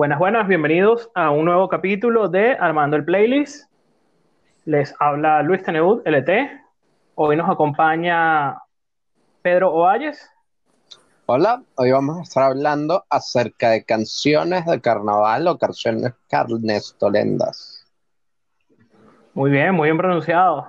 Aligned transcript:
Buenas, 0.00 0.18
buenas, 0.18 0.48
bienvenidos 0.48 1.10
a 1.14 1.30
un 1.30 1.44
nuevo 1.44 1.68
capítulo 1.68 2.30
de 2.30 2.52
Armando 2.52 2.96
el 2.96 3.04
Playlist. 3.04 3.70
Les 4.64 4.94
habla 4.98 5.42
Luis 5.42 5.62
Teneud, 5.62 6.00
LT. 6.06 6.30
Hoy 7.16 7.36
nos 7.36 7.50
acompaña 7.50 8.62
Pedro 9.42 9.74
Ovalles. 9.74 10.26
Hola, 11.26 11.62
hoy 11.74 11.92
vamos 11.92 12.18
a 12.18 12.22
estar 12.22 12.44
hablando 12.44 13.04
acerca 13.10 13.68
de 13.68 13.84
canciones 13.84 14.64
de 14.64 14.80
carnaval 14.80 15.46
o 15.48 15.58
canciones 15.58 16.14
carnestolendas. 16.30 17.86
Muy 19.34 19.50
bien, 19.50 19.74
muy 19.74 19.88
bien 19.88 19.98
pronunciado. 19.98 20.66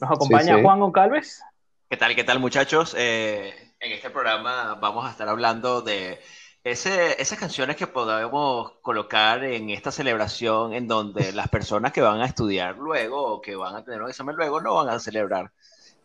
Nos 0.00 0.10
acompaña 0.10 0.60
Juan 0.60 0.80
Goncalves. 0.80 1.44
¿Qué 1.88 1.96
tal, 1.96 2.16
qué 2.16 2.24
tal 2.24 2.40
muchachos? 2.40 2.96
Eh, 2.98 3.54
en 3.78 3.92
este 3.92 4.10
programa 4.10 4.76
vamos 4.80 5.06
a 5.06 5.10
estar 5.10 5.28
hablando 5.28 5.80
de 5.80 6.18
ese, 6.64 7.20
esas 7.20 7.38
canciones 7.38 7.76
que 7.76 7.86
podemos 7.86 8.72
colocar 8.80 9.44
en 9.44 9.68
esta 9.68 9.90
celebración 9.90 10.72
en 10.72 10.88
donde 10.88 11.32
las 11.32 11.48
personas 11.48 11.92
que 11.92 12.00
van 12.00 12.22
a 12.22 12.26
estudiar 12.26 12.78
luego 12.78 13.22
o 13.22 13.40
que 13.42 13.54
van 13.54 13.76
a 13.76 13.84
tener 13.84 14.02
un 14.02 14.08
examen 14.08 14.34
luego 14.34 14.62
no 14.62 14.74
van 14.74 14.88
a 14.88 14.98
celebrar, 14.98 15.52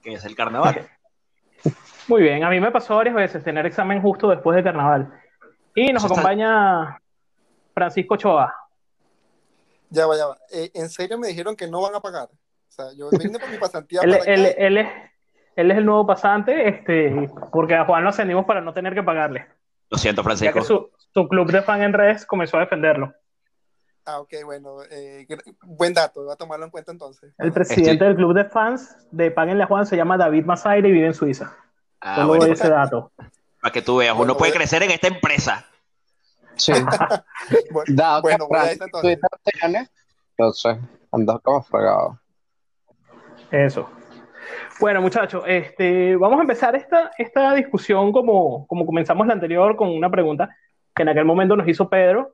que 0.04 0.14
es 0.14 0.26
el 0.26 0.36
carnaval. 0.36 0.86
Muy 2.10 2.24
bien, 2.24 2.44
a 2.44 2.50
mí 2.50 2.60
me 2.60 2.72
pasó 2.72 2.98
varias 2.98 3.16
veces 3.16 3.44
tener 3.44 3.66
examen 3.66 4.02
justo 4.02 4.30
después 4.30 4.56
del 4.56 4.66
carnaval. 4.66 5.14
Y 5.76 5.94
nos 5.94 6.04
acompaña 6.04 7.00
Francisco 7.74 8.18
Choa. 8.18 8.54
Ya 9.90 10.08
va, 10.08 10.18
ya 10.18 10.26
va. 10.26 10.38
Eh, 10.52 10.72
¿En 10.74 10.90
serio 10.90 11.18
me 11.18 11.30
dijeron 11.30 11.56
que 11.56 11.68
no 11.68 11.82
van 11.82 11.96
a 11.96 12.02
pagar? 12.02 12.28
O 12.28 12.72
sea, 12.72 12.88
yo 12.98 13.10
vine 13.12 13.40
por 13.40 13.50
mi 13.50 13.58
pasantía. 13.58 14.02
él, 14.04 14.20
él, 14.26 14.56
él, 14.58 14.78
es, 14.78 14.88
él 15.56 15.72
es 15.72 15.78
el 15.78 15.86
nuevo 15.86 16.06
pasante, 16.06 16.68
este, 16.68 17.30
porque 17.52 17.76
a 17.76 17.86
Juan 17.86 18.04
lo 18.04 18.10
ascendimos 18.10 18.46
para 18.46 18.60
no 18.60 18.74
tener 18.74 18.94
que 18.94 19.04
pagarle. 19.04 19.48
Lo 19.90 19.98
siento, 19.98 20.24
Francisco. 20.24 20.54
Ya 20.54 20.62
que 20.62 20.66
su, 20.66 20.90
su, 21.14 21.28
club 21.28 21.52
de 21.52 21.62
fan 21.62 21.82
en 21.82 21.94
redes 21.94 22.26
comenzó 22.26 22.58
a 22.58 22.62
defenderlo. 22.62 23.14
Ah, 24.06 24.20
ok, 24.20 24.34
bueno. 24.46 24.78
Eh, 24.90 25.28
buen 25.64 25.94
dato, 25.94 26.24
voy 26.24 26.34
a 26.34 26.36
tomarlo 26.36 26.66
en 26.66 26.72
cuenta 26.72 26.92
entonces. 26.92 27.34
El 27.38 27.52
presidente 27.52 27.92
Estoy... 27.92 28.08
del 28.08 28.16
club 28.16 28.34
de 28.34 28.46
fans 28.46 28.96
de 29.12 29.32
Páguenle 29.32 29.64
a 29.64 29.68
Juan 29.68 29.86
se 29.86 29.98
llama 29.98 30.18
David 30.18 30.46
Masaire 30.46 30.88
y 30.88 30.92
vive 30.92 31.08
en 31.08 31.14
Suiza. 31.14 31.56
Ah, 32.02 32.16
Solo 32.16 32.28
bueno, 32.28 32.46
ese 32.46 32.70
dato. 32.70 33.12
Para 33.62 33.72
que 33.74 33.82
tú 33.82 33.98
veas, 33.98 34.16
uno 34.18 34.38
puede 34.38 34.54
crecer 34.54 34.84
en 34.84 34.92
esta 34.92 35.08
empresa. 35.08 35.66
Sí. 36.56 36.74
bueno, 37.72 37.94
da, 37.96 38.22
bueno 38.22 38.48
voy 38.48 38.60
a 38.60 38.72
entonces. 38.72 39.20
Entonces, 40.38 40.78
andas 41.12 41.40
como 41.44 41.62
fregado. 41.62 42.20
Eso. 43.52 43.90
Bueno, 44.80 45.02
muchachos, 45.02 45.44
este, 45.48 46.16
vamos 46.16 46.40
a 46.40 46.42
empezar 46.42 46.76
esta, 46.76 47.12
esta 47.18 47.54
discusión 47.54 48.12
como, 48.12 48.66
como 48.68 48.86
comenzamos 48.86 49.28
la 49.28 49.34
anterior 49.34 49.76
con 49.76 49.90
una 49.90 50.10
pregunta 50.10 50.56
que 50.96 51.04
en 51.04 51.10
aquel 51.10 51.26
momento 51.26 51.56
nos 51.56 51.68
hizo 51.68 51.90
Pedro. 51.90 52.34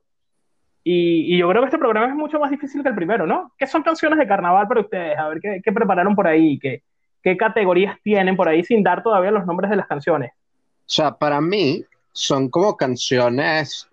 Y, 0.82 1.36
yo 1.36 1.48
creo 1.48 1.62
que 1.62 1.66
este 1.66 1.78
programa 1.78 2.06
es 2.08 2.14
mucho 2.14 2.38
más 2.38 2.50
difícil 2.50 2.82
que 2.82 2.88
el 2.88 2.94
primero, 2.94 3.26
¿no? 3.26 3.52
¿Qué 3.58 3.66
son 3.66 3.82
canciones 3.82 4.18
de 4.20 4.26
carnaval 4.28 4.68
para 4.68 4.82
ustedes? 4.82 5.18
A 5.18 5.28
ver, 5.28 5.40
¿qué, 5.40 5.60
qué 5.64 5.72
prepararon 5.72 6.14
por 6.14 6.28
ahí? 6.28 6.58
¿Qué, 6.60 6.82
¿Qué 7.26 7.36
categorías 7.36 7.98
tienen 8.04 8.36
por 8.36 8.48
ahí 8.48 8.62
sin 8.62 8.84
dar 8.84 9.02
todavía 9.02 9.32
los 9.32 9.44
nombres 9.46 9.68
de 9.68 9.76
las 9.76 9.88
canciones? 9.88 10.30
O 10.32 10.88
sea, 10.88 11.10
para 11.10 11.40
mí 11.40 11.84
son 12.12 12.48
como 12.48 12.76
canciones 12.76 13.90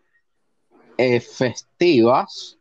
eh, 1.00 1.20
festivas, 1.20 2.60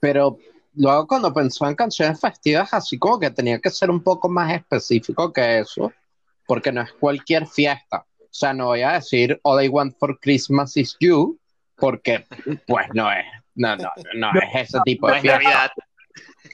pero 0.00 0.36
luego 0.76 1.06
cuando 1.06 1.32
pensó 1.32 1.66
en 1.68 1.74
canciones 1.74 2.20
festivas, 2.20 2.72
así 2.72 2.98
como 2.98 3.18
que 3.18 3.30
tenía 3.30 3.58
que 3.58 3.70
ser 3.70 3.90
un 3.90 4.02
poco 4.02 4.28
más 4.28 4.52
específico 4.52 5.32
que 5.32 5.60
eso, 5.60 5.92
porque 6.46 6.72
no 6.72 6.82
es 6.82 6.92
cualquier 6.92 7.46
fiesta. 7.46 8.04
O 8.20 8.36
sea, 8.36 8.52
no 8.52 8.66
voy 8.66 8.82
a 8.82 8.92
decir 8.92 9.38
All 9.42 9.62
I 9.62 9.68
Want 9.68 9.96
for 9.98 10.18
Christmas 10.18 10.76
is 10.76 10.96
You, 11.00 11.38
porque 11.76 12.26
pues 12.66 12.86
no 12.92 13.10
es, 13.10 13.24
no, 13.54 13.76
no, 13.76 13.92
no 14.14 14.30
es 14.40 14.68
ese 14.68 14.78
tipo 14.84 15.08
de 15.08 15.20
fiesta. 15.20 15.38
Navidad. 15.38 15.70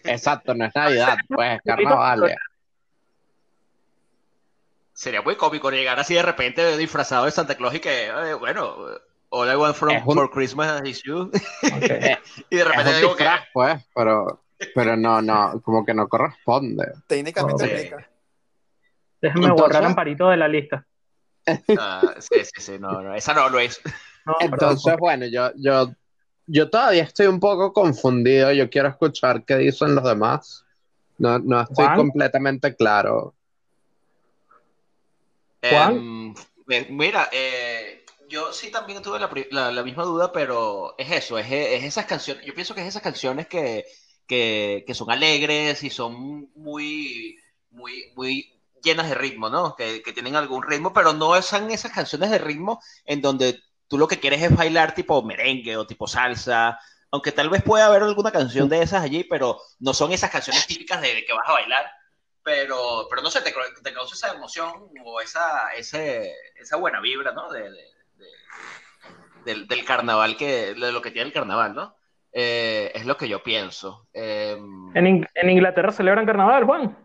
Exacto, 0.05 0.55
no 0.55 0.67
es 0.67 0.75
Navidad, 0.75 1.17
pues 1.29 1.57
es 1.57 1.63
carnaval. 1.63 2.35
Sería 4.93 5.23
muy 5.23 5.37
cómico 5.37 5.71
llegar 5.71 5.99
así 5.99 6.13
de 6.15 6.23
repente 6.23 6.77
disfrazado 6.77 7.25
de 7.25 7.31
Santa 7.31 7.55
Claus 7.55 7.75
y 7.75 7.81
que, 7.81 8.09
eh, 8.09 8.35
bueno, 8.35 8.77
All 9.33 9.49
I 9.49 9.57
Want 9.57 9.77
from, 9.77 9.97
un... 9.97 10.15
for 10.15 10.29
Christmas 10.29 10.83
is 10.89 11.03
You. 11.05 11.31
Okay. 11.63 12.17
y 12.51 12.57
de 12.57 12.65
repente 12.65 12.97
digo 12.97 13.15
que. 13.15 13.27
Pues, 13.53 13.83
pero, 13.95 14.43
pero 14.75 14.97
no, 14.97 15.23
no, 15.23 15.61
como 15.63 15.85
que 15.85 15.95
no 15.95 16.09
corresponde. 16.09 16.85
Técnicamente 17.07 17.65
okay. 17.65 17.91
Déjame 19.21 19.47
Entonces, 19.47 19.67
borrar 19.67 19.85
Amparito 19.85 20.29
de 20.31 20.37
la 20.37 20.49
lista. 20.49 20.85
Uh, 21.47 22.21
sí, 22.21 22.45
sí, 22.45 22.61
sí, 22.61 22.79
no, 22.79 23.03
no, 23.03 23.15
esa 23.15 23.35
no 23.35 23.49
lo 23.49 23.59
es. 23.59 23.81
No, 24.27 24.37
Entonces, 24.41 24.85
pero... 24.85 24.99
bueno, 24.99 25.27
yo, 25.27 25.51
yo, 25.57 25.93
yo 26.47 26.69
todavía 26.69 27.05
estoy 27.05 27.27
un 27.27 27.41
poco 27.41 27.73
confundido. 27.73 28.53
Yo 28.53 28.69
quiero 28.69 28.89
escuchar 28.89 29.45
qué 29.45 29.57
dicen 29.57 29.95
los 29.95 30.05
demás. 30.05 30.65
No, 31.19 31.39
no 31.39 31.61
estoy 31.61 31.87
¿Juan? 31.87 31.97
completamente 31.97 32.75
claro. 32.75 33.35
¿Juan? 35.63 36.35
Eh, 36.69 36.87
mira, 36.91 37.29
eh, 37.33 37.80
yo 38.31 38.53
sí 38.53 38.71
también 38.71 39.03
tuve 39.03 39.19
la, 39.19 39.29
la, 39.51 39.73
la, 39.73 39.83
misma 39.83 40.05
duda, 40.05 40.33
pero 40.33 40.95
es 40.97 41.11
eso, 41.11 41.37
es, 41.39 41.51
es, 41.51 41.85
esas 41.85 42.07
canciones, 42.07 42.47
yo 42.47 42.55
pienso 42.55 42.75
que 42.75 42.81
es 42.81 42.87
esas 42.87 43.03
canciones 43.03 43.49
que, 43.49 43.85
que, 44.27 44.85
que, 44.87 44.95
son 44.95 45.11
alegres 45.11 45.83
y 45.83 45.91
son 45.91 46.49
muy, 46.55 47.37
muy, 47.71 48.13
muy 48.15 48.61
llenas 48.83 49.09
de 49.09 49.17
ritmo, 49.17 49.51
¿no? 49.51 49.75
Que, 49.77 50.03
que, 50.03 50.13
tienen 50.13 50.37
algún 50.37 50.63
ritmo, 50.63 50.93
pero 50.93 51.13
no 51.13 51.43
son 51.43 51.71
esas 51.73 51.93
canciones 51.93 52.31
de 52.31 52.39
ritmo 52.39 52.81
en 53.05 53.21
donde 53.21 53.61
tú 53.89 53.99
lo 53.99 54.07
que 54.07 54.21
quieres 54.21 54.43
es 54.43 54.57
bailar 54.57 54.95
tipo 54.95 55.23
merengue 55.23 55.77
o 55.77 55.87
tipo 55.87 56.07
salsa, 56.07 56.79
aunque 57.11 57.33
tal 57.33 57.51
vez 57.51 57.63
pueda 57.65 57.87
haber 57.87 58.05
alguna 58.05 58.31
canción 58.31 58.69
de 58.69 58.83
esas 58.83 59.03
allí, 59.03 59.25
pero 59.25 59.61
no 59.81 59.93
son 59.93 60.13
esas 60.13 60.31
canciones 60.31 60.67
típicas 60.69 61.01
de 61.01 61.25
que 61.25 61.33
vas 61.33 61.49
a 61.49 61.53
bailar, 61.53 61.91
pero, 62.45 63.09
pero 63.11 63.23
no 63.23 63.31
sé, 63.31 63.43
te, 63.43 63.53
te 63.83 63.93
causa 63.93 64.15
esa 64.15 64.33
emoción 64.33 64.89
o 65.05 65.21
esa, 65.21 65.73
ese, 65.73 66.33
esa 66.55 66.77
buena 66.77 67.01
vibra, 67.01 67.33
¿no? 67.33 67.51
De, 67.51 67.69
de, 67.69 67.90
del, 69.45 69.67
del, 69.67 69.85
carnaval, 69.85 70.37
que, 70.37 70.75
de 70.75 70.93
lo 70.93 71.03
que 71.03 71.11
tiene 71.11 71.29
el 71.29 71.33
carnaval, 71.33 71.75
¿no? 71.75 71.95
Eh, 72.33 72.93
es 72.95 73.07
lo 73.07 73.17
que 73.17 73.29
yo 73.29 73.43
pienso. 73.43 74.07
Eh, 74.13 74.57
¿En, 74.95 75.27
¿En, 75.35 75.51
Inglaterra 75.51 75.93
celebran 75.93 76.27
carnaval, 76.27 76.65
Juan? 76.65 76.97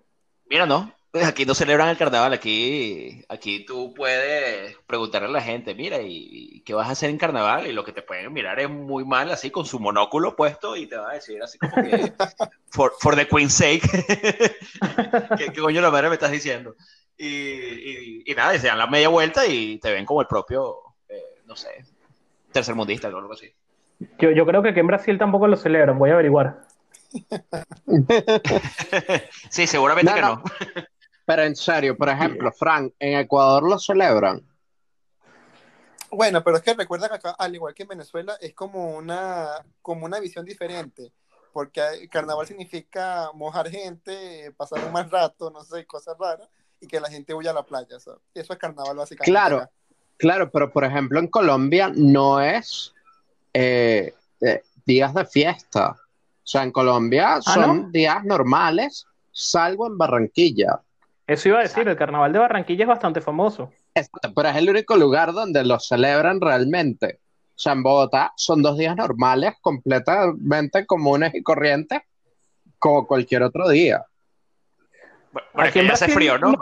Mira, 0.50 0.66
no. 0.66 0.94
Aquí 1.26 1.46
no 1.46 1.56
celebran 1.56 1.90
el 1.90 1.98
carnaval, 1.98 2.34
aquí, 2.34 3.24
aquí 3.30 3.66
tú 3.66 3.94
puedes 3.94 4.76
preguntarle 4.86 5.30
a 5.30 5.32
la 5.32 5.42
gente, 5.42 5.74
mira, 5.74 6.02
¿y, 6.02 6.28
¿y, 6.30 6.62
qué 6.64 6.74
vas 6.74 6.90
a 6.90 6.92
hacer 6.92 7.10
en 7.10 7.18
carnaval? 7.18 7.68
Y 7.68 7.72
lo 7.72 7.86
que 7.86 7.94
te 7.94 8.02
pueden 8.02 8.34
mirar 8.34 8.60
es 8.60 8.70
muy 8.70 9.06
mal, 9.06 9.32
así 9.32 9.50
con 9.50 9.66
su 9.66 9.80
monóculo 9.80 10.36
puesto, 10.36 10.76
y 10.76 10.88
te 10.88 10.98
va 10.98 11.12
a 11.12 11.14
decir 11.14 11.42
así 11.42 11.58
como 11.58 11.74
que, 11.76 12.12
for, 12.70 12.94
for 13.00 13.16
the 13.16 13.26
queen's 13.28 13.54
sake, 13.54 13.82
¿Qué, 15.38 15.54
¿qué, 15.54 15.62
coño 15.62 15.80
la 15.80 15.90
madre 15.90 16.10
me 16.10 16.16
estás 16.16 16.32
diciendo? 16.32 16.76
Y, 17.18 17.28
y, 17.28 18.24
y, 18.26 18.36
nada, 18.36 18.54
y 18.54 18.60
se 18.60 18.68
dan 18.68 18.78
la 18.78 18.88
media 18.88 19.08
vuelta 19.08 19.48
y 19.48 19.80
te 19.80 19.94
ven 19.94 20.06
como 20.06 20.20
el 20.20 20.28
propio, 20.28 20.76
no 21.56 21.62
sé, 21.62 21.86
tercermundista 22.52 23.08
o 23.08 23.18
algo 23.18 23.34
así. 23.34 23.52
Yo, 24.20 24.32
yo 24.32 24.46
creo 24.46 24.62
que 24.62 24.70
aquí 24.70 24.82
en 24.82 24.88
Brasil 24.88 25.18
tampoco 25.18 25.48
lo 25.48 25.56
celebran, 25.56 25.98
voy 25.98 26.10
a 26.10 26.14
averiguar. 26.14 26.68
sí, 29.50 29.66
seguramente 29.66 30.12
no, 30.12 30.16
que 30.16 30.22
no. 30.22 30.36
no. 30.36 30.44
Pero 31.26 31.44
en 31.44 31.56
serio, 31.56 31.98
por 31.98 32.10
ejemplo, 32.10 32.52
Frank, 32.52 32.94
¿en 33.00 33.20
Ecuador 33.20 33.64
lo 33.64 33.80
celebran? 33.80 34.46
Bueno, 36.12 36.44
pero 36.44 36.58
es 36.58 36.64
que 36.64 36.74
recuerda 36.74 37.08
que 37.08 37.16
acá, 37.16 37.36
al 37.40 37.56
igual 37.56 37.74
que 37.74 37.84
en 37.84 37.90
Venezuela, 37.90 38.38
es 38.42 38.54
como 38.54 38.96
una, 38.96 39.66
como 39.82 40.06
una 40.06 40.20
visión 40.20 40.46
diferente, 40.46 41.14
porque 41.54 42.10
carnaval 42.12 42.46
significa 42.46 43.32
mojar 43.34 43.70
gente, 43.70 44.54
pasar 44.58 44.84
un 44.84 44.92
mal 44.92 45.10
rato, 45.10 45.50
no 45.50 45.64
sé, 45.64 45.86
cosas 45.86 46.18
raras, 46.20 46.50
y 46.82 46.88
que 46.88 47.00
la 47.00 47.10
gente 47.10 47.34
huya 47.34 47.52
a 47.52 47.54
la 47.54 47.66
playa. 47.66 47.98
¿sabes? 48.00 48.20
Eso 48.34 48.52
es 48.52 48.60
carnaval 48.60 48.98
básicamente. 48.98 49.32
Claro, 49.32 49.70
claro, 50.18 50.50
pero 50.52 50.72
por 50.72 50.84
ejemplo 50.84 51.20
en 51.20 51.28
Colombia 51.28 51.92
no 51.96 52.42
es 52.42 52.94
eh, 53.54 54.14
eh, 54.42 54.62
días 54.86 55.14
de 55.14 55.26
fiesta. 55.26 55.92
O 55.92 56.48
sea, 56.48 56.64
en 56.64 56.72
Colombia 56.72 57.42
son 57.42 57.64
¿Ah, 57.64 57.68
no? 57.68 57.90
días 57.90 58.24
normales, 58.24 59.08
salvo 59.32 59.88
en 59.88 59.98
Barranquilla. 59.98 60.82
Eso 61.28 61.50
iba 61.50 61.60
a 61.60 61.64
decir, 61.64 61.88
el 61.88 61.98
carnaval 61.98 62.32
de 62.32 62.40
Barranquilla 62.40 62.84
es 62.84 62.88
bastante 62.88 63.20
famoso. 63.20 63.72
Exacto, 63.96 64.32
pero 64.36 64.50
es 64.50 64.56
el 64.58 64.70
único 64.70 64.96
lugar 64.96 65.34
donde 65.34 65.64
lo 65.64 65.80
celebran 65.80 66.40
realmente. 66.40 67.20
O 67.56 67.58
sea, 67.58 67.72
en 67.72 67.82
Bogotá 67.82 68.34
son 68.36 68.62
dos 68.62 68.78
días 68.78 68.96
normales, 68.96 69.54
completamente 69.62 70.86
comunes 70.86 71.34
y 71.34 71.42
corrientes, 71.42 72.02
como 72.78 73.08
cualquier 73.08 73.44
otro 73.44 73.70
día. 73.70 74.06
Bueno, 75.32 75.70
Aquí 75.70 75.80
en 75.80 75.90
hace 75.90 76.10
frío, 76.10 76.38
¿no? 76.38 76.54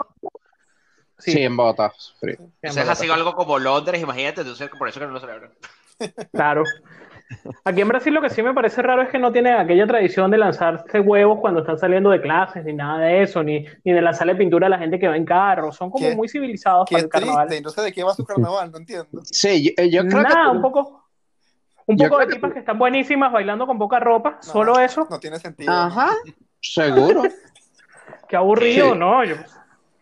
Sí. 1.18 1.32
sí, 1.32 1.42
en 1.42 1.56
Bogotá. 1.56 1.92
Frío. 2.20 2.36
Entonces 2.60 2.88
ha 2.88 2.94
sido 2.94 3.14
algo 3.14 3.34
como 3.34 3.58
Londres, 3.58 4.02
imagínate, 4.02 4.40
entonces 4.42 4.68
por 4.76 4.88
eso 4.88 5.00
que 5.00 5.06
no 5.06 5.12
lo 5.12 5.20
celebran. 5.20 5.50
Claro. 6.32 6.64
Aquí 7.64 7.80
en 7.80 7.88
Brasil 7.88 8.12
lo 8.12 8.20
que 8.20 8.28
sí 8.30 8.42
me 8.42 8.52
parece 8.52 8.82
raro 8.82 9.00
es 9.02 9.08
que 9.08 9.18
no 9.18 9.32
tienen 9.32 9.54
aquella 9.54 9.86
tradición 9.86 10.30
de 10.30 10.38
lanzarse 10.38 11.00
huevos 11.00 11.38
cuando 11.40 11.60
están 11.60 11.78
saliendo 11.78 12.10
de 12.10 12.20
clases, 12.20 12.64
ni 12.64 12.72
nada 12.74 12.98
de 12.98 13.22
eso, 13.22 13.42
ni, 13.42 13.64
ni 13.84 13.92
de 13.92 14.02
lanzarle 14.02 14.34
pintura 14.34 14.66
a 14.66 14.70
la 14.70 14.78
gente 14.78 14.98
que 14.98 15.06
va 15.08 15.16
en 15.16 15.24
carro. 15.24 15.72
Son 15.72 15.90
como 15.90 16.06
¿Qué? 16.08 16.14
muy 16.16 16.28
civilizados 16.28 16.86
Qué 16.88 16.94
para 16.96 17.04
el 17.04 17.08
carnaval. 17.10 17.46
Triste. 17.46 17.64
No 17.64 17.70
sé 17.70 17.80
de 17.82 17.92
qué 17.92 18.02
va 18.04 18.12
su 18.14 18.24
carnaval, 18.24 18.70
no 18.72 18.78
entiendo. 18.78 19.08
Sí, 19.24 19.72
yo, 19.76 19.84
yo 19.84 20.06
creo 20.08 20.22
nada, 20.22 20.50
que... 20.50 20.56
un 20.56 20.62
poco... 20.62 21.04
Un 21.86 21.96
Yo 21.96 22.08
poco 22.08 22.20
de 22.20 22.26
que- 22.26 22.32
tipas 22.34 22.52
que 22.52 22.58
están 22.58 22.78
buenísimas 22.78 23.30
bailando 23.32 23.66
con 23.66 23.78
poca 23.78 24.00
ropa, 24.00 24.32
No, 24.32 24.42
solo 24.42 24.78
eso. 24.80 25.06
No 25.08 25.20
tiene 25.20 25.38
sentido. 25.38 25.72
Ajá, 25.72 26.10
seguro. 26.60 27.22
Qué 28.28 28.36
aburrido, 28.36 28.92
Sí. 28.92 28.98
¿no? 28.98 29.24
Yo- 29.24 29.36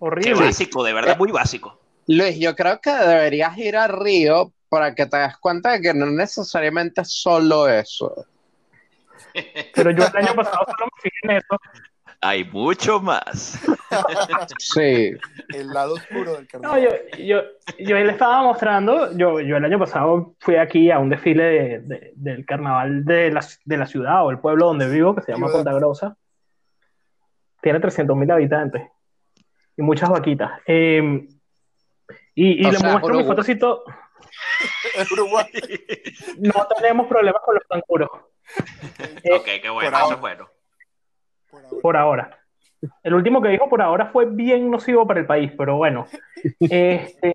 Qué 0.02 0.06
horrible. 0.06 0.46
básico, 0.46 0.82
de 0.82 0.92
verdad, 0.92 1.16
muy 1.16 1.30
básico. 1.30 1.78
Luis, 2.08 2.36
yo 2.40 2.56
creo 2.56 2.80
que 2.80 2.90
deberías 2.90 3.56
ir 3.56 3.76
a 3.76 3.86
Río 3.86 4.52
para 4.68 4.94
que 4.96 5.06
te 5.06 5.16
des 5.16 5.36
cuenta 5.38 5.70
de 5.72 5.80
que 5.80 5.94
no 5.94 6.06
necesariamente 6.06 7.02
es 7.02 7.12
solo 7.12 7.68
eso. 7.68 8.26
Pero 9.74 9.92
yo 9.92 10.04
el 10.04 10.16
año 10.16 10.34
pasado 10.34 10.64
solo 10.66 10.86
me 10.92 11.00
fijé 11.02 11.16
en 11.22 11.30
eso. 11.36 11.60
Hay 12.20 12.44
mucho 12.44 13.00
más. 13.00 13.60
Sí, 14.58 15.12
El 15.54 15.68
lado 15.68 15.94
oscuro 15.94 16.34
del 16.34 16.44
No, 16.44 16.48
carnaval. 16.50 16.82
yo, 16.82 17.18
yo, 17.18 17.42
yo 17.78 17.96
le 17.96 18.10
estaba 18.12 18.42
mostrando, 18.42 19.16
yo, 19.16 19.40
yo 19.40 19.56
el 19.56 19.64
año 19.64 19.78
pasado 19.78 20.34
fui 20.40 20.56
aquí 20.56 20.90
a 20.90 20.98
un 20.98 21.10
desfile 21.10 21.44
de- 21.44 21.78
de- 21.80 22.12
del 22.16 22.44
carnaval 22.46 23.04
de 23.04 23.30
la, 23.30 23.44
de 23.64 23.76
la 23.76 23.86
ciudad 23.86 24.24
o 24.24 24.30
el 24.30 24.38
pueblo 24.38 24.66
donde 24.66 24.88
vivo, 24.88 25.14
que 25.14 25.22
se 25.22 25.32
llama. 25.32 25.50
Punta 25.52 25.72
Grosa. 25.72 26.16
Tiene 27.60 27.80
300.000 27.80 28.32
habitantes 28.32 28.82
y 29.76 29.82
muchas 29.82 30.10
vaquitas. 30.10 30.60
Eh, 30.66 31.26
y 32.34 32.66
y 32.66 32.70
le 32.70 32.78
sea, 32.78 32.90
muestro 32.92 33.14
mi 33.14 33.22
Uruguay. 33.22 33.26
fotocito. 33.26 33.84
Es 34.94 35.10
Uruguay. 35.12 35.46
No 36.38 36.66
tenemos 36.76 37.06
problemas 37.06 37.42
con 37.44 37.54
los 37.56 37.64
canguros 37.68 38.10
Eh, 39.22 39.32
ok, 39.34 39.44
qué 39.62 39.70
bueno, 39.70 39.90
por 39.90 39.94
eso 39.94 39.96
ahora. 40.04 40.14
es 40.14 40.20
bueno. 40.20 40.48
Por 41.50 41.64
ahora. 41.64 41.80
por 41.82 41.96
ahora. 41.96 42.38
El 43.02 43.14
último 43.14 43.40
que 43.40 43.48
dijo 43.50 43.68
por 43.68 43.80
ahora 43.82 44.06
fue 44.06 44.26
bien 44.26 44.70
nocivo 44.70 45.06
para 45.06 45.20
el 45.20 45.26
país, 45.26 45.52
pero 45.56 45.76
bueno. 45.76 46.06
Este, 46.60 47.34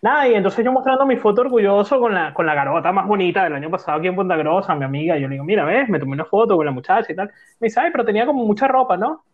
nada, 0.00 0.28
y 0.28 0.34
entonces 0.34 0.64
yo 0.64 0.72
mostrando 0.72 1.04
mi 1.04 1.16
foto 1.16 1.42
orgulloso 1.42 2.00
con 2.00 2.14
la, 2.14 2.32
con 2.32 2.46
la 2.46 2.54
garota 2.54 2.92
más 2.92 3.06
bonita 3.06 3.44
del 3.44 3.54
año 3.54 3.70
pasado 3.70 3.98
aquí 3.98 4.06
en 4.08 4.16
Punta 4.16 4.36
Grosa, 4.36 4.74
mi 4.74 4.84
amiga, 4.84 5.16
y 5.18 5.22
yo 5.22 5.28
le 5.28 5.34
digo, 5.34 5.44
mira, 5.44 5.64
ves, 5.64 5.88
me 5.88 5.98
tomé 5.98 6.12
una 6.12 6.24
foto 6.24 6.56
con 6.56 6.64
la 6.64 6.72
muchacha 6.72 7.12
y 7.12 7.16
tal. 7.16 7.30
Me 7.60 7.66
dice, 7.66 7.80
ay, 7.80 7.90
pero 7.92 8.04
tenía 8.04 8.24
como 8.26 8.44
mucha 8.46 8.66
ropa, 8.68 8.96
¿no? 8.96 9.24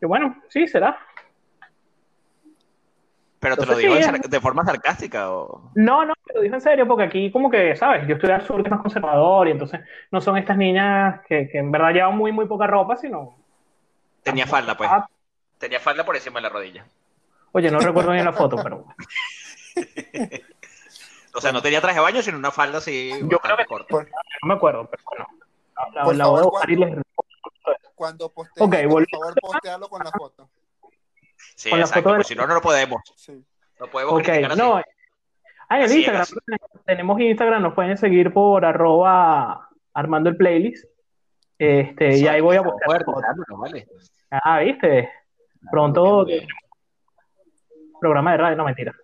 Y 0.00 0.06
bueno, 0.06 0.36
sí, 0.48 0.66
será. 0.66 0.98
Pero 3.38 3.56
te 3.56 3.64
lo 3.64 3.74
digo 3.74 3.94
sí, 3.96 4.02
de, 4.28 4.40
forma 4.40 4.64
sarcástica 4.66 5.30
o... 5.32 5.70
No, 5.74 6.04
no, 6.04 6.12
te 6.26 6.34
lo 6.34 6.42
digo 6.42 6.54
en 6.54 6.60
serio, 6.60 6.86
porque 6.86 7.04
aquí 7.04 7.32
como 7.32 7.50
que, 7.50 7.74
¿sabes? 7.74 8.06
Yo 8.06 8.16
estoy 8.16 8.30
al 8.30 8.46
sur 8.46 8.56
que 8.62 8.68
es 8.68 8.70
más 8.70 8.82
conservador 8.82 9.48
y 9.48 9.52
entonces 9.52 9.80
no 10.10 10.20
son 10.20 10.36
estas 10.36 10.58
niñas 10.58 11.22
que, 11.26 11.48
que 11.48 11.58
en 11.58 11.72
verdad 11.72 11.92
llevan 11.94 12.18
muy, 12.18 12.32
muy 12.32 12.46
poca 12.46 12.66
ropa, 12.66 12.96
sino... 12.96 13.38
Tenía 14.22 14.46
falda, 14.46 14.76
pues. 14.76 14.90
Ah, 14.92 15.08
Tenía 15.56 15.80
falda 15.80 16.04
por 16.04 16.16
encima 16.16 16.38
de 16.38 16.42
la 16.42 16.48
rodilla. 16.50 16.84
oye, 17.52 17.70
no 17.70 17.78
recuerdo 17.78 18.12
bien 18.12 18.26
la 18.26 18.32
foto, 18.32 18.56
pero... 18.62 18.84
O 21.32 21.40
sea, 21.40 21.52
no 21.52 21.62
tenía 21.62 21.80
traje 21.80 21.96
de 21.96 22.02
baño, 22.02 22.22
sino 22.22 22.38
una 22.38 22.50
falda 22.50 22.78
así 22.78 23.12
Yo 23.28 23.38
creo 23.38 23.56
que- 23.56 23.64
corta. 23.64 23.88
Por, 23.88 24.04
No 24.04 24.48
me 24.48 24.54
acuerdo, 24.54 24.88
pero 24.90 25.02
bueno. 25.08 25.26
La, 25.94 26.12
la 26.12 26.26
voy 26.26 26.40
a 26.40 26.42
buscar 26.42 26.70
y 26.70 26.76
les... 26.76 26.98
cuando 28.00 28.32
postees, 28.32 28.66
Ok, 28.66 28.74
por 28.90 29.06
favor, 29.10 29.34
postealo 29.42 29.88
con 29.90 30.02
la 30.02 30.10
foto. 30.10 30.48
Sí, 31.54 31.68
con 31.68 31.78
la 31.80 31.84
exacto, 31.84 32.08
foto 32.08 32.18
de- 32.18 32.24
si 32.24 32.34
no, 32.34 32.46
no 32.46 32.54
lo 32.54 32.62
podemos. 32.62 33.02
Sí. 33.14 33.44
No 33.78 33.86
podemos 33.88 34.14
Ok, 34.14 34.22
criticar 34.24 34.52
así. 34.52 34.60
no. 34.60 34.76
Ah, 35.68 35.76
en 35.76 35.80
el 35.80 35.84
Así 35.84 35.96
Instagram. 35.98 36.26
Tenemos 36.86 37.20
Instagram, 37.20 37.62
nos 37.62 37.74
pueden 37.74 37.98
seguir 37.98 38.32
por 38.32 38.64
arroba 38.64 39.68
armando 39.92 40.30
el 40.30 40.36
playlist. 40.38 40.86
Este, 41.58 42.16
y 42.16 42.26
ahí 42.26 42.40
voy 42.40 42.56
a 42.56 42.62
vale. 42.62 43.86
Ah, 44.30 44.60
viste. 44.60 45.10
Pronto 45.70 46.24
Bien, 46.24 46.46
bien. 46.46 46.48
programa 48.00 48.32
de 48.32 48.36
radio, 48.38 48.56
no 48.56 48.64
mentira. 48.64 48.94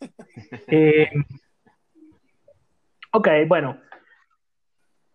Eh, 0.68 1.10
ok, 3.12 3.28
bueno. 3.46 3.78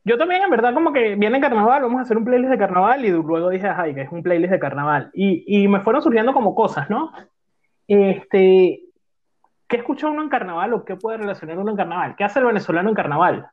Yo 0.10 0.18
también, 0.18 0.42
en 0.42 0.50
verdad, 0.50 0.74
como 0.74 0.92
que 0.92 1.14
viene 1.16 1.40
carnaval, 1.40 1.84
vamos 1.84 2.00
a 2.00 2.02
hacer 2.02 2.18
un 2.18 2.26
playlist 2.26 2.50
de 2.50 2.58
carnaval 2.58 3.06
y 3.06 3.10
luego 3.12 3.50
dije, 3.50 3.68
ay, 3.68 3.94
que 3.94 4.02
es 4.02 4.12
un 4.12 4.24
playlist 4.24 4.52
de 4.52 4.60
carnaval. 4.60 5.12
Y, 5.14 5.44
y 5.46 5.68
me 5.68 5.82
fueron 5.82 6.02
surgiendo 6.02 6.34
como 6.34 6.56
cosas, 6.56 6.90
¿no? 6.90 7.12
Este, 7.88 8.82
¿qué 9.68 9.78
escucha 9.78 10.08
uno 10.08 10.24
en 10.24 10.30
carnaval 10.30 10.74
o 10.74 10.84
qué 10.84 10.96
puede 10.96 11.18
relacionar 11.18 11.60
uno 11.60 11.70
en 11.70 11.78
carnaval? 11.78 12.16
¿Qué 12.18 12.24
hace 12.24 12.40
el 12.40 12.46
venezolano 12.46 12.90
en 12.90 12.96
carnaval? 12.96 13.48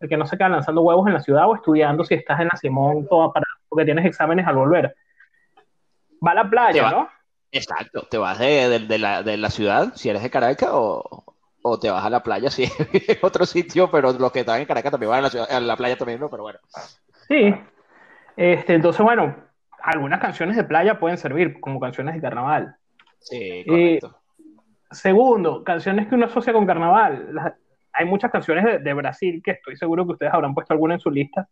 El 0.00 0.08
que 0.10 0.18
no 0.18 0.26
se 0.26 0.36
queda 0.36 0.50
lanzando 0.50 0.82
huevos 0.82 1.06
en 1.06 1.14
la 1.14 1.20
ciudad 1.20 1.48
o 1.48 1.54
estudiando 1.54 2.04
si 2.04 2.12
estás 2.14 2.40
en 2.40 2.48
la 2.52 2.58
Simón 2.58 3.06
toda 3.08 3.32
para, 3.32 3.46
porque 3.66 3.86
tienes 3.86 4.04
exámenes 4.04 4.46
al 4.46 4.56
volver. 4.56 4.94
Va 6.26 6.32
a 6.32 6.34
la 6.34 6.50
playa. 6.50 6.90
¿no? 6.90 7.08
Exacto, 7.52 8.06
te 8.10 8.18
vas 8.18 8.38
de, 8.38 8.68
de- 8.68 8.78
de 8.80 8.98
la, 8.98 9.22
de 9.22 9.38
la 9.38 9.48
ciudad, 9.48 9.92
si 9.94 10.10
eres 10.10 10.22
de 10.22 10.28
Caracas, 10.30 10.68
o, 10.72 11.29
o 11.62 11.78
te 11.78 11.90
vas 11.90 12.04
a 12.04 12.10
la 12.10 12.22
playa, 12.22 12.50
si 12.50 12.64
es 12.92 13.18
otro 13.22 13.44
sitio, 13.46 13.90
pero 13.90 14.12
los 14.12 14.32
que 14.32 14.40
están 14.40 14.60
en 14.60 14.66
Caracas 14.66 14.90
también 14.92 15.10
van 15.10 15.18
a 15.20 15.22
la, 15.22 15.30
ciudad- 15.30 15.50
a 15.50 15.60
la 15.60 15.76
playa 15.76 15.96
también, 15.96 16.20
¿no? 16.20 16.28
Pero 16.30 16.42
bueno. 16.44 16.58
Sí. 17.28 17.54
Este, 18.36 18.74
entonces, 18.74 19.02
bueno, 19.02 19.36
algunas 19.82 20.20
canciones 20.20 20.56
de 20.56 20.64
playa 20.64 20.98
pueden 20.98 21.18
servir 21.18 21.60
como 21.60 21.78
canciones 21.80 22.14
de 22.14 22.20
carnaval. 22.20 22.76
Sí, 23.18 23.64
correcto. 23.66 24.16
Segundo, 24.90 25.62
canciones 25.62 26.08
que 26.08 26.14
uno 26.14 26.26
asocia 26.26 26.52
con 26.52 26.66
carnaval. 26.66 27.28
Las- 27.34 27.54
hay 27.92 28.06
muchas 28.06 28.30
canciones 28.30 28.64
de, 28.64 28.78
de 28.78 28.92
Brasil 28.94 29.42
que 29.44 29.50
estoy 29.52 29.76
seguro 29.76 30.06
que 30.06 30.12
ustedes 30.12 30.32
habrán 30.32 30.54
puesto 30.54 30.72
alguna 30.72 30.94
en 30.94 31.00
su 31.00 31.10
lista. 31.10 31.48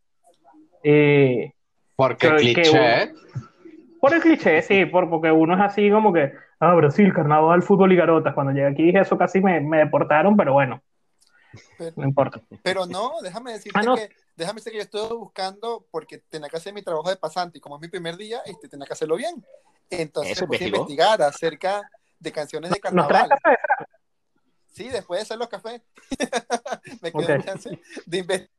Eh, 0.82 1.52
porque 1.96 2.28
es 2.28 2.32
que 2.32 2.38
cliché. 2.38 3.12
Por 4.00 4.14
el 4.14 4.20
cliché, 4.20 4.62
sí, 4.62 4.84
por, 4.86 5.08
porque 5.10 5.30
uno 5.30 5.54
es 5.54 5.60
así 5.60 5.90
como 5.90 6.12
que, 6.12 6.32
ah, 6.60 6.74
Brasil, 6.74 7.12
carnaval, 7.12 7.62
fútbol 7.62 7.92
y 7.92 7.96
garotas. 7.96 8.34
Cuando 8.34 8.52
llegué 8.52 8.66
aquí 8.68 8.82
dije 8.84 9.00
eso 9.00 9.16
casi 9.18 9.40
me, 9.40 9.60
me 9.60 9.78
deportaron, 9.78 10.36
pero 10.36 10.52
bueno, 10.52 10.82
Pero, 11.78 11.92
no 11.96 12.04
importa. 12.04 12.40
pero 12.62 12.86
no, 12.86 13.12
déjame 13.22 13.52
decirte 13.52 13.78
Ah, 13.78 13.82
no. 13.82 13.94
que 13.96 14.10
déjame 14.36 14.56
decirte 14.60 14.70
que 14.72 14.76
yo 14.78 14.82
estoy 14.84 15.16
buscando 15.16 15.86
porque 15.90 16.18
tenía 16.18 16.48
que 16.48 16.56
hacer 16.56 16.72
mi 16.72 16.82
trabajo 16.82 17.08
de 17.10 17.16
pasante 17.16 17.58
y 17.58 17.60
como 17.60 17.76
es 17.76 17.80
mi 17.82 17.88
primer 17.88 18.16
día, 18.16 18.40
este, 18.46 18.68
tenía 18.68 18.86
que 18.86 18.92
hacerlo 18.92 19.16
bien. 19.16 19.44
Entonces 19.90 20.42
puse 20.44 20.64
a 20.64 20.68
investigar 20.68 21.22
acerca 21.22 21.82
de 22.20 22.32
canciones 22.32 22.70
de 22.70 22.78
¿Nos 22.92 23.08
traes 23.08 23.28
carnaval. 23.28 23.40
café? 23.42 23.56
Sí, 24.66 24.88
después 24.90 25.18
de 25.18 25.22
hacer 25.22 25.38
los 25.38 25.48
cafés, 25.48 25.82
me 27.02 27.10
quedó 27.10 27.22
Ok. 27.22 27.30
un 27.30 27.42
chance 27.42 27.80
de 28.06 28.18
investigar. 28.18 28.57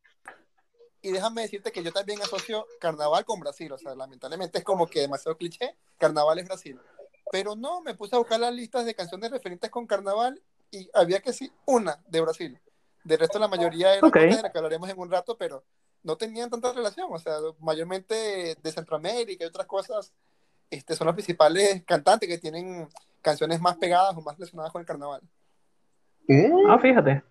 Y 1.01 1.11
déjame 1.11 1.41
decirte 1.43 1.71
que 1.71 1.83
yo 1.83 1.91
también 1.91 2.21
asocio 2.21 2.65
carnaval 2.79 3.23
con 3.25 3.39
Brasil. 3.39 3.71
O 3.71 3.77
sea, 3.77 3.95
lamentablemente 3.95 4.59
es 4.59 4.63
como 4.63 4.87
que 4.87 5.01
demasiado 5.01 5.37
cliché. 5.37 5.75
Carnaval 5.97 6.39
es 6.39 6.47
Brasil. 6.47 6.79
Pero 7.31 7.55
no, 7.55 7.81
me 7.81 7.93
puse 7.93 8.15
a 8.15 8.19
buscar 8.19 8.39
las 8.39 8.53
listas 8.53 8.85
de 8.85 8.95
canciones 8.95 9.31
referentes 9.31 9.69
con 9.69 9.87
carnaval 9.87 10.41
y 10.71 10.89
había 10.93 11.21
que 11.21 11.31
sí, 11.33 11.51
una 11.65 12.03
de 12.07 12.21
Brasil. 12.21 12.59
De 13.03 13.17
resto, 13.17 13.39
la 13.39 13.47
mayoría 13.47 13.93
eran 13.93 14.05
Ok. 14.05 14.13
cosas 14.13 14.37
de 14.37 14.41
las 14.43 14.51
que 14.51 14.57
hablaremos 14.57 14.89
en 14.89 14.99
un 14.99 15.09
rato, 15.09 15.37
pero 15.37 15.63
no 16.03 16.17
tenían 16.17 16.49
tanta 16.49 16.73
relación. 16.73 17.07
O 17.11 17.19
sea, 17.19 17.37
mayormente 17.59 18.57
de 18.61 18.71
Centroamérica 18.71 19.43
y 19.43 19.47
otras 19.47 19.67
cosas 19.67 20.13
este, 20.69 20.95
son 20.95 21.07
los 21.07 21.15
principales 21.15 21.83
cantantes 21.85 22.27
que 22.27 22.37
tienen 22.37 22.87
canciones 23.21 23.59
más 23.61 23.77
pegadas 23.77 24.15
o 24.15 24.21
más 24.21 24.37
relacionadas 24.37 24.71
con 24.71 24.81
el 24.81 24.85
carnaval. 24.85 25.21
Ah, 26.67 26.77
fíjate. 26.79 27.23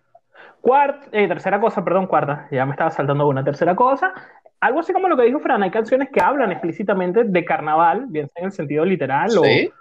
Cuarta, 0.61 1.07
eh, 1.11 1.27
tercera 1.27 1.59
cosa, 1.61 1.83
perdón, 1.83 2.07
cuarta, 2.07 2.47
ya 2.51 2.65
me 2.65 2.71
estaba 2.71 2.91
saltando 2.91 3.27
una 3.27 3.43
tercera 3.43 3.75
cosa. 3.75 4.13
Algo 4.59 4.81
así 4.81 4.91
como 4.91 5.07
lo 5.07 5.15
que 5.15 5.23
dijo 5.23 5.39
Fran, 5.39 5.63
hay 5.63 5.71
canciones 5.71 6.09
que 6.11 6.21
hablan 6.21 6.51
explícitamente 6.51 7.23
de 7.23 7.45
carnaval, 7.45 8.05
bien 8.07 8.27
sea 8.27 8.41
en 8.41 8.45
el 8.47 8.51
sentido 8.51 8.83
literal 8.83 9.29
o 9.37 9.43
sí. 9.43 9.71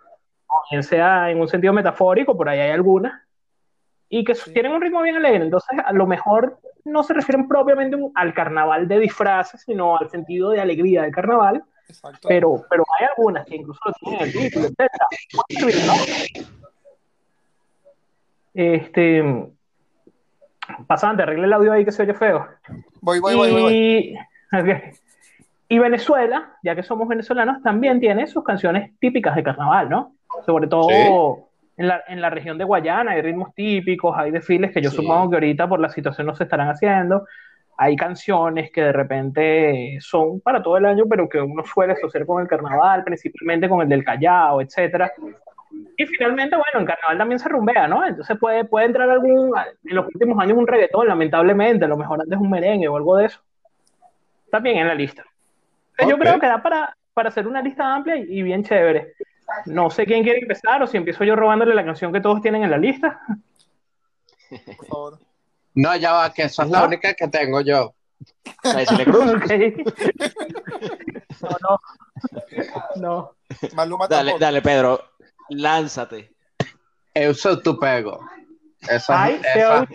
bien 0.70 0.82
sea 0.84 1.30
en 1.30 1.40
un 1.40 1.48
sentido 1.48 1.72
metafórico, 1.72 2.36
por 2.36 2.48
ahí 2.48 2.60
hay 2.60 2.70
algunas, 2.70 3.12
y 4.08 4.22
que 4.24 4.34
Sí. 4.36 4.52
tienen 4.52 4.72
un 4.72 4.80
ritmo 4.80 5.02
bien 5.02 5.16
alegre. 5.16 5.42
Entonces, 5.44 5.78
a 5.84 5.92
lo 5.92 6.06
mejor 6.06 6.58
no 6.84 7.02
se 7.02 7.12
refieren 7.12 7.48
propiamente 7.48 7.98
al 8.14 8.32
carnaval 8.32 8.86
de 8.86 9.00
disfraces, 9.00 9.62
sino 9.62 9.98
al 9.98 10.08
sentido 10.08 10.50
de 10.50 10.60
alegría 10.60 11.02
del 11.02 11.10
carnaval, 11.10 11.62
Exacto. 11.88 12.28
pero, 12.28 12.62
pero 12.70 12.84
hay 12.98 13.06
algunas 13.16 13.44
que 13.46 13.56
incluso 13.56 13.80
lo 13.84 13.92
tienen 13.94 14.20
en 14.20 14.26
el 14.26 14.32
título, 14.32 14.66
etc. 14.68 14.90
Puede 15.34 15.60
servir, 15.60 15.86
¿no? 15.86 16.44
Este. 18.54 19.48
Pasante, 20.86 21.22
arregle 21.22 21.46
el 21.46 21.52
audio 21.52 21.72
ahí 21.72 21.84
que 21.84 21.92
se 21.92 22.02
oye 22.02 22.14
feo. 22.14 22.46
Voy, 23.00 23.20
voy, 23.20 23.34
voy, 23.36 23.50
voy, 23.52 23.62
voy. 23.62 23.72
Y. 23.74 24.14
Y 25.70 25.78
Venezuela, 25.78 26.56
ya 26.62 26.74
que 26.74 26.82
somos 26.82 27.06
venezolanos, 27.08 27.62
también 27.62 28.00
tiene 28.00 28.26
sus 28.26 28.42
canciones 28.42 28.98
típicas 28.98 29.36
de 29.36 29.42
carnaval, 29.42 29.90
¿no? 29.90 30.12
Sobre 30.46 30.66
todo 30.66 30.88
Sí. 30.88 31.42
en, 31.76 31.88
la, 31.88 32.02
en 32.08 32.20
la 32.22 32.30
región 32.30 32.56
de 32.56 32.64
Guayana 32.64 33.12
hay 33.12 33.20
ritmos 33.20 33.54
típicos, 33.54 34.16
hay 34.16 34.30
desfiles 34.30 34.72
que 34.72 34.80
yo 34.80 34.88
Sí. 34.90 34.96
supongo 34.96 35.28
que 35.30 35.36
ahorita 35.36 35.68
por 35.68 35.78
la 35.80 35.90
situación 35.90 36.26
no 36.26 36.34
se 36.34 36.44
estarán 36.44 36.70
haciendo. 36.70 37.26
Hay 37.76 37.96
canciones 37.96 38.72
que 38.72 38.80
de 38.82 38.92
repente 38.92 39.98
son 40.00 40.40
para 40.40 40.62
todo 40.62 40.78
el 40.78 40.86
año, 40.86 41.04
pero 41.08 41.28
que 41.28 41.38
uno 41.40 41.62
suele 41.64 41.92
asociar 41.92 42.24
con 42.24 42.40
el 42.42 42.48
carnaval, 42.48 43.04
principalmente 43.04 43.68
con 43.68 43.82
el 43.82 43.88
del 43.88 44.04
Callao, 44.04 44.62
etcétera. 44.62 45.12
Y 45.96 46.06
finalmente, 46.06 46.56
bueno, 46.56 46.80
en 46.80 46.86
carnaval 46.86 47.18
también 47.18 47.38
se 47.38 47.48
rumbea, 47.48 47.88
¿no? 47.88 48.04
Entonces 48.06 48.36
puede, 48.38 48.64
puede 48.64 48.86
entrar 48.86 49.10
algún, 49.10 49.52
en 49.84 49.94
los 49.96 50.06
últimos 50.06 50.38
años 50.40 50.56
un 50.56 50.66
reggaetón, 50.66 51.08
lamentablemente, 51.08 51.84
a 51.84 51.88
lo 51.88 51.96
mejor 51.96 52.20
antes 52.20 52.38
un 52.38 52.50
merengue 52.50 52.88
o 52.88 52.96
algo 52.96 53.16
de 53.16 53.26
eso. 53.26 53.40
Bien 54.62 54.78
en 54.78 54.88
la 54.88 54.94
lista. 54.94 55.24
Yo 56.00 56.14
Ok. 56.14 56.20
creo 56.20 56.40
que 56.40 56.46
da 56.46 56.62
para, 56.62 56.96
para 57.12 57.28
hacer 57.28 57.46
una 57.46 57.60
lista 57.60 57.94
amplia 57.94 58.16
y, 58.16 58.42
bien 58.42 58.62
chévere. 58.64 59.14
No 59.66 59.90
sé 59.90 60.06
quién 60.06 60.22
quiere 60.22 60.40
empezar 60.40 60.82
o 60.82 60.86
si 60.86 60.96
empiezo 60.96 61.24
yo 61.24 61.34
robándole 61.36 61.74
la 61.74 61.84
canción 61.84 62.12
que 62.12 62.20
todos 62.20 62.40
tienen 62.40 62.62
en 62.62 62.70
la 62.70 62.78
lista. 62.78 63.20
Por 64.76 64.86
favor. 64.86 65.18
No, 65.74 65.94
ya 65.96 66.12
va, 66.12 66.32
que 66.32 66.42
esa 66.42 66.62
es 66.64 66.70
la 66.70 66.84
única 66.84 67.12
que 67.14 67.28
tengo 67.28 67.60
yo. 67.60 67.92
La 68.64 68.74
de 68.80 68.86
Celia 68.86 69.04
Cruz. 69.04 69.32
Ok. 69.34 69.50
No, 71.42 71.56
no. 71.62 71.78
No. 72.96 73.34
Maluma 73.74 74.08
Dale, 74.08 74.30
tampoco. 74.32 74.38
dale, 74.44 74.62
Pedro. 74.62 75.00
Lánzate. 75.50 76.30
Eu 77.14 77.34
sou 77.34 77.56
tu 77.60 77.78
pego. 77.78 78.20
Esa, 78.88 79.24
Ay, 79.24 79.40
esa- 79.54 79.86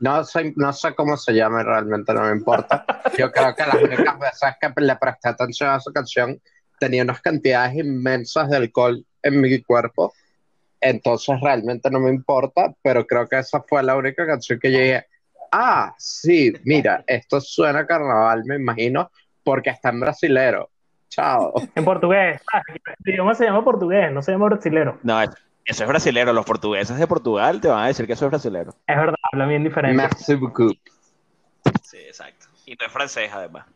no, 0.00 0.22
sé, 0.24 0.52
no 0.56 0.72
sé 0.72 0.94
cómo 0.94 1.16
se 1.16 1.32
llama, 1.32 1.62
realmente 1.62 2.12
no 2.12 2.22
me 2.22 2.32
importa. 2.32 2.84
Yo 3.16 3.32
creo 3.32 3.54
que 3.54 3.64
las 3.66 3.82
únicas 3.82 4.18
veces 4.18 4.54
que 4.60 4.80
le 4.82 4.96
presté 4.96 5.28
atención 5.30 5.70
a 5.70 5.76
esa 5.76 5.90
canción 5.92 6.40
tenía 6.78 7.02
unas 7.02 7.20
cantidades 7.22 7.74
inmensas 7.76 8.50
de 8.50 8.56
alcohol 8.56 9.04
en 9.22 9.40
mi 9.40 9.62
cuerpo. 9.62 10.12
Entonces 10.80 11.40
realmente 11.40 11.90
no 11.90 12.00
me 12.00 12.10
importa, 12.10 12.74
pero 12.82 13.06
creo 13.06 13.26
que 13.26 13.38
esa 13.38 13.62
fue 13.62 13.82
la 13.82 13.96
única 13.96 14.26
canción 14.26 14.58
que 14.60 14.70
llegué. 14.70 15.06
Ah, 15.50 15.94
sí, 15.98 16.52
mira, 16.64 17.02
esto 17.06 17.40
suena 17.40 17.80
a 17.80 17.86
carnaval, 17.86 18.44
me 18.44 18.56
imagino, 18.56 19.10
porque 19.42 19.70
está 19.70 19.88
en 19.88 20.00
brasilero. 20.00 20.70
Chao. 21.08 21.52
En 21.74 21.84
portugués. 21.84 22.40
Ah, 22.52 22.62
el 23.04 23.12
idioma 23.12 23.34
se 23.34 23.44
llama 23.44 23.62
portugués, 23.64 24.10
no 24.12 24.22
se 24.22 24.32
llama 24.32 24.46
brasilero. 24.46 24.98
No, 25.02 25.20
es- 25.22 25.30
eso 25.64 25.84
es 25.84 25.88
brasilero. 25.88 26.32
Los 26.32 26.44
portugueses 26.44 26.98
de 26.98 27.06
Portugal 27.06 27.60
te 27.60 27.68
van 27.68 27.84
a 27.84 27.86
decir 27.86 28.06
que 28.06 28.12
eso 28.14 28.26
es 28.26 28.30
brasilero. 28.30 28.74
Es 28.86 28.96
verdad, 28.96 29.14
habla 29.32 29.46
bien 29.46 29.64
diferente. 29.64 29.96
Merci 29.96 30.34
beaucoup. 30.34 30.76
Sí, 31.82 31.96
exacto. 31.98 32.46
Y 32.66 32.72
no 32.72 32.86
es 32.86 32.92
francés, 32.92 33.30
además. 33.32 33.66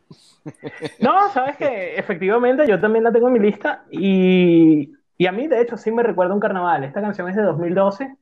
No, 1.00 1.30
sabes 1.30 1.56
que 1.56 1.96
efectivamente 1.96 2.66
yo 2.66 2.80
también 2.80 3.04
la 3.04 3.12
tengo 3.12 3.28
en 3.28 3.34
mi 3.34 3.38
lista 3.38 3.84
y, 3.90 4.92
y 5.16 5.26
a 5.26 5.32
mí 5.32 5.46
de 5.46 5.60
hecho 5.60 5.76
sí 5.76 5.90
me 5.90 6.02
recuerda 6.02 6.34
un 6.34 6.40
carnaval. 6.40 6.84
Esta 6.84 7.00
canción 7.00 7.28
es 7.28 7.36
de 7.36 7.42
2012 7.42 8.16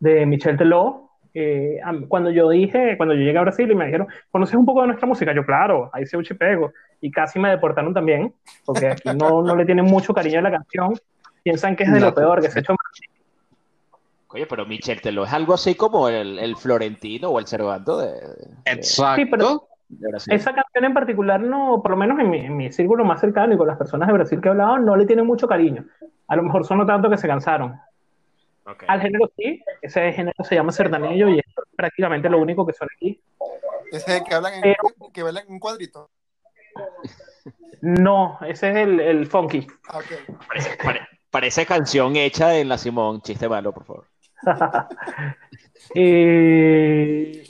de 0.00 0.26
Michel 0.26 0.56
Teló. 0.56 1.10
Eh, 1.34 1.78
cuando 2.08 2.30
yo 2.30 2.50
dije, 2.50 2.96
cuando 2.98 3.14
yo 3.14 3.20
llegué 3.22 3.38
a 3.38 3.42
Brasil 3.42 3.70
y 3.70 3.74
me 3.74 3.86
dijeron, 3.86 4.06
¿conoces 4.30 4.54
un 4.56 4.66
poco 4.66 4.82
de 4.82 4.88
nuestra 4.88 5.06
música? 5.06 5.32
Yo, 5.34 5.46
claro, 5.46 5.88
ahí 5.94 6.04
se 6.06 6.34
pego 6.34 6.72
y 7.02 7.10
casi 7.10 7.38
me 7.38 7.50
deportaron 7.50 7.92
también, 7.92 8.32
porque 8.64 8.86
aquí 8.92 9.10
no, 9.14 9.42
no 9.42 9.54
le 9.54 9.66
tienen 9.66 9.84
mucho 9.84 10.14
cariño 10.14 10.38
a 10.38 10.42
la 10.42 10.50
canción. 10.52 10.94
Piensan 11.42 11.76
que 11.76 11.82
es 11.84 11.92
de 11.92 12.00
No. 12.00 12.06
lo 12.06 12.14
peor 12.14 12.40
que 12.40 12.50
se 12.50 12.58
ha 12.58 12.62
hecho. 12.62 12.74
Oye, 14.28 14.46
pero 14.46 14.64
Michel 14.64 15.02
Teló 15.02 15.24
es 15.24 15.32
algo 15.32 15.52
así 15.52 15.74
como 15.74 16.08
el, 16.08 16.38
el 16.38 16.56
Florentino 16.56 17.28
o 17.28 17.38
el 17.38 17.46
Cervanto 17.46 17.98
de, 17.98 18.12
de- 18.12 18.48
Exacto. 18.64 19.20
Sí, 19.20 19.26
pero-. 19.26 19.68
Esa 20.28 20.54
canción 20.54 20.84
en 20.86 20.94
particular, 20.94 21.38
no, 21.38 21.82
por 21.82 21.90
lo 21.90 21.96
menos 21.98 22.18
en 22.18 22.30
mi, 22.30 22.38
en 22.38 22.56
mi 22.56 22.72
círculo 22.72 23.04
más 23.04 23.20
cercano 23.20 23.52
y 23.52 23.58
con 23.58 23.66
las 23.66 23.76
personas 23.76 24.06
de 24.08 24.14
Brasil 24.14 24.40
que 24.40 24.48
he 24.48 24.50
hablado, 24.52 24.78
no 24.78 24.96
le 24.96 25.04
tienen 25.04 25.26
mucho 25.26 25.46
cariño. 25.46 25.84
A 26.28 26.36
lo 26.36 26.44
mejor 26.44 26.64
sonó 26.64 26.86
tanto 26.86 27.10
que 27.10 27.18
se 27.18 27.26
cansaron. 27.28 27.78
Al 28.88 29.00
género 29.02 29.30
sí, 29.36 29.62
ese 29.82 30.12
género 30.12 30.42
se 30.44 30.54
llama 30.54 30.72
sertanejo 30.72 31.28
y 31.28 31.40
es 31.40 31.44
prácticamente 31.76 32.30
lo 32.30 32.38
único 32.40 32.64
que 32.64 32.72
suena 32.72 32.90
aquí. 32.96 33.20
Ese 33.90 34.24
que 34.24 34.34
hablan 34.34 34.54
en, 34.54 34.60
Pero- 34.62 35.10
que 35.12 35.22
bailan 35.22 35.44
en 35.46 35.52
un 35.52 35.58
cuadrito. 35.60 36.08
No, 37.80 38.38
ese 38.42 38.70
es 38.70 38.76
el, 38.76 39.00
el 39.00 39.26
funky. 39.26 39.66
Ah. 39.88 39.98
Parece, 40.46 40.76
pare- 40.82 41.08
parece 41.30 41.66
canción 41.66 42.14
hecha 42.16 42.54
en 42.56 42.68
La 42.68 42.78
Simón. 42.78 43.20
Chiste 43.22 43.48
malo, 43.48 43.72
por 43.72 43.84
favor. 43.84 44.06
Eh, 45.94 47.42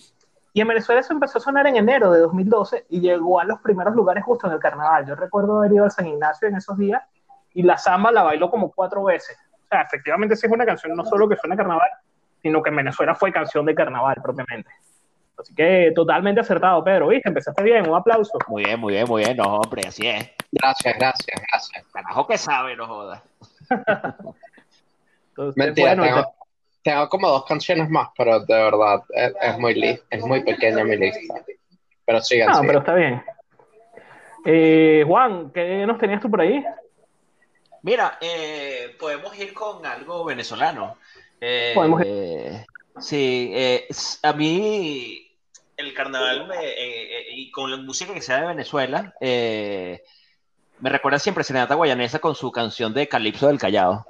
y 0.54 0.60
en 0.60 0.68
Venezuela 0.68 1.00
eso 1.00 1.12
empezó 1.12 1.38
a 1.38 1.40
sonar 1.40 1.66
en 1.66 1.76
enero 1.76 2.10
de 2.10 2.20
2012 2.20 2.86
y 2.88 3.00
llegó 3.00 3.40
a 3.40 3.44
los 3.44 3.60
primeros 3.60 3.94
lugares 3.94 4.24
justo 4.24 4.46
en 4.46 4.54
el 4.54 4.58
carnaval. 4.58 5.06
Yo 5.06 5.14
recuerdo 5.14 5.58
haber 5.58 5.72
ido 5.72 5.84
al 5.84 5.90
San 5.90 6.06
Ignacio 6.06 6.48
en 6.48 6.56
esos 6.56 6.76
días 6.78 7.02
y 7.54 7.62
la 7.62 7.78
samba 7.78 8.10
la 8.12 8.22
bailó 8.22 8.50
como 8.50 8.70
cuatro 8.72 9.04
veces. 9.04 9.36
O 9.64 9.66
sea, 9.68 9.82
efectivamente 9.82 10.36
sí 10.36 10.46
es 10.46 10.52
una 10.52 10.66
canción 10.66 10.94
no 10.96 11.04
solo 11.04 11.28
que 11.28 11.36
suena 11.36 11.54
a 11.54 11.58
carnaval, 11.58 11.88
sino 12.42 12.62
que 12.62 12.70
en 12.70 12.76
Venezuela 12.76 13.14
fue 13.14 13.32
canción 13.32 13.64
de 13.66 13.74
carnaval 13.74 14.16
propiamente. 14.22 14.70
Así 15.42 15.54
que 15.54 15.92
totalmente 15.94 16.40
acertado, 16.40 16.82
Pedro. 16.82 17.08
¿Viste? 17.08 17.28
Empezaste 17.28 17.62
bien, 17.62 17.88
un 17.88 17.94
aplauso. 17.96 18.38
Muy 18.48 18.64
bien, 18.64 18.80
muy 18.80 18.94
bien, 18.94 19.06
muy 19.08 19.22
bien. 19.24 19.36
No, 19.36 19.56
hombre, 19.56 19.82
así 19.86 20.06
es. 20.06 20.30
Gracias, 20.50 20.96
gracias, 20.98 21.40
gracias. 21.50 21.84
Carajo 21.92 22.26
que 22.26 22.38
sabe, 22.38 22.76
no 22.76 22.86
jodas. 22.86 23.22
Entonces, 25.30 25.56
Mentira, 25.56 25.94
bueno, 25.94 26.02
tengo, 26.04 26.34
tengo 26.82 27.08
como 27.08 27.28
dos 27.28 27.44
canciones 27.46 27.88
más, 27.88 28.08
pero 28.16 28.40
de 28.40 28.54
verdad 28.54 29.02
es, 29.14 29.32
es 29.40 29.58
muy, 29.58 29.74
li- 29.74 30.00
es 30.10 30.24
muy 30.24 30.42
pequeña 30.44 30.84
mi 30.84 30.96
lista. 30.96 31.34
Pero 32.04 32.20
sigan, 32.20 32.48
sigan. 32.54 32.66
pero 32.66 32.78
está 32.80 32.94
bien. 32.94 33.22
Eh, 34.44 35.04
Juan, 35.06 35.50
¿qué 35.52 35.86
nos 35.86 35.98
tenías 35.98 36.20
tú 36.20 36.30
por 36.30 36.40
ahí? 36.40 36.64
Mira, 37.82 38.18
eh, 38.20 38.94
podemos 38.98 39.36
ir 39.38 39.54
con 39.54 39.84
algo 39.86 40.24
venezolano. 40.24 40.96
Eh, 41.40 41.72
Podemos 41.74 42.02
eh, 42.04 42.64
sí, 42.98 43.50
eh, 43.54 43.88
a 44.22 44.32
mí 44.32 45.31
el 45.82 45.94
carnaval 45.94 46.46
me- 46.48 46.56
eh, 46.56 47.18
eh, 47.18 47.26
y 47.32 47.50
con 47.50 47.70
la 47.70 47.76
música 47.76 48.14
que 48.14 48.22
sea 48.22 48.40
de 48.40 48.46
Venezuela 48.46 49.14
eh, 49.20 50.02
me 50.80 50.90
recuerda 50.90 51.18
siempre 51.18 51.42
a 51.42 51.44
Serenata 51.44 51.74
Guayanesa 51.74 52.18
con 52.18 52.34
su 52.34 52.50
canción 52.50 52.92
de 52.94 53.06
Calipso 53.08 53.46
del 53.48 53.58
Callao. 53.58 54.04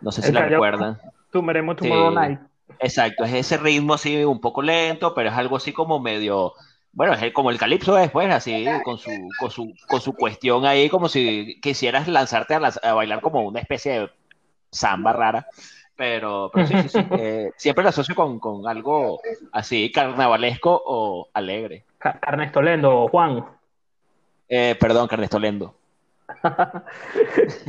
No 0.00 0.10
sé 0.12 0.22
si 0.22 0.28
El 0.28 0.34
la 0.34 0.40
Callao. 0.40 0.62
recuerdan. 0.62 1.00
Tumberemos 1.30 1.76
Tomorrow 1.76 2.10
Sí. 2.10 2.14
Night. 2.16 2.40
Exacto, 2.80 3.24
es 3.24 3.32
ese 3.32 3.56
ritmo 3.58 3.94
así 3.94 4.24
un 4.24 4.40
poco 4.40 4.60
lento, 4.60 5.14
pero 5.14 5.28
es 5.30 5.34
algo 5.36 5.56
así 5.56 5.72
como 5.72 6.00
medio, 6.00 6.52
bueno, 6.92 7.12
es 7.14 7.32
como 7.32 7.50
el 7.50 7.58
calipso 7.58 7.94
después, 7.94 8.28
así 8.32 8.66
con 8.84 8.98
su, 8.98 9.10
con 9.38 9.50
su, 9.50 9.72
con 9.86 10.00
su 10.00 10.12
cuestión 10.14 10.66
ahí, 10.66 10.88
como 10.90 11.08
si 11.08 11.58
quisieras 11.62 12.08
lanzarte 12.08 12.54
a, 12.54 12.60
las- 12.60 12.82
a 12.82 12.92
bailar 12.94 13.20
como 13.20 13.42
una 13.42 13.60
especie 13.60 13.92
de 14.00 14.10
samba 14.72 15.12
rara. 15.12 15.46
Pero, 15.96 16.50
pero 16.52 16.66
sí, 16.66 16.74
sí, 16.82 16.88
sí, 16.90 16.98
eh, 17.12 17.50
siempre 17.56 17.82
lo 17.82 17.88
asocio 17.88 18.14
con, 18.14 18.38
con 18.38 18.66
algo 18.68 19.20
así 19.52 19.90
carnavalesco 19.90 20.82
o 20.84 21.28
alegre. 21.32 21.84
Ca- 21.98 22.18
Carnestolendo, 22.20 23.08
Juan. 23.08 23.44
Eh, 24.48 24.76
perdón, 24.78 25.08
Carnestolendo. 25.08 25.74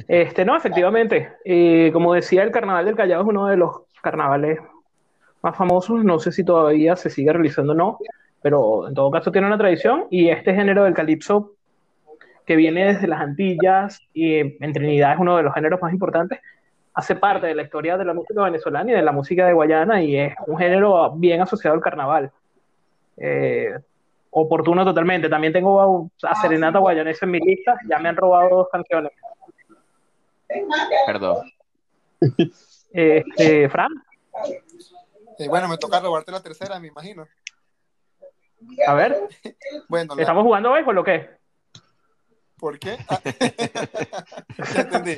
Este, 0.07 0.45
no, 0.45 0.55
efectivamente. 0.55 1.33
eh, 1.45 1.89
como 1.93 2.13
decía, 2.13 2.43
el 2.43 2.51
Carnaval 2.51 2.85
del 2.85 2.95
Callao 2.95 3.21
es 3.21 3.27
uno 3.27 3.47
de 3.47 3.57
los 3.57 3.71
carnavales 4.01 4.59
más 5.41 5.55
famosos. 5.55 6.03
No 6.03 6.19
sé 6.19 6.31
si 6.31 6.43
todavía 6.43 6.95
se 6.95 7.09
sigue 7.09 7.31
realizando 7.33 7.73
o 7.73 7.75
no, 7.75 7.99
pero 8.41 8.87
en 8.87 8.93
todo 8.93 9.11
caso 9.11 9.31
tiene 9.31 9.47
una 9.47 9.57
tradición. 9.57 10.05
Y 10.09 10.29
este 10.29 10.53
género 10.53 10.83
del 10.83 10.93
calipso, 10.93 11.53
que 12.45 12.55
viene 12.55 12.85
desde 12.93 13.07
las 13.07 13.19
Antillas 13.21 13.99
y 14.13 14.35
eh, 14.35 14.57
en 14.59 14.73
Trinidad 14.73 15.13
es 15.13 15.19
uno 15.19 15.37
de 15.37 15.43
los 15.43 15.53
géneros 15.53 15.81
más 15.81 15.91
importantes, 15.93 16.39
hace 16.97 17.15
parte 17.15 17.45
de 17.45 17.53
la 17.55 17.61
historia 17.61 17.95
de 17.95 18.03
la 18.05 18.13
música 18.13 18.41
venezolana 18.43 18.91
y 18.91 18.95
de 18.95 19.01
la 19.03 19.11
música 19.11 19.45
de 19.45 19.53
Guayana 19.53 20.01
y 20.01 20.17
es 20.17 20.33
un 20.47 20.57
género 20.57 21.11
bien 21.11 21.39
asociado 21.41 21.75
al 21.75 21.81
carnaval. 21.81 22.31
Eh, 23.17 23.69
oportuno 24.31 24.83
totalmente. 24.83 25.29
También 25.29 25.53
tengo 25.53 26.09
a, 26.23 26.29
a 26.31 26.35
Serenata 26.41 26.79
Guayanesa 26.79 27.25
en 27.27 27.31
mi 27.31 27.39
lista. 27.39 27.77
Ya 27.87 27.99
me 27.99 28.09
han 28.09 28.15
robado 28.15 28.49
dos 28.49 28.67
canciones. 28.71 29.11
Perdón. 31.05 31.51
Este, 32.91 33.69
Fran, 33.69 33.91
Eh, 35.39 35.47
bueno, 35.47 35.67
me 35.67 35.77
toca 35.77 35.99
robarte 35.99 36.31
la 36.31 36.41
tercera, 36.41 36.79
me 36.79 36.87
imagino. 36.87 37.27
a 38.87 38.93
ver, 38.95 39.15
Bueno, 39.87 40.15
la- 40.15 40.21
¿estamos 40.23 40.43
jugando 40.43 40.71
béisbol 40.73 40.97
o 40.97 41.03
qué? 41.03 41.36
¿Por 42.59 42.77
qué? 42.79 42.97
Ah, 43.09 43.21
ya 44.73 44.81
entendí. 44.81 45.17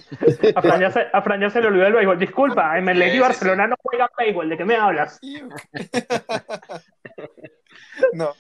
A 0.56 0.62
Fran, 0.62 0.82
ya 0.82 0.92
se, 0.92 1.00
a 1.14 1.22
Fran 1.22 1.40
ya 1.42 1.50
se 1.50 1.62
le 1.62 1.68
olvidó 1.68 1.88
el 1.88 1.94
béisbol. 1.94 2.20
Disculpa, 2.20 2.78
en 2.78 2.90
el 2.90 3.02
Sí, 3.02 3.18
y 3.18 3.20
Barcelona 3.20 3.68
no 3.68 3.76
juegan 3.82 4.10
béisbol. 4.18 4.50
¿De 4.50 4.58
qué 4.58 4.66
me 4.66 4.76
hablas? 4.76 5.20
No, 8.14 8.34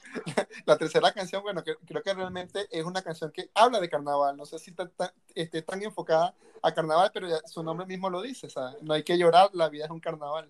la 0.65 0.77
tercera 0.77 1.11
canción, 1.11 1.43
bueno, 1.43 1.63
que- 1.63 1.75
creo 1.85 2.01
que 2.01 2.13
realmente 2.13 2.65
es 2.71 2.83
una 2.85 3.01
canción 3.01 3.31
que 3.31 3.49
habla 3.53 3.79
de 3.79 3.89
carnaval. 3.89 4.35
No 4.37 4.45
sé 4.45 4.57
si 4.59 4.71
está 4.71 4.87
tan- 4.87 5.11
esté 5.35 5.61
tan 5.61 5.81
enfocada 5.83 6.33
a 6.61 6.73
carnaval, 6.73 7.11
pero 7.13 7.27
ya 7.27 7.37
su 7.45 7.61
nombre 7.63 7.85
mismo 7.85 8.09
lo 8.09 8.21
dice. 8.21 8.47
O 8.47 8.49
sea, 8.49 8.71
no 8.81 8.93
hay 8.93 9.03
que 9.03 9.17
llorar, 9.17 9.49
la 9.53 9.69
vida 9.69 9.85
es 9.85 9.91
un 9.91 9.99
carnaval. 9.99 10.49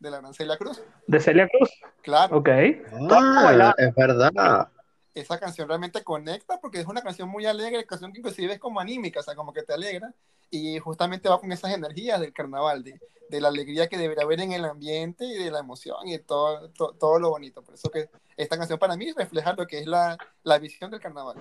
De 0.00 0.10
la 0.12 0.18
gran 0.20 0.32
Celia 0.34 0.56
Cruz. 0.56 0.80
De 1.08 1.18
Celia 1.18 1.48
Cruz. 1.48 1.70
Claro, 2.02 2.36
Ok. 2.36 2.48
Ah, 3.10 3.74
es 3.78 3.92
verdad. 3.96 4.68
Esa 5.20 5.38
canción 5.38 5.68
realmente 5.68 6.02
conecta 6.04 6.58
porque 6.60 6.80
es 6.80 6.86
una 6.86 7.02
canción 7.02 7.28
muy 7.28 7.46
alegre, 7.46 7.84
canción 7.86 8.12
que 8.12 8.18
inclusive 8.20 8.54
es 8.54 8.58
como 8.58 8.80
anímica, 8.80 9.20
o 9.20 9.22
sea, 9.22 9.34
como 9.34 9.52
que 9.52 9.62
te 9.62 9.72
alegra. 9.74 10.12
Y 10.50 10.78
justamente 10.78 11.28
va 11.28 11.38
con 11.40 11.52
esas 11.52 11.74
energías 11.74 12.20
del 12.20 12.32
carnaval, 12.32 12.82
de, 12.82 12.98
de 13.28 13.40
la 13.40 13.48
alegría 13.48 13.86
que 13.88 13.98
debería 13.98 14.24
haber 14.24 14.40
en 14.40 14.52
el 14.52 14.64
ambiente 14.64 15.26
y 15.26 15.34
de 15.34 15.50
la 15.50 15.58
emoción 15.58 16.08
y 16.08 16.18
todo, 16.18 16.70
to- 16.70 16.94
todo 16.98 17.18
lo 17.18 17.30
bonito. 17.30 17.62
Por 17.62 17.74
eso 17.74 17.90
que 17.90 18.08
esta 18.36 18.56
canción 18.56 18.78
para 18.78 18.96
mí 18.96 19.12
refleja 19.12 19.52
lo 19.52 19.66
que 19.66 19.80
es 19.80 19.86
la, 19.86 20.16
la 20.44 20.58
visión 20.58 20.90
del 20.90 21.00
carnaval. 21.00 21.36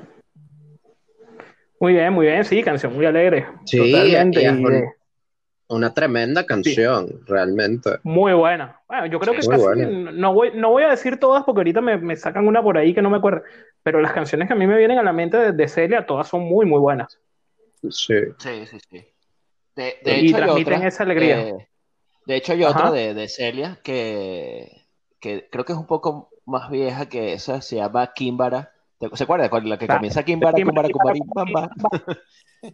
Muy 1.80 1.94
bien, 1.94 2.12
muy 2.12 2.26
bien. 2.26 2.44
Sí, 2.44 2.62
canción 2.64 2.94
muy 2.96 3.06
alegre. 3.06 3.48
Sí, 3.66 3.78
Totalmente. 3.92 4.42
y 4.42 4.46
y, 4.46 4.84
Una 5.70 5.94
tremenda 5.94 6.46
canción, 6.46 7.22
realmente. 7.26 8.00
muy 8.04 8.34
buena. 8.34 8.82
Bueno, 8.88 9.06
yo 9.08 9.20
creo 9.20 9.34
Sí, 9.34 9.42
que 9.42 9.48
casi 9.48 9.68
no 9.76 10.34
voy, 10.34 10.52
no 10.56 10.70
voy 10.72 10.84
a 10.84 10.90
decir 10.90 11.20
todas 11.20 11.44
porque 11.44 11.60
ahorita 11.60 11.82
me, 11.82 11.98
me 11.98 12.16
sacan 12.16 12.48
una 12.48 12.64
por 12.64 12.78
ahí 12.78 12.94
que 12.94 13.02
no 13.02 13.10
me 13.10 13.18
acuerdo. 13.18 13.44
Pero 13.84 14.02
las 14.02 14.14
canciones 14.14 14.48
que 14.48 14.54
a 14.54 14.58
mí 14.58 14.68
me 14.68 14.78
vienen 14.78 15.00
a 15.00 15.04
la 15.04 15.14
mente 15.14 15.38
de, 15.38 15.52
de 15.54 15.68
Celia, 15.68 16.06
todas 16.06 16.28
son 16.28 16.44
muy, 16.44 16.66
muy 16.66 16.80
buenas. 16.80 17.20
Sí. 17.90 18.14
Sí, 18.38 18.66
sí, 18.68 18.80
sí. 18.90 19.06
De, 19.76 20.00
de 20.04 20.20
Y 20.20 20.20
hecho, 20.20 20.38
hay 20.38 20.48
transmiten 20.48 20.84
otra, 20.84 20.84
esa 20.84 21.04
alegría. 21.04 21.50
eh, 21.50 21.68
de 22.26 22.36
hecho, 22.38 22.54
hay 22.54 22.64
Ajá. 22.64 22.90
otra 22.90 22.92
de, 22.92 23.14
de 23.16 23.30
Celia 23.30 23.80
que, 23.84 24.88
que 25.20 25.50
creo 25.52 25.66
que 25.66 25.74
es 25.74 25.80
un 25.80 25.88
poco 25.88 26.30
más 26.46 26.70
vieja 26.72 27.10
que 27.10 27.34
esa, 27.34 27.62
se 27.62 27.78
llama 27.78 28.14
Kimbara. 28.14 28.74
¿Te- 29.00 29.16
¿Se 29.16 29.24
acuerda? 29.24 29.50
Con 29.50 29.68
la 29.70 29.78
que 29.78 29.88
comienza 29.88 30.24
Kimbara, 30.24 30.56
Kimbara, 30.56 30.88
Kimbara, 30.88 31.20
Kumbari, 31.20 31.52
Bamba. 31.54 31.70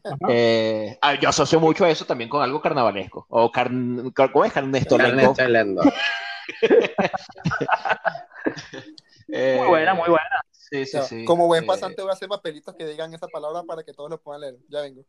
Ajá. 0.04 0.18
Eh, 0.30 0.98
ah, 1.02 1.16
yo 1.16 1.30
asocio 1.30 1.60
mucho 1.60 1.86
eso 1.86 2.06
también 2.06 2.30
con 2.30 2.42
algo 2.42 2.62
carnavalesco. 2.62 3.26
O 3.30 3.52
carn, 3.52 4.12
car- 4.12 4.32
¿cómo 4.32 4.46
es? 4.46 4.56
Ernesto 4.56 4.98
Lendo. 4.98 5.34
Eh, 9.30 9.56
Muy 9.58 9.68
buena, 9.68 9.94
muy 9.96 10.10
buena. 10.10 10.42
Sí, 10.52 10.86
sí, 10.86 11.00
sí. 11.08 11.26
Como 11.26 11.48
buen 11.48 11.64
Eh, 11.64 11.68
pasante 11.68 12.02
voy 12.02 12.12
a 12.12 12.14
hacer 12.14 12.28
papelitos 12.30 12.76
que 12.76 12.86
digan 12.86 13.14
esa 13.14 13.28
palabra 13.28 13.64
para 13.64 13.84
que 13.84 13.94
todos 13.94 14.10
lo 14.10 14.22
puedan 14.22 14.42
leer. 14.42 14.56
Ya 14.70 14.82
vengo. 14.82 15.04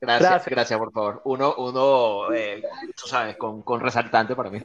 Gracias, 0.00 0.30
Gracias. 0.30 0.50
gracias, 0.50 0.78
por 0.78 0.92
favor. 0.92 1.20
Uno, 1.24 1.54
uno 1.56 2.32
eh, 2.32 2.62
tú 3.00 3.06
sabes, 3.06 3.36
con, 3.36 3.62
con 3.62 3.80
resaltante 3.80 4.34
para 4.34 4.50
mí. 4.50 4.62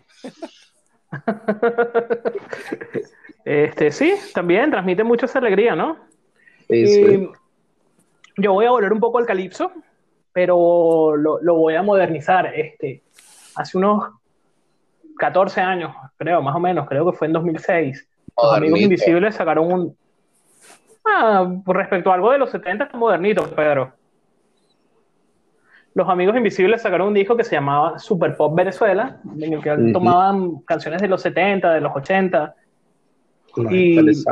Este, 3.45 3.91
sí, 3.91 4.15
también 4.33 4.71
transmite 4.71 5.03
mucho 5.03 5.27
esa 5.27 5.37
alegría, 5.37 5.75
¿no? 5.75 5.97
Sí, 6.67 6.87
sí. 6.87 7.29
Y 8.37 8.41
yo 8.41 8.53
voy 8.53 8.65
a 8.65 8.71
volver 8.71 8.91
un 8.91 8.99
poco 8.99 9.19
al 9.19 9.25
calipso, 9.27 9.71
pero 10.33 11.15
lo, 11.15 11.39
lo 11.41 11.55
voy 11.55 11.75
a 11.75 11.83
modernizar. 11.83 12.47
Este, 12.55 13.03
hace 13.55 13.77
unos 13.77 14.09
14 15.17 15.61
años, 15.61 15.95
creo, 16.17 16.41
más 16.41 16.55
o 16.55 16.59
menos, 16.59 16.87
creo 16.87 17.09
que 17.09 17.17
fue 17.17 17.27
en 17.27 17.33
2006. 17.33 18.07
Los 18.35 18.57
Amigos. 18.57 18.79
Invisibles 18.79 19.35
sacaron 19.35 19.71
un... 19.71 19.97
Ah, 21.05 21.47
respecto 21.67 22.11
a 22.11 22.15
algo 22.15 22.31
de 22.31 22.39
los 22.39 22.49
70 22.49 22.85
está 22.85 22.97
modernito, 22.97 23.43
Pedro. 23.55 23.93
Los 25.93 26.09
Amigos 26.09 26.35
Invisibles 26.35 26.81
sacaron 26.81 27.09
un 27.09 27.13
disco 27.13 27.37
que 27.37 27.43
se 27.43 27.55
llamaba 27.55 27.99
Super 27.99 28.35
Pop 28.35 28.53
Venezuela, 28.55 29.21
en 29.39 29.53
el 29.53 29.61
que 29.61 29.91
tomaban 29.93 30.57
canciones 30.61 31.01
de 31.01 31.07
los 31.07 31.21
70, 31.21 31.73
de 31.73 31.79
los 31.79 31.95
80, 31.95 32.55
Más 33.63 33.73
y- 33.73 34.23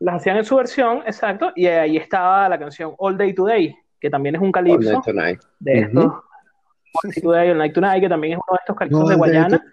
las 0.00 0.14
hacían 0.16 0.36
en 0.36 0.44
su 0.44 0.54
versión, 0.56 0.98
exacto, 1.06 1.52
y 1.56 1.66
ahí 1.66 1.96
estaba 1.96 2.48
la 2.48 2.56
canción 2.58 2.94
All 2.98 3.16
Day 3.18 3.32
Today, 3.34 3.74
que 4.00 4.08
también 4.08 4.36
es 4.36 4.40
un 4.40 4.48
All 4.48 4.52
calipso 4.52 4.90
Night 4.92 5.04
Tonight. 5.04 5.40
de 5.58 5.80
estos. 5.80 6.04
Ujú. 6.04 6.14
All 6.14 7.10
Day 7.12 7.22
Today, 7.22 7.50
All 7.50 7.58
Night 7.58 7.74
Tonight, 7.74 8.00
que 8.02 8.08
también 8.08 8.32
es 8.34 8.38
uno 8.38 8.56
de 8.56 8.60
estos 8.60 8.76
calipsos 8.76 9.02
All 9.02 9.08
de 9.08 9.16
Guayana. 9.16 9.64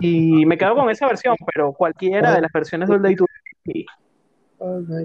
Y 0.00 0.46
me 0.46 0.56
quedo 0.56 0.74
con 0.74 0.88
esa 0.90 1.06
versión, 1.06 1.36
pero 1.54 1.72
cualquiera 1.72 2.34
de 2.34 2.40
las 2.40 2.50
versiones 2.52 2.88
de 2.88 2.94
All 2.94 3.02
Day 3.02 3.16
Today 3.16 3.86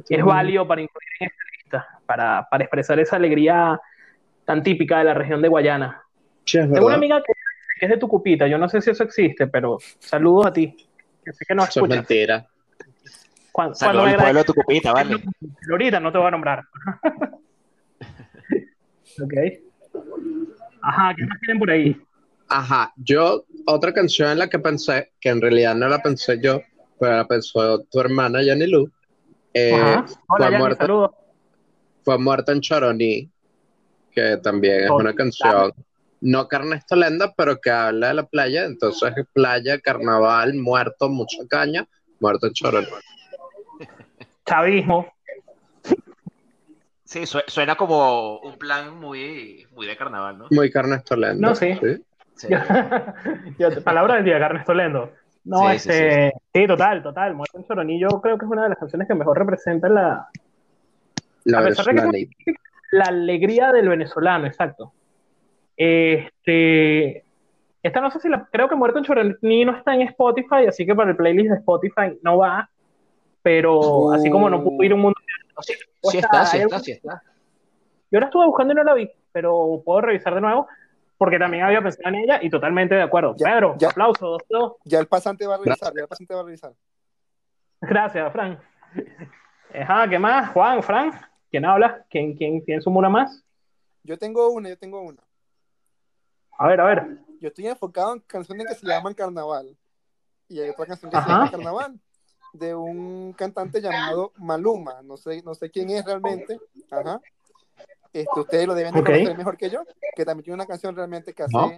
es 0.09 0.23
válido 0.23 0.67
para 0.67 0.81
incluir 0.81 1.07
en 1.19 1.27
esta 1.27 1.43
lista, 1.57 1.87
para, 2.05 2.47
para 2.49 2.63
expresar 2.63 2.99
esa 2.99 3.15
alegría 3.17 3.79
tan 4.45 4.63
típica 4.63 4.99
de 4.99 5.03
la 5.03 5.13
región 5.13 5.41
de 5.41 5.47
Guayana. 5.49 6.01
Sí, 6.45 6.57
es 6.59 6.71
Tengo 6.71 6.87
una 6.87 6.95
amiga 6.95 7.21
que, 7.21 7.33
que 7.79 7.85
es 7.85 7.91
de 7.91 7.97
Tucupita, 7.97 8.47
yo 8.47 8.57
no 8.57 8.67
sé 8.69 8.81
si 8.81 8.89
eso 8.91 9.03
existe, 9.03 9.47
pero 9.47 9.77
saludos 9.99 10.47
a 10.47 10.53
ti, 10.53 10.75
que 11.23 11.33
sé 11.33 11.45
que 11.45 11.53
no 11.53 11.63
Eso 11.63 11.69
es 11.71 11.75
escuchas. 11.77 11.97
mentira. 11.97 12.47
Cuando, 13.51 13.75
cuando 13.77 14.03
me 14.03 14.09
al 14.11 14.15
pueblo 14.15 14.39
de 14.39 14.45
Tucupita, 14.45 14.93
¿vale? 14.93 15.21
Ahorita 15.69 15.99
no 15.99 16.11
te 16.11 16.17
voy 16.17 16.27
a 16.27 16.31
nombrar. 16.31 16.63
ok. 19.21 19.33
Ajá, 20.81 21.13
¿qué 21.15 21.25
más 21.25 21.39
tienen 21.39 21.59
por 21.59 21.69
ahí? 21.69 21.97
Ajá, 22.47 22.91
yo, 22.97 23.45
otra 23.67 23.93
canción 23.93 24.31
en 24.31 24.39
la 24.39 24.49
que 24.49 24.59
pensé, 24.59 25.11
que 25.19 25.29
en 25.29 25.41
realidad 25.41 25.75
no 25.75 25.87
la 25.87 26.01
pensé 26.01 26.39
yo, 26.41 26.61
pero 26.99 27.17
la 27.17 27.27
pensó 27.27 27.83
tu 27.83 27.99
hermana 27.99 28.41
Yanni 28.41 28.67
Lu, 28.67 28.89
eh, 29.53 29.71
Ajá. 29.73 30.05
fue, 30.07 30.15
Hola, 30.29 30.45
Yanni, 30.45 30.57
muerta, 30.57 30.87
fue 32.03 32.17
muerta 32.17 32.51
en 32.51 32.61
Choroní, 32.61 33.29
que 34.11 34.37
también 34.37 34.85
es 34.85 34.89
Oh, 34.89 34.95
una 34.95 35.13
canción, 35.13 35.73
no 36.21 36.47
carnestolenda, 36.47 37.33
pero 37.37 37.59
que 37.61 37.69
habla 37.69 38.07
de 38.07 38.13
la 38.15 38.23
playa, 38.23 38.65
entonces 38.65 39.13
es 39.15 39.25
playa, 39.31 39.79
carnaval, 39.79 40.55
muerto, 40.55 41.07
mucha 41.07 41.45
caña, 41.47 41.87
muerto 42.19 42.47
en 42.47 42.53
Choroní. 42.53 42.87
Chavismo. 44.49 45.07
Sí, 47.03 47.25
su- 47.25 47.41
suena 47.47 47.75
como 47.75 48.37
un 48.39 48.57
plan 48.57 48.95
muy, 48.99 49.65
muy 49.71 49.87
de 49.87 49.97
carnaval, 49.97 50.37
¿no? 50.37 50.45
Muy 50.51 50.69
carnestolenda. 50.71 51.47
No, 51.49 51.55
sí. 51.55 51.77
Sí. 52.35 52.47
Yo- 53.59 53.83
palabra 53.83 54.15
del 54.15 54.25
día, 54.25 54.37
Ernesto 54.37 54.73
Lendo. 54.73 55.11
No, 55.45 55.69
Sí, 55.71 55.79
sí, 55.79 55.89
este, 55.89 56.33
sí, 56.53 56.67
total, 56.67 57.01
total. 57.01 57.33
Muerto 57.33 57.57
en 57.57 57.65
Choroní, 57.65 57.99
yo 57.99 58.07
creo 58.21 58.37
que 58.37 58.45
es 58.45 58.51
una 58.51 58.63
de 58.63 58.69
las 58.69 58.77
canciones 58.77 59.07
que 59.07 59.15
mejor 59.15 59.37
representa 59.39 59.89
la, 59.89 60.27
La 61.45 61.59
A 61.59 61.63
pesar 61.63 61.85
de 61.85 61.91
que- 61.91 62.01
venezolana. 62.01 62.27
la 62.91 63.05
alegría 63.05 63.71
del 63.71 63.89
venezolano, 63.89 64.45
exacto. 64.45 64.93
Este, 65.77 67.23
esta 67.81 68.01
no 68.01 68.11
sé 68.11 68.19
si 68.19 68.29
la, 68.29 68.47
creo 68.51 68.67
que 68.69 68.75
Muerto 68.75 68.99
en 68.99 69.05
Choroní 69.05 69.65
no 69.65 69.75
está 69.75 69.95
en 69.95 70.01
Spotify, 70.01 70.67
así 70.67 70.85
que 70.85 70.93
para 70.93 71.11
el 71.11 71.15
playlist 71.17 71.49
de 71.51 71.55
Spotify 71.57 72.19
no 72.21 72.37
va, 72.37 72.69
pero 73.41 74.11
así 74.11 74.29
como 74.29 74.49
no 74.49 74.63
pudo 74.63 74.83
ir 74.83 74.93
un 74.93 75.01
mundo. 75.01 75.19
Sí, 75.61 76.17
está, 76.17 76.45
sí 76.45 76.57
está, 76.57 76.79
sí 76.79 76.91
está. 76.93 77.23
Yo 78.11 78.19
la 78.19 78.25
estuve 78.25 78.45
buscando 78.45 78.73
y 78.73 78.75
no 78.75 78.83
la 78.83 78.93
vi, 78.93 79.09
pero 79.31 79.81
puedo 79.85 80.01
revisar 80.01 80.33
de 80.33 80.41
nuevo, 80.41 80.67
porque 81.17 81.37
también 81.37 81.63
había 81.63 81.81
pensado 81.81 82.09
en 82.09 82.15
ella 82.15 82.39
y 82.41 82.49
totalmente 82.49 82.95
de 82.95 83.03
acuerdo. 83.03 83.35
Ya, 83.37 83.47
Pedro, 83.47 83.75
ya. 83.77 83.89
aplauso, 83.89 84.27
dos, 84.27 84.41
dos. 84.49 84.73
Ya 84.85 84.99
el 84.99 85.07
pasante 85.07 85.45
va 85.45 85.55
a 85.55 85.57
revisar, 85.57 85.93
ya 85.93 86.01
el 86.01 86.07
pasante 86.07 86.33
va 86.33 86.39
a 86.39 86.43
revisar. 86.43 86.73
Gracias, 87.81 88.31
Fran. 88.31 88.59
Ajá, 89.73 90.09
¿qué 90.09 90.17
más? 90.17 90.49
Juan, 90.51 90.81
Fran, 90.81 91.11
¿quién 91.51 91.65
habla? 91.65 92.05
¿Quién, 92.09 92.35
quién, 92.35 92.61
quién 92.61 92.81
suma 92.81 92.99
una 92.99 93.09
más? 93.09 93.43
Yo 94.03 94.17
tengo 94.17 94.49
una, 94.49 94.69
yo 94.69 94.77
tengo 94.77 95.01
una. 95.01 95.21
A 96.57 96.67
ver, 96.67 96.81
a 96.81 96.85
ver. 96.85 97.17
Yo 97.39 97.49
estoy 97.49 97.67
enfocado 97.67 98.13
en 98.13 98.19
canciones 98.21 98.67
que 98.67 98.75
se 98.75 98.87
llaman 98.87 99.13
carnaval. 99.13 99.77
Y 100.47 100.59
hay 100.59 100.69
otra 100.69 100.87
canción 100.87 101.11
que 101.11 101.17
Ajá. 101.17 101.25
se 101.25 101.31
llama 101.31 101.51
carnaval. 101.51 101.99
De 102.53 102.73
un 102.73 103.33
cantante 103.33 103.81
llamado 103.81 104.31
Maluma. 104.37 105.01
No 105.03 105.17
sé, 105.17 105.41
no 105.43 105.53
sé 105.53 105.69
quién 105.69 105.89
es 105.91 106.05
realmente. 106.05 106.59
Ajá. 106.89 107.21
Este, 108.11 108.39
ustedes 108.39 108.67
lo 108.67 108.73
deben 108.73 108.93
de 108.93 108.99
Ok. 109.01 109.05
conocer 109.05 109.37
mejor 109.37 109.57
que 109.57 109.69
yo. 109.69 109.83
Que 110.15 110.25
también 110.25 110.43
tiene 110.43 110.55
una 110.55 110.65
canción 110.65 110.95
realmente 110.95 111.33
que 111.33 111.43
hace, 111.43 111.55
No. 111.55 111.71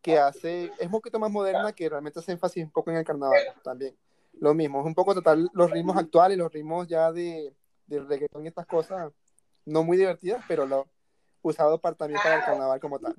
que 0.00 0.18
hace, 0.18 0.72
es 0.78 0.86
un 0.86 0.92
poquito 0.92 1.18
más 1.18 1.30
moderna, 1.30 1.72
que 1.72 1.88
realmente 1.88 2.18
hace 2.18 2.32
énfasis 2.32 2.64
un 2.64 2.70
poco 2.70 2.90
en 2.90 2.96
el 2.96 3.04
carnaval 3.04 3.38
también. 3.62 3.94
Lo 4.40 4.54
mismo, 4.54 4.80
es 4.80 4.86
un 4.86 4.94
poco 4.94 5.14
total 5.14 5.50
los 5.52 5.70
ritmos 5.70 5.96
actuales, 5.96 6.36
los 6.36 6.52
ritmos 6.52 6.86
ya 6.86 7.10
de, 7.12 7.54
del 7.86 8.06
reggaetón 8.06 8.44
y 8.44 8.48
estas 8.48 8.66
cosas, 8.66 9.12
no 9.64 9.82
muy 9.82 9.96
divertidas, 9.96 10.44
pero 10.46 10.66
lo 10.66 10.86
usado 11.42 11.78
para, 11.78 11.96
también 11.96 12.20
para 12.22 12.36
el 12.36 12.44
carnaval 12.44 12.80
como 12.80 12.98
tal. 12.98 13.14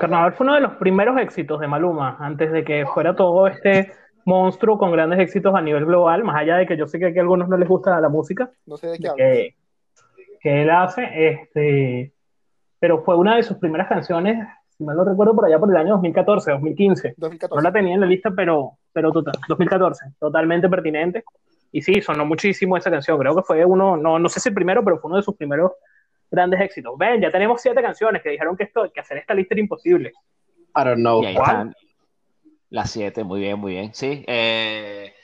Carnaval 0.00 0.34
fue 0.34 0.44
uno 0.44 0.54
de 0.54 0.60
los 0.62 0.74
primeros 0.76 1.18
éxitos 1.18 1.60
de 1.60 1.66
Maluma, 1.66 2.16
antes 2.18 2.50
de 2.50 2.64
que 2.64 2.86
fuera 2.86 3.14
todo 3.14 3.46
este 3.46 3.92
monstruo 4.24 4.78
con 4.78 4.92
grandes 4.92 5.18
éxitos 5.18 5.54
a 5.54 5.60
nivel 5.60 5.84
global, 5.84 6.24
más 6.24 6.36
allá 6.36 6.56
de 6.56 6.66
que 6.66 6.76
yo 6.76 6.86
sé 6.86 6.98
que 6.98 7.06
aquí 7.06 7.18
a 7.18 7.22
algunos 7.22 7.48
no 7.48 7.56
les 7.56 7.68
gusta 7.68 8.00
la 8.00 8.08
música 8.08 8.50
No 8.66 8.76
sé 8.76 8.88
de 8.88 8.98
qué 8.98 9.08
de 9.08 9.14
que, 9.16 9.54
que 10.40 10.62
él 10.62 10.70
hace, 10.70 11.28
este, 11.28 12.12
pero 12.78 13.02
fue 13.02 13.16
una 13.16 13.36
de 13.36 13.42
sus 13.42 13.56
primeras 13.58 13.88
canciones, 13.88 14.46
si 14.76 14.84
mal 14.84 14.96
no 14.96 15.04
recuerdo, 15.04 15.34
por 15.34 15.46
allá 15.46 15.58
por 15.58 15.70
el 15.70 15.76
año 15.76 15.92
2014, 15.92 16.50
2015. 16.52 17.08
No 17.16 17.28
2014. 17.28 17.64
la 17.64 17.72
tenía 17.72 17.94
en 17.94 18.00
la 18.00 18.06
lista, 18.06 18.30
pero, 18.34 18.72
pero 18.92 19.12
total, 19.12 19.34
2014, 19.48 20.06
totalmente 20.18 20.68
pertinente. 20.68 21.24
Y 21.72 21.82
sí, 21.82 22.00
sonó 22.00 22.24
muchísimo 22.24 22.76
esa 22.76 22.90
canción. 22.90 23.18
Creo 23.18 23.34
que 23.34 23.42
fue 23.42 23.64
uno, 23.64 23.96
no, 23.96 24.18
no 24.18 24.28
sé 24.28 24.38
si 24.38 24.48
el 24.48 24.54
primero, 24.54 24.84
pero 24.84 24.98
fue 24.98 25.08
uno 25.08 25.16
de 25.16 25.22
sus 25.22 25.34
primeros 25.34 25.72
grandes 26.30 26.60
éxitos. 26.60 26.96
Ven, 26.96 27.20
ya 27.20 27.32
tenemos 27.32 27.60
siete 27.60 27.82
canciones 27.82 28.22
que 28.22 28.30
dijeron 28.30 28.56
que, 28.56 28.64
esto, 28.64 28.90
que 28.92 29.00
hacer 29.00 29.18
esta 29.18 29.34
lista 29.34 29.54
era 29.54 29.60
imposible. 29.60 30.12
I 30.76 30.84
don't 30.84 30.96
know. 30.96 31.22
Y 31.22 31.26
ahí 31.26 31.34
¿Cuál? 31.34 31.48
están 31.48 31.74
las 32.74 32.90
siete, 32.90 33.22
muy 33.22 33.38
bien, 33.38 33.56
muy 33.58 33.72
bien. 33.74 33.94
Sí. 33.94 34.24
eh, 34.26 35.14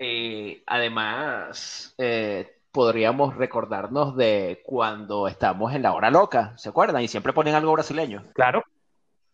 y 0.00 0.62
además, 0.66 1.94
eh, 1.98 2.56
podríamos 2.72 3.36
recordarnos 3.36 4.16
de 4.16 4.62
cuando 4.64 5.28
estamos 5.28 5.74
en 5.74 5.82
la 5.82 5.92
hora 5.92 6.10
loca, 6.10 6.54
¿se 6.56 6.70
acuerdan? 6.70 7.02
Y 7.02 7.08
siempre 7.08 7.34
ponen 7.34 7.54
algo 7.54 7.72
brasileño. 7.72 8.24
Claro. 8.32 8.64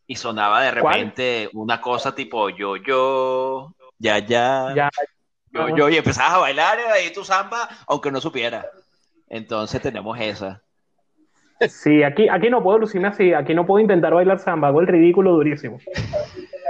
Y 0.08 0.16
sonaba 0.16 0.60
de 0.60 0.80
¿Cuál? 0.80 0.94
repente 0.94 1.48
una 1.52 1.80
cosa 1.80 2.12
tipo 2.16 2.50
yo, 2.50 2.76
yo, 2.78 3.72
ya, 3.96 4.18
ya, 4.18 4.72
Ya, 4.74 4.90
yo, 5.52 5.76
yo, 5.76 5.88
y 5.88 5.98
empezabas 5.98 6.34
a 6.34 6.38
bailar 6.38 6.80
ahí 6.80 7.12
tu 7.12 7.24
samba, 7.24 7.68
aunque 7.86 8.10
no 8.10 8.20
supiera. 8.20 8.66
Entonces 9.28 9.80
tenemos 9.80 10.18
esa. 10.18 10.62
sí, 11.68 12.02
aquí, 12.02 12.28
aquí 12.28 12.50
no 12.50 12.60
puedo 12.60 12.78
lucirme 12.78 13.06
así, 13.06 13.32
aquí 13.32 13.54
no 13.54 13.64
puedo 13.66 13.80
intentar 13.80 14.12
bailar 14.14 14.40
samba, 14.40 14.66
hago 14.66 14.80
el 14.80 14.88
ridículo 14.88 15.30
durísimo. 15.30 15.78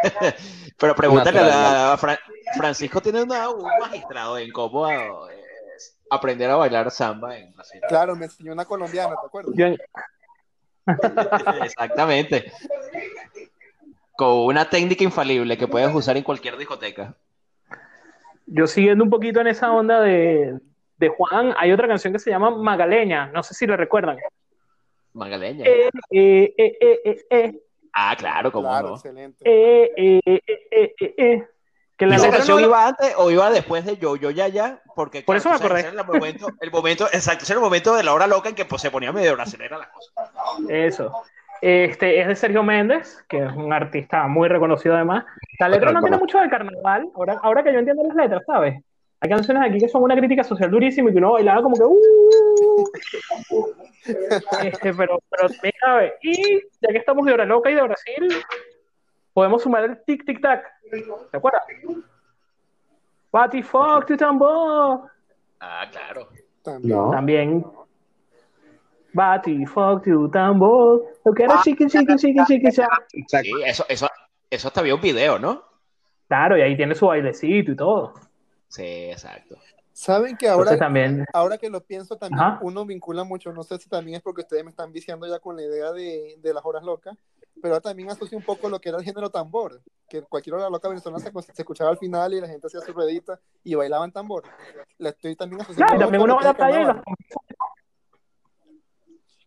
Pero 0.78 0.94
pregúntale 0.94 1.38
a, 1.38 1.42
Natural, 1.42 1.92
a 1.92 1.96
Fran- 1.96 2.18
Francisco 2.56 3.00
tiene 3.00 3.22
una- 3.22 3.48
un 3.48 3.66
magistrado 3.80 4.36
en 4.38 4.52
cómo 4.52 4.86
eh, 5.28 5.34
aprender 6.10 6.50
a 6.50 6.56
bailar 6.56 6.90
samba 6.90 7.36
en 7.38 7.52
Brasil. 7.54 7.80
Claro, 7.88 8.14
me 8.14 8.26
enseñó 8.26 8.52
una 8.52 8.64
colombiana, 8.64 9.14
¿te 9.20 9.26
acuerdas? 9.26 9.54
Yo, 9.56 9.66
Exactamente. 11.62 12.52
Con 14.16 14.46
una 14.46 14.68
técnica 14.68 15.04
infalible 15.04 15.58
que 15.58 15.68
puedes 15.68 15.92
usar 15.94 16.16
en 16.16 16.22
cualquier 16.22 16.56
discoteca. 16.56 17.14
yo 18.46 18.66
siguiendo 18.66 19.02
un 19.04 19.10
poquito 19.10 19.40
en 19.40 19.48
esa 19.48 19.72
onda 19.72 20.00
de, 20.00 20.58
de 20.98 21.08
Juan, 21.08 21.54
hay 21.58 21.72
otra 21.72 21.88
canción 21.88 22.12
que 22.12 22.18
se 22.18 22.30
llama 22.30 22.50
Magaleña, 22.50 23.26
no 23.26 23.42
sé 23.42 23.54
si 23.54 23.66
la 23.66 23.76
recuerdan. 23.76 24.16
Magaleña. 25.12 25.66
Eh, 25.66 25.90
eh, 26.10 26.54
eh, 26.56 26.78
eh, 26.80 27.00
eh, 27.04 27.26
eh. 27.30 27.60
Ah, 27.98 28.14
claro, 28.18 28.52
cómo 28.52 28.68
Claro, 28.68 28.88
no. 28.88 28.94
excelente. 28.96 29.42
Eh, 29.44 29.90
eh, 29.96 30.20
eh, 30.26 30.40
eh, 30.70 30.94
eh, 31.00 31.14
eh. 31.16 31.44
Que 31.96 32.04
¿Y 32.04 32.08
la 32.08 32.16
esa 32.16 32.30
canción 32.30 32.60
no- 32.60 32.66
iba 32.66 32.88
antes 32.88 33.14
o 33.16 33.30
iba 33.30 33.48
después 33.50 33.86
de 33.86 33.96
Yo, 33.96 34.16
Yo, 34.16 34.30
Ya, 34.30 34.48
Ya? 34.48 34.82
Porque, 34.94 35.22
Por 35.22 35.36
eso 35.36 35.48
me 35.48 35.54
acordé. 35.56 35.80
ese 35.80 35.88
era 35.88 36.02
el 36.02 36.06
momento, 36.06 36.48
el 36.60 36.70
momento, 36.70 37.06
exacto, 37.06 37.44
ese 37.44 37.54
era 37.54 37.60
el 37.60 37.64
momento 37.64 37.96
de 37.96 38.02
la 38.04 38.12
hora 38.12 38.26
loca 38.26 38.50
en 38.50 38.54
que 38.54 38.66
pues, 38.66 38.82
se 38.82 38.90
ponía 38.90 39.12
medio 39.12 39.32
brasilera 39.34 39.78
la 39.78 39.88
cosa. 39.90 40.12
Eso. 40.68 41.10
Este, 41.62 42.20
es 42.20 42.28
de 42.28 42.36
Sergio 42.36 42.62
Méndez, 42.62 43.24
que 43.28 43.38
es 43.42 43.50
un 43.50 43.72
artista 43.72 44.26
muy 44.26 44.46
reconocido 44.48 44.94
además. 44.94 45.24
La 45.58 45.70
letra 45.70 45.90
no 45.90 46.02
tiene 46.02 46.18
mucho 46.18 46.38
de 46.38 46.50
carnaval, 46.50 47.08
ahora, 47.14 47.40
ahora 47.42 47.62
que 47.64 47.72
yo 47.72 47.78
entiendo 47.78 48.02
las 48.04 48.14
letras, 48.16 48.42
¿sabes? 48.46 48.82
Hay 49.20 49.30
canciones 49.30 49.62
aquí 49.68 49.78
que 49.78 49.88
son 49.88 50.02
una 50.02 50.16
crítica 50.16 50.44
social 50.44 50.70
durísima 50.70 51.10
y 51.10 51.12
que 51.12 51.18
uno 51.18 51.32
bailaba 51.32 51.62
como 51.62 51.76
que 51.76 51.82
¡uh! 51.84 52.84
Este, 54.62 54.94
pero, 54.94 55.18
pero 55.30 55.48
mira, 55.62 55.78
a 55.86 55.96
ver, 55.96 56.18
y 56.22 56.60
ya 56.80 56.88
que 56.90 56.98
estamos 56.98 57.24
de 57.26 57.32
hora 57.32 57.44
loca 57.44 57.70
y 57.70 57.74
de 57.74 57.82
Brasil, 57.82 58.28
podemos 59.32 59.62
sumar 59.62 59.84
el 59.84 60.04
tic 60.04 60.24
tic 60.24 60.40
tac. 60.40 60.64
¿Se 61.30 61.36
acuerdan? 61.36 61.62
What 63.32 63.50
the 63.50 63.62
fuck, 63.62 64.06
tu 64.06 64.16
tambor. 64.16 65.10
Ah, 65.60 65.86
claro. 65.90 66.28
También. 66.62 66.96
No. 66.96 67.10
También. 67.10 67.66
Bati, 69.12 69.66
fuck 69.66 70.04
tu 70.04 70.30
tambor. 70.30 71.02
Yo 71.24 71.32
quiero 71.32 71.54
chiqui, 71.64 71.86
chiqui, 71.86 72.16
chiqui, 72.16 72.44
chiqui, 72.44 72.70
cha. 72.70 72.88
Exacto. 73.12 73.48
Sí, 73.48 73.62
eso, 73.64 73.84
eso, 73.88 74.08
eso 74.50 74.68
hasta 74.68 74.80
había 74.80 74.94
un 74.94 75.00
video, 75.00 75.38
¿no? 75.38 75.64
Claro, 76.28 76.58
y 76.58 76.60
ahí 76.60 76.76
tiene 76.76 76.94
su 76.94 77.06
bailecito 77.06 77.72
y 77.72 77.76
todo. 77.76 78.14
Sí, 78.68 78.82
exacto. 79.10 79.56
Saben 79.92 80.36
que 80.36 80.48
ahora, 80.48 80.76
también. 80.76 81.24
ahora 81.32 81.56
que 81.56 81.70
lo 81.70 81.80
pienso, 81.82 82.18
también 82.18 82.38
Ajá. 82.42 82.58
uno 82.60 82.84
vincula 82.84 83.24
mucho, 83.24 83.52
no 83.52 83.62
sé 83.62 83.78
si 83.78 83.88
también 83.88 84.16
es 84.16 84.22
porque 84.22 84.42
ustedes 84.42 84.62
me 84.62 84.70
están 84.70 84.92
viciando 84.92 85.26
ya 85.26 85.38
con 85.38 85.56
la 85.56 85.62
idea 85.62 85.90
de, 85.92 86.36
de 86.38 86.52
las 86.54 86.64
horas 86.66 86.82
locas, 86.84 87.16
pero 87.62 87.80
también 87.80 88.10
asocia 88.10 88.36
un 88.36 88.44
poco 88.44 88.68
lo 88.68 88.78
que 88.78 88.90
era 88.90 88.98
el 88.98 89.04
género 89.04 89.30
tambor, 89.30 89.80
que 90.08 90.20
cualquier 90.22 90.56
hora 90.56 90.68
loca 90.68 90.88
venezolana 90.88 91.18
se, 91.20 91.32
se 91.54 91.62
escuchaba 91.62 91.88
al 91.90 91.96
final 91.98 92.34
y 92.34 92.40
la 92.42 92.46
gente 92.48 92.66
hacía 92.66 92.80
su 92.82 92.92
ruedita 92.92 93.40
y 93.64 93.74
bailaban 93.74 94.12
tambor. 94.12 94.44
La 94.98 95.08
estoy 95.10 95.34
también 95.34 95.62
asociando 95.62 95.86
Claro, 95.86 95.96
y 95.96 96.04
también 96.04 96.20
mucho 96.20 96.34
uno 96.34 96.34
a 96.34 96.36
va 96.36 96.40
a 96.42 96.44
lo 96.44 96.48
la 96.50 96.54
que 96.54 96.58
playa 96.58 96.80
y 96.82 96.84
los. 96.94 96.96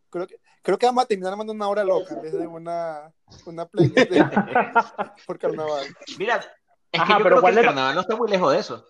Creo 0.10 0.26
que, 0.26 0.40
creo 0.64 0.78
que 0.80 0.86
vamos 0.88 1.04
a 1.04 1.08
terminar 1.08 1.34
mandando 1.38 1.54
una 1.54 1.68
hora 1.70 1.84
loca 1.84 2.16
en 2.16 2.22
vez 2.22 2.34
de 2.34 2.48
una, 2.48 3.14
una 3.46 3.66
playlist 3.68 4.10
de- 4.10 4.20
por 5.28 5.38
carnaval. 5.38 5.86
Mira, 6.18 6.40
es 6.92 7.00
Ajá, 7.00 7.14
que 7.14 7.20
yo 7.20 7.24
pero 7.24 7.24
creo 7.24 7.36
que 7.38 7.42
¿cuál 7.42 7.54
el 7.54 7.56
de- 7.62 7.66
carnaval 7.68 7.94
no 7.96 8.02
está 8.02 8.16
muy 8.16 8.30
lejos 8.30 8.52
de 8.52 8.60
eso. 8.60 8.88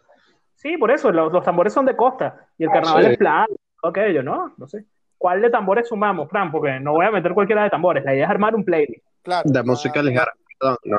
Sí, 0.62 0.76
por 0.78 0.91
eso, 0.91 1.10
los, 1.12 1.32
los 1.32 1.41
tambores 1.43 1.72
son 1.74 1.86
de 1.86 1.95
costa 1.95 2.48
y 2.58 2.65
el 2.65 2.69
carnaval 2.69 3.06
Sí. 3.06 3.12
es 3.12 3.17
plano, 3.17 3.48
todo 3.82 3.91
aquello, 3.91 4.22
¿no? 4.22 4.54
No 4.58 4.67
sé. 4.67 4.84
¿Cuál 5.17 5.41
de 5.41 5.50
tambores 5.50 5.88
sumamos, 5.88 6.30
Fran? 6.30 6.52
Porque 6.52 6.80
no 6.82 6.91
voy 6.91 7.06
a 7.06 7.12
meter 7.12 7.34
cualquiera 7.34 7.63
de 7.63 7.69
tambores. 7.69 8.04
La 8.04 8.13
idea 8.13 8.26
es 8.26 8.30
armar 8.30 8.54
un 8.56 8.65
playlist. 8.65 9.06
Claro. 9.24 9.43
De 9.50 9.54
la- 9.60 9.63
música 9.63 10.04
ligera. 10.04 10.34
Perdón, 10.60 10.78
no. 10.84 10.98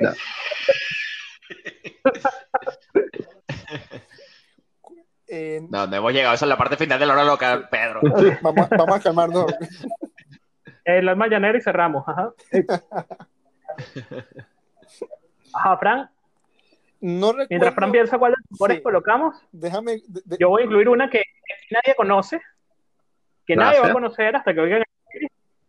eh, 5.28 5.60
No, 5.70 5.86
no 5.86 5.96
hemos 5.96 6.12
llegado. 6.12 6.34
Esa 6.34 6.44
es 6.44 6.48
la 6.48 6.56
parte 6.58 6.76
final 6.76 6.98
de 6.98 7.06
la 7.06 7.12
hora 7.14 7.24
loca, 7.24 7.68
Pedro. 7.70 8.00
vamos, 8.42 8.68
vamos 8.70 8.96
a 8.96 9.00
calmarnos. 9.00 9.46
El 10.84 11.08
alma 11.08 11.28
llanera 11.28 11.56
y 11.56 11.62
cerramos. 11.62 12.04
Ajá. 12.06 12.32
Ajá, 15.54 15.76
Fran. 15.78 16.10
No 17.06 17.28
recuerdo. 17.32 17.48
Mientras 17.50 17.74
Fran 17.74 17.92
piensa 17.92 18.18
cuál 18.18 18.32
de 18.32 18.36
los 18.40 18.48
tambores 18.58 18.76
Sí. 18.78 18.82
colocamos, 18.82 19.36
Déjame. 19.52 19.92
de- 20.08 20.22
de- 20.24 20.36
yo 20.40 20.48
voy 20.48 20.62
a 20.62 20.64
incluir 20.64 20.88
una 20.88 21.10
que, 21.10 21.18
que 21.18 21.74
nadie 21.74 21.94
conoce, 21.94 22.40
que 23.46 23.56
nadie 23.56 23.72
va 23.72 23.86
a 23.86 23.88
Gracias. 23.88 23.92
conocer 23.94 24.36
hasta 24.36 24.54
que 24.54 24.60
oigan 24.60 24.82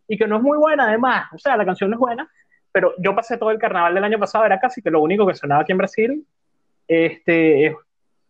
y 0.08 0.16
que 0.16 0.26
no 0.26 0.36
es 0.36 0.42
muy 0.42 0.56
buena 0.56 0.88
además. 0.88 1.26
O 1.34 1.38
sea, 1.38 1.56
la 1.58 1.66
canción 1.66 1.90
no 1.90 1.96
es 1.96 2.00
buena, 2.00 2.26
pero 2.72 2.94
yo 2.98 3.14
pasé 3.14 3.36
todo 3.36 3.50
el 3.50 3.58
carnaval 3.58 3.94
del 3.94 4.04
año 4.04 4.18
pasado, 4.18 4.46
era 4.46 4.58
casi 4.58 4.80
que 4.80 4.90
lo 4.90 5.02
único 5.02 5.26
que 5.26 5.34
sonaba 5.34 5.60
aquí 5.62 5.72
en 5.72 5.78
Brasil. 5.78 6.26
Este, 6.88 7.66
es- 7.66 7.76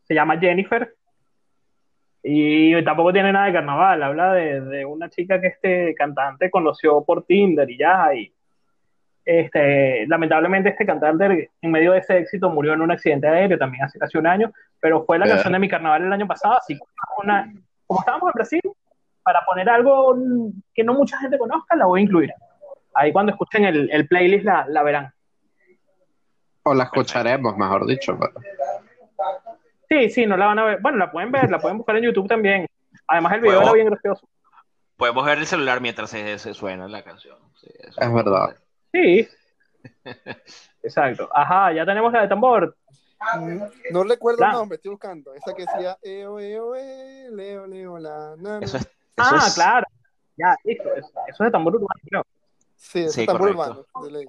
se 0.03 0.15
llama 0.15 0.39
Jennifer. 0.41 0.93
Y 2.25 2.83
tampoco 2.85 3.13
tiene 3.13 3.33
nada 3.33 3.47
de 3.47 3.53
carnaval, 3.53 4.03
habla 4.03 4.33
de, 4.33 4.61
de 4.63 4.85
una 4.85 5.09
chica 5.09 5.41
que 5.41 5.47
este 5.49 5.95
cantante 5.95 6.51
conoció 6.51 7.05
por 7.05 7.25
Tinder 7.25 7.71
y 7.71 7.79
ya, 7.79 8.13
y 8.15 8.33
este, 9.27 10.07
lamentablemente 10.07 10.71
este 10.71 10.87
cantante 10.87 11.51
en 11.61 11.71
medio 11.71 11.93
de 11.93 11.99
ese 11.99 12.17
éxito 12.19 12.49
murió 12.49 12.73
en 12.75 12.81
un 12.81 12.93
accidente 12.93 13.27
aéreo 13.29 13.59
también 13.59 13.85
hace 13.85 13.99
casi 13.99 14.17
un 14.17 14.27
año, 14.27 14.53
pero 14.81 15.05
fue 15.05 15.19
la 15.19 15.27
canción 15.33 15.53
de 15.53 15.59
mi 15.59 15.69
carnaval 15.69 16.05
el 16.05 16.13
año 16.13 16.27
pasado, 16.27 16.57
así 16.59 16.79
como, 16.79 16.93
una- 17.25 17.53
como 17.87 18.01
estábamos 18.01 18.29
en 18.29 18.33
Brasil, 18.35 18.61
para 19.25 19.45
poner 19.45 19.69
algo 19.69 20.17
que 20.73 20.85
no 20.85 20.95
mucha 20.95 21.19
gente 21.19 21.37
conozca, 21.39 21.75
la 21.77 21.87
voy 21.87 22.01
a 22.01 22.05
incluir. 22.05 22.33
Ahí 22.95 23.13
cuando 23.13 23.33
escuchen 23.33 23.65
el, 23.65 23.91
el 23.93 24.07
playlist 24.09 24.45
la, 24.45 24.65
la 24.69 24.83
verán. 24.85 25.13
O 26.63 26.73
la 26.75 26.85
escucharemos, 26.85 27.57
mejor 27.57 27.87
dicho. 27.87 28.17
pero- 28.19 28.33
Sí, 29.89 30.11
sí, 30.11 30.27
no 30.27 30.37
la 30.37 30.47
van 30.47 30.59
a 30.59 30.65
ver. 30.65 30.81
Bueno, 30.81 30.99
la 30.99 31.11
pueden 31.13 31.31
ver, 31.31 31.51
la 31.51 31.59
pueden 31.59 31.77
buscar 31.79 31.97
en 31.97 32.05
YouTube 32.05 32.27
también. 32.29 32.67
Además, 33.07 33.35
el 33.35 33.41
video 33.41 33.63
era 33.63 33.73
bien 33.73 33.87
gracioso. 33.87 34.29
Podemos 34.97 35.25
ver 35.27 35.39
el 35.39 35.47
celular 35.47 35.81
mientras 35.81 36.11
se, 36.11 36.39
se 36.39 36.55
suena 36.55 36.89
la 36.89 37.03
canción. 37.03 37.39
Sí. 37.61 37.69
Es 37.85 38.13
verdad. 38.13 38.57
Sí. 39.03 39.29
Exacto. 40.83 41.29
Ajá, 41.35 41.73
ya 41.73 41.85
tenemos 41.85 42.13
la 42.13 42.23
de 42.23 42.29
tambor. 42.29 42.77
No 43.91 44.05
recuerdo 44.05 44.45
el 44.45 44.53
nombre, 44.53 44.77
estoy 44.77 44.91
buscando. 44.93 45.35
Esa 45.35 45.53
que 45.55 45.63
decía 45.63 45.99
Eo, 46.03 46.39
Eo, 46.39 46.75
eh, 46.77 47.29
Leo, 47.33 47.67
Leo, 47.67 47.99
la, 47.99 48.37
na, 48.37 48.61
na. 48.61 48.67
Eso 48.67 48.77
es. 48.77 48.83
eso 48.85 48.93
Ah, 49.17 49.45
es- 49.47 49.55
claro. 49.55 49.87
Ya, 50.37 50.57
listo. 50.65 50.95
Eso, 50.95 51.09
eso 51.29 51.43
es 51.45 51.47
de 51.47 51.51
tambor 51.51 51.75
urbano, 51.75 52.01
creo. 52.09 52.23
Sí, 52.77 53.01
ese 53.01 53.21
Sí, 53.21 53.27
tambor 53.27 53.55
correcto. 53.55 53.87
urbano, 53.95 54.05
de 54.05 54.11
ley. 54.13 54.27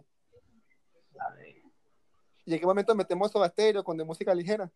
¿Y 2.46 2.54
en 2.54 2.60
qué 2.62 2.66
momento 2.66 2.96
metemos 2.96 3.30
Soda 3.32 3.50
Stereo 3.50 3.84
con 3.84 3.98
de 3.98 4.06
música 4.06 4.34
ligera? 4.34 4.72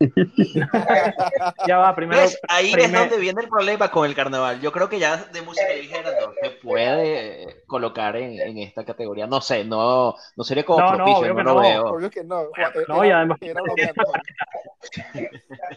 Ya 1.66 1.78
va, 1.78 1.94
primero. 1.94 2.20
¿Ves? 2.20 2.38
Ahí 2.48 2.68
es 2.68 2.74
primer- 2.74 3.00
donde 3.00 3.18
viene 3.18 3.42
el 3.42 3.48
problema 3.48 3.90
con 3.90 4.06
el 4.06 4.14
carnaval. 4.14 4.60
Yo 4.60 4.72
creo 4.72 4.88
que 4.88 4.98
ya 4.98 5.16
de 5.16 5.42
música 5.42 5.72
ligera 5.72 6.10
no 6.20 6.32
se 6.42 6.50
puede 6.50 7.42
eh, 7.44 7.62
colocar 7.66 8.16
en, 8.16 8.40
en 8.40 8.58
esta 8.58 8.84
categoría. 8.84 9.26
No 9.26 9.40
sé, 9.40 9.64
no, 9.64 10.14
no 10.36 10.44
sería 10.44 10.64
como 10.64 10.80
No, 10.80 10.90
no, 10.92 10.96
propicio, 10.96 11.28
no, 11.28 11.36
que 11.36 11.42
lo 11.42 11.54
no. 11.54 11.60
veo. 11.60 11.84
Obvio 11.86 12.10
que 12.10 12.24
no. 12.24 12.44
Juan, 12.54 12.72
No, 12.88 13.04
y 13.04 13.10
además-. 13.10 13.38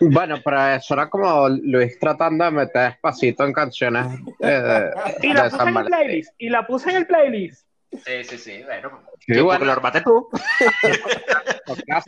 Bueno, 0.02 0.36
pero 0.44 0.68
eso 0.74 0.94
era 0.94 1.10
como 1.10 1.48
Luis 1.50 1.98
tratando 2.00 2.44
de 2.46 2.52
meter 2.52 2.92
despacito 2.92 3.46
en 3.46 3.54
canciones 3.54 4.06
eh, 4.42 4.90
Y 5.22 5.34
la 5.34 5.44
de 5.44 5.50
puse 5.50 5.58
San 5.58 5.68
en 5.70 5.78
el 5.78 5.86
playlist. 5.86 6.34
Y 6.38 6.50
la 6.50 6.68
puse 6.68 6.90
en 6.90 6.96
el 6.98 7.08
playlist. 7.08 7.68
Sí, 8.06 8.24
sí, 8.26 8.38
sí. 8.38 8.64
Bueno, 8.64 9.02
Sí, 9.20 9.34
que 9.34 9.42
bueno. 9.42 9.66
lo 9.66 9.72
armaste 9.72 10.02
tú. 10.02 10.30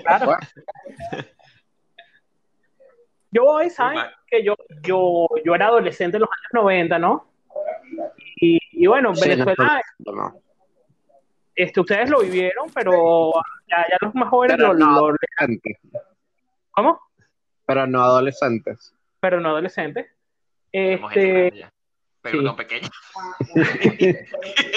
Claro. 0.03 0.37
Yo 3.31 3.43
hoy, 3.45 3.69
¿saben? 3.69 3.99
Que 4.27 4.43
yo, 4.43 4.55
yo, 4.83 5.27
yo 5.45 5.55
era 5.55 5.67
adolescente 5.67 6.17
en 6.17 6.21
los 6.21 6.29
años 6.29 6.63
90, 6.63 6.99
¿no? 6.99 7.27
Y, 8.41 8.59
y 8.71 8.87
bueno, 8.87 9.13
Sí, 9.15 9.29
Venezuela, 9.29 9.81
no. 9.99 10.33
este, 11.55 11.79
ustedes 11.79 12.09
lo 12.09 12.21
vivieron, 12.21 12.69
pero 12.73 13.31
ya, 13.67 13.85
ya 13.89 13.97
los 14.01 14.15
más 14.15 14.29
jóvenes 14.29 14.57
Pero 14.57 14.73
lo, 14.73 14.79
no. 14.79 14.85
lo- 14.91 14.97
Adolescentes, 14.97 15.77
¿Cómo? 16.71 16.99
pero 17.65 17.85
no 17.85 18.01
adolescentes. 18.03 18.95
Pero 19.19 19.39
no 19.39 19.49
adolescentes. 19.49 20.07
Este, 20.71 21.67
Pero 22.21 22.37
sí. 22.39 22.43
no 22.43 22.55
pequeña. 22.55 22.89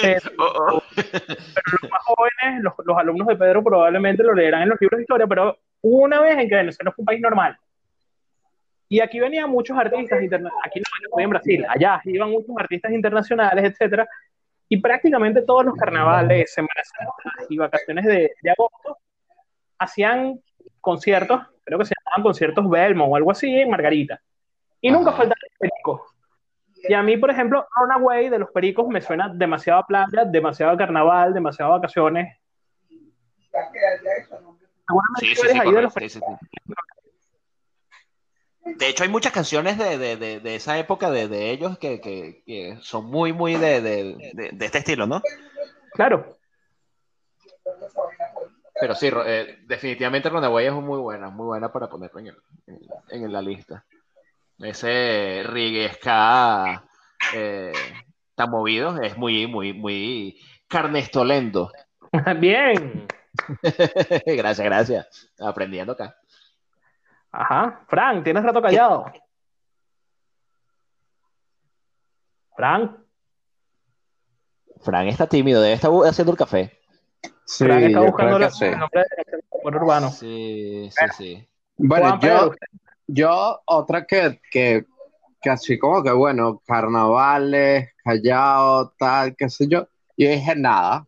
Eh, 0.03 0.19
Oh, 0.37 0.53
oh. 0.73 0.83
los 0.95 1.91
más 1.91 2.01
jóvenes, 2.03 2.61
los, 2.63 2.73
los 2.85 2.97
alumnos 2.97 3.27
de 3.27 3.35
Pedro 3.35 3.63
probablemente 3.63 4.21
lo 4.23 4.33
leerán 4.33 4.63
en 4.63 4.69
los 4.69 4.81
libros 4.81 4.97
de 4.97 5.03
historia, 5.03 5.25
pero 5.27 5.57
una 5.81 6.19
vez 6.21 6.37
en 6.37 6.49
que 6.49 6.55
Venezuela 6.55 6.91
fue 6.91 7.01
un 7.03 7.05
país 7.05 7.21
normal. 7.21 7.57
Y 8.89 8.99
aquí 8.99 9.19
venían 9.19 9.49
muchos 9.49 9.77
artistas 9.77 10.21
internacionales, 10.21 10.65
aquí 10.65 10.79
no, 10.79 11.07
estoy 11.07 11.23
en 11.23 11.29
Brasil, 11.29 11.65
allá 11.67 12.01
iban 12.05 12.31
muchos 12.31 12.55
artistas 12.57 12.91
internacionales, 12.91 13.71
etcétera, 13.71 14.07
y 14.69 14.77
prácticamente 14.77 15.41
todos 15.41 15.65
los 15.65 15.75
carnavales, 15.75 16.53
Semanas 16.53 16.91
y 17.49 17.57
vacaciones 17.57 18.05
de, 18.05 18.31
de 18.41 18.51
agosto 18.51 18.97
hacían 19.79 20.39
conciertos, 20.81 21.41
creo 21.63 21.79
que 21.79 21.85
se 21.85 21.93
llamaban 21.97 22.23
conciertos 22.23 22.69
Belmo 22.69 23.05
o 23.05 23.15
algo 23.15 23.31
así 23.31 23.59
en 23.59 23.69
Margarita. 23.69 24.19
Y 24.81 24.91
nunca 24.91 25.11
faltaban 25.11 25.37
los 25.41 25.57
pericos. 25.57 26.01
Y 26.89 26.93
a 26.93 27.01
mí, 27.01 27.15
por 27.15 27.31
ejemplo, 27.31 27.65
Runaway 27.75 28.29
de 28.29 28.39
los 28.39 28.51
pericos 28.51 28.87
me 28.89 28.99
suena 28.99 29.29
demasiado 29.29 29.79
a 29.79 29.87
playa, 29.87 30.25
demasiado 30.25 30.73
a 30.73 30.77
carnaval, 30.77 31.33
demasiado 31.33 31.71
a 31.71 31.77
vacaciones. 31.77 32.37
Seguramente 34.85 35.19
Sí, 35.19 35.35
sí, 35.35 35.41
eres 35.41 35.53
sí, 35.53 35.59
ahí 35.59 35.71
de 35.71 35.81
los 35.81 35.93
correcto, 35.93 36.19
sí, 36.19 36.19
sí, 36.19 36.19
sí. 36.19 36.73
De 38.65 38.87
hecho, 38.87 39.03
hay 39.03 39.09
muchas 39.09 39.33
canciones 39.33 39.77
de, 39.77 39.97
de, 39.97 40.15
de, 40.17 40.39
de 40.39 40.55
esa 40.55 40.77
época 40.79 41.11
de, 41.11 41.27
de 41.27 41.51
ellos 41.51 41.77
que, 41.77 41.99
que, 42.01 42.43
que 42.45 42.77
son 42.81 43.05
muy, 43.05 43.33
muy 43.33 43.55
de, 43.55 43.81
de, 43.81 44.31
de, 44.33 44.49
de 44.53 44.65
este 44.65 44.79
estilo, 44.79 45.05
¿no? 45.05 45.21
Claro, 45.93 46.37
Pero 48.79 48.95
sí, 48.95 49.09
eh, 49.25 49.59
definitivamente 49.67 50.29
Runaway 50.29 50.65
es 50.67 50.73
muy 50.73 50.99
buena, 50.99 51.29
muy 51.29 51.45
buena 51.45 51.71
para 51.71 51.89
ponerlo 51.89 52.19
en, 52.19 52.27
el- 52.27 52.37
en, 53.09 53.23
en 53.25 53.31
la 53.31 53.41
lista. 53.41 53.85
Ese 54.59 55.43
reggae 55.45 55.91
ska 55.93 56.83
eh, 57.35 57.73
tan 58.35 58.49
movido 58.49 59.01
es 59.01 59.17
muy, 59.17 59.47
muy, 59.47 59.73
muy 59.73 60.39
carnestolendo. 60.67 61.71
bien. 62.39 63.07
gracias, 64.25 64.65
gracias. 64.65 65.31
Aprendiendo 65.39 65.93
acá. 65.93 66.15
Ajá. 67.33 67.81
Frank, 67.87 68.23
tienes 68.23 68.43
rato 68.43 68.61
callado. 68.61 69.11
Frank. 72.55 72.95
Frank 74.81 75.07
está 75.07 75.27
tímido, 75.27 75.61
debe 75.61 75.73
estar 75.73 75.91
haciendo 76.05 76.31
el 76.31 76.37
café. 76.37 76.79
Sí, 77.45 77.65
Frank 77.65 77.83
está 77.83 78.01
buscando 78.01 78.37
el 78.37 78.79
nombre 78.79 79.05
urbano. 79.63 80.11
Sí, 80.11 80.89
sí, 80.91 81.05
sí. 81.17 81.49
Bueno, 81.77 82.19
yo, 82.21 82.51
yo 83.07 83.61
otra 83.65 84.05
que, 84.05 84.39
que, 84.51 84.85
que 85.41 85.49
así 85.49 85.79
como 85.79 86.03
que, 86.03 86.11
bueno, 86.11 86.61
carnavales, 86.67 87.89
Callao, 88.03 88.91
tal, 88.91 89.35
qué 89.35 89.49
sé 89.49 89.67
yo. 89.67 89.87
Yo 90.15 90.29
dije 90.29 90.55
nada. 90.55 91.07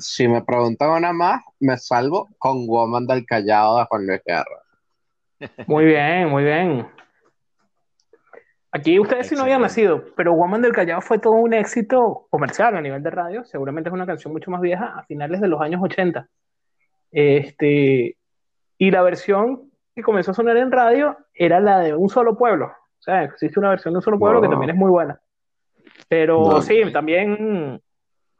Si 0.00 0.28
me 0.28 0.42
preguntan 0.42 0.90
una 0.90 1.12
más, 1.12 1.42
me 1.60 1.78
salvo 1.78 2.28
con 2.38 2.66
Woman 2.66 3.06
del 3.06 3.24
Callao 3.24 3.78
de 3.78 3.84
Juan 3.86 4.06
Luis 4.06 4.20
Guerra. 4.26 4.61
Muy 5.66 5.84
bien, 5.84 6.28
muy 6.28 6.44
bien. 6.44 6.86
Aquí 8.74 8.98
ustedes 8.98 9.26
sí 9.28 9.34
no 9.34 9.42
habían 9.42 9.60
nacido, 9.60 10.02
pero 10.16 10.32
Woman 10.32 10.62
del 10.62 10.72
Callao 10.72 11.02
fue 11.02 11.18
todo 11.18 11.34
un 11.34 11.52
éxito 11.52 12.26
comercial 12.30 12.74
a 12.74 12.80
nivel 12.80 13.02
de 13.02 13.10
radio. 13.10 13.44
Seguramente 13.44 13.90
es 13.90 13.92
una 13.94 14.06
canción 14.06 14.32
mucho 14.32 14.50
más 14.50 14.62
vieja, 14.62 14.94
a 14.96 15.04
finales 15.04 15.42
de 15.42 15.48
los 15.48 15.60
años 15.60 15.82
80. 15.82 16.26
Este, 17.10 18.16
y 18.78 18.90
la 18.90 19.02
versión 19.02 19.70
que 19.94 20.02
comenzó 20.02 20.30
a 20.30 20.34
sonar 20.34 20.56
en 20.56 20.72
radio 20.72 21.18
era 21.34 21.60
la 21.60 21.80
de 21.80 21.94
Un 21.94 22.08
Solo 22.08 22.38
Pueblo. 22.38 22.66
O 22.66 23.02
sea, 23.02 23.24
existe 23.24 23.60
una 23.60 23.68
versión 23.68 23.92
de 23.92 23.98
Un 23.98 24.02
Solo 24.02 24.18
Pueblo 24.18 24.40
que 24.40 24.48
también 24.48 24.70
es 24.70 24.76
muy 24.76 24.90
buena. 24.90 25.20
Pero 26.08 26.40
No. 26.42 26.62
sí, 26.62 26.80
también 26.92 27.78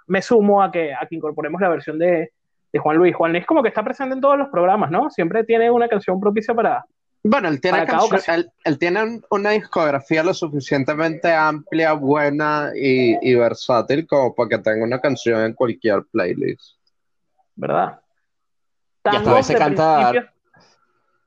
me 0.06 0.22
sumo 0.22 0.62
a 0.62 0.72
que, 0.72 0.94
a 0.94 1.06
que 1.06 1.14
incorporemos 1.16 1.60
la 1.60 1.68
versión 1.68 1.98
de, 1.98 2.32
de 2.72 2.78
Juan 2.78 2.96
Luis. 2.96 3.14
Juan 3.14 3.32
Luis 3.32 3.44
como 3.44 3.62
que 3.62 3.68
está 3.68 3.82
presente 3.84 4.14
en 4.14 4.22
todos 4.22 4.38
los 4.38 4.48
programas, 4.48 4.90
¿no? 4.90 5.10
Siempre 5.10 5.44
tiene 5.44 5.70
una 5.70 5.88
canción 5.88 6.18
propicia 6.18 6.54
para, 6.54 6.86
Bueno, 7.24 7.48
él 7.48 7.60
tiene, 7.60 7.84
él, 8.28 8.50
él 8.64 8.78
tiene 8.78 9.02
un- 9.02 9.24
una 9.30 9.50
discografía 9.50 10.24
lo 10.24 10.34
suficientemente 10.34 11.32
amplia, 11.32 11.92
buena 11.92 12.72
y, 12.74 13.16
y 13.22 13.34
versátil 13.36 14.06
como 14.06 14.34
para 14.34 14.48
que 14.48 14.58
tenga 14.58 14.84
una 14.84 15.00
canción 15.00 15.40
en 15.44 15.52
cualquier 15.54 16.02
playlist. 16.10 16.76
¿verdad? 17.54 18.00
Y 19.04 19.08
hasta 19.16 19.30
a 19.30 19.34
veces 19.34 19.56
canta- 19.56 19.94
principios- 20.10 20.28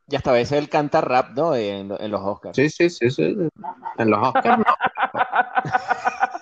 Y 0.07 0.15
hasta 0.15 0.29
a 0.31 0.33
veces 0.33 0.57
él 0.59 0.69
canta 0.69 1.01
rap, 1.01 1.31
¿no? 1.35 1.55
En, 1.55 1.91
en 1.99 2.11
los 2.11 2.21
Oscars. 2.21 2.55
Sí, 2.55 2.69
sí, 2.69 2.89
sí, 2.89 3.09
sí. 3.09 3.37
En 3.97 4.09
los 4.09 4.27
Oscars 4.27 4.59
no. 4.59 4.65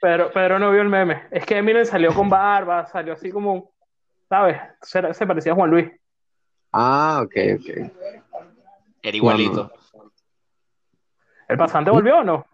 Pero, 0.00 0.30
pero 0.32 0.58
no 0.58 0.70
vio 0.72 0.82
el 0.82 0.88
meme. 0.88 1.22
Es 1.30 1.44
que 1.46 1.58
Eminem 1.58 1.84
salió 1.84 2.12
con 2.14 2.28
barba, 2.28 2.86
salió 2.86 3.12
así 3.12 3.30
como, 3.30 3.72
¿sabes? 4.28 4.58
Se, 4.82 5.14
se 5.14 5.26
parecía 5.26 5.52
a 5.52 5.54
Juan 5.54 5.70
Luis. 5.70 5.88
Ah, 6.78 7.22
ok, 7.24 7.32
ok. 7.58 7.68
Era 9.02 9.16
igualito. 9.16 9.72
¿El 11.48 11.56
pasante 11.56 11.90
volvió 11.90 12.18
o 12.18 12.24
no? 12.24 12.46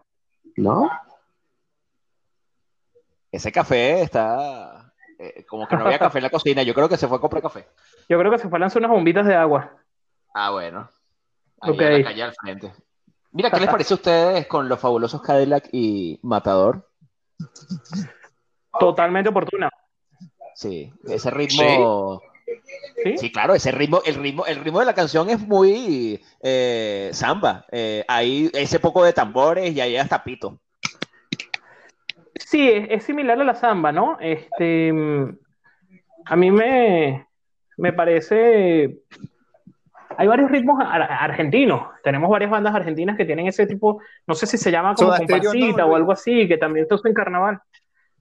¿No? 0.55 0.89
Ese 3.31 3.51
café 3.51 4.01
está. 4.01 4.93
eh, 5.19 5.45
como 5.45 5.67
que 5.67 5.75
no 5.75 5.85
había 5.85 5.99
café 5.99 6.19
en 6.19 6.23
la 6.23 6.29
cocina. 6.29 6.63
Yo 6.63 6.73
creo 6.73 6.87
que 6.87 6.95
se 6.97 7.07
fue 7.07 7.17
a 7.17 7.19
comprar 7.21 7.41
café. 7.41 7.67
Yo 8.07 8.17
creo 8.17 8.31
que 8.31 8.37
se 8.37 8.47
fue 8.47 8.57
a 8.57 8.61
lanzar 8.61 8.79
unas 8.81 8.91
bombitas 8.91 9.25
de 9.25 9.35
agua. 9.35 9.75
Ah, 10.33 10.51
bueno. 10.51 10.87
Ahí 11.59 11.71
Ok. 11.71 11.81
en 11.81 11.93
la 11.93 12.03
calle 12.03 12.23
al 12.23 12.33
frente. 12.33 12.73
Mira, 13.31 13.49
¿qué 13.49 13.59
les 13.59 13.69
parece 13.69 13.93
a 13.93 13.97
ustedes 13.97 14.47
con 14.47 14.69
los 14.69 14.79
fabulosos 14.79 15.21
Cadillac 15.21 15.67
y 15.71 16.19
Matador? 16.23 16.87
Totalmente 18.79 19.29
oportuna. 19.29 19.69
Sí, 20.55 20.93
ese 21.07 21.29
ritmo. 21.31 22.21
¿Sí? 22.21 22.27
Sí, 23.17 23.31
claro, 23.31 23.53
ese 23.53 23.71
ritmo, 23.71 24.01
el 24.05 24.15
ritmo, 24.15 24.45
el 24.45 24.57
ritmo 24.63 24.79
de 24.79 24.85
la 24.85 24.93
canción 24.93 25.29
es 25.29 25.39
muy 25.39 26.21
eh, 26.41 27.09
samba. 27.13 27.65
Eh, 27.71 28.03
hay 28.07 28.49
ese 28.53 28.79
poco 28.79 29.03
de 29.03 29.13
tambores 29.13 29.73
y 29.73 29.81
ahí 29.81 29.97
hasta 29.97 30.23
pito. 30.23 30.59
Sí, 32.35 32.69
es, 32.69 32.87
es 32.89 33.03
similar 33.03 33.39
a 33.39 33.43
la 33.43 33.55
samba, 33.55 33.91
¿no? 33.91 34.17
Este, 34.19 34.91
mm, 34.91 35.37
a 36.25 36.35
mí 36.35 36.51
me, 36.51 37.27
me 37.77 37.93
parece. 37.93 38.97
Hay 40.17 40.27
varios 40.27 40.51
ritmos 40.51 40.79
ar- 40.79 41.01
argentinos. 41.11 41.87
Tenemos 42.03 42.29
varias 42.29 42.51
bandas 42.51 42.75
argentinas 42.75 43.17
que 43.17 43.25
tienen 43.25 43.47
ese 43.47 43.65
tipo, 43.65 43.99
no 44.27 44.35
sé 44.35 44.45
si 44.45 44.57
se 44.57 44.71
llama 44.71 44.93
como 44.93 45.15
comparsita 45.15 45.81
¿no, 45.83 45.87
o 45.87 45.95
algo 45.95 46.11
así, 46.11 46.47
que 46.47 46.57
también 46.57 46.85
usa 46.89 47.09
en 47.09 47.15
carnaval. 47.15 47.59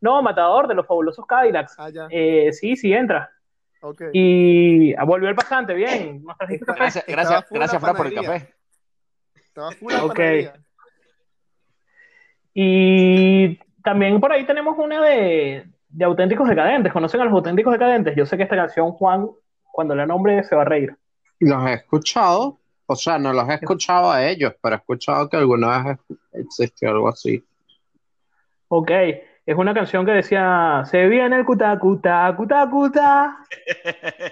No, 0.00 0.22
Matador 0.22 0.66
de 0.68 0.74
los 0.74 0.86
fabulosos 0.86 1.26
Cadillacs. 1.26 1.76
Ah. 1.78 1.90
Eh, 2.10 2.52
sí, 2.52 2.76
sí 2.76 2.92
entra. 2.92 3.30
Y 4.12 4.94
volvió 4.94 5.28
el 5.28 5.34
pasante, 5.34 5.74
bien. 5.74 6.22
¿Nos 6.24 6.36
trajiste 6.38 6.64
café? 6.64 6.78
Gracias, 6.78 7.04
gracias, 7.06 7.44
gracias 7.50 7.82
Fran, 7.82 7.96
por 7.96 8.06
el 8.06 8.14
café. 8.14 8.54
Estaba 9.34 9.72
full 9.72 9.92
la. 9.92 10.52
Y 12.54 13.58
también 13.82 14.20
por 14.20 14.32
ahí 14.32 14.46
tenemos 14.46 14.76
una 14.78 15.02
de, 15.02 15.66
de 15.88 16.04
Auténticos 16.04 16.48
Decadentes. 16.48 16.92
¿Conocen 16.92 17.20
a 17.20 17.24
los 17.24 17.32
Auténticos 17.34 17.72
Decadentes? 17.72 18.14
Yo 18.16 18.26
sé 18.26 18.36
que 18.36 18.44
esta 18.44 18.56
canción, 18.56 18.92
Juan, 18.92 19.28
cuando 19.72 19.94
la 19.94 20.06
nombre 20.06 20.44
se 20.44 20.54
va 20.54 20.62
a 20.62 20.66
reír. 20.66 20.96
Los 21.40 21.66
he 21.66 21.74
escuchado, 21.74 22.60
o 22.86 22.94
sea, 22.94 23.18
no 23.18 23.32
los 23.32 23.48
he 23.48 23.54
escuchado 23.54 24.12
a 24.12 24.24
ellos, 24.24 24.54
pero 24.62 24.76
he 24.76 24.78
escuchado 24.78 25.28
que 25.28 25.38
alguna 25.38 25.82
vez 25.82 25.98
existió 26.32 26.90
algo 26.90 27.08
así. 27.08 27.44
Ok, 28.68 28.90
es 29.44 29.56
una 29.56 29.74
canción 29.74 30.06
que 30.06 30.12
decía, 30.12 30.82
se 30.84 31.06
viene 31.08 31.36
el 31.36 31.44
cuta 31.44 31.76
cuta 31.78 32.32
cuta 32.36 32.68
cuta. 32.70 33.38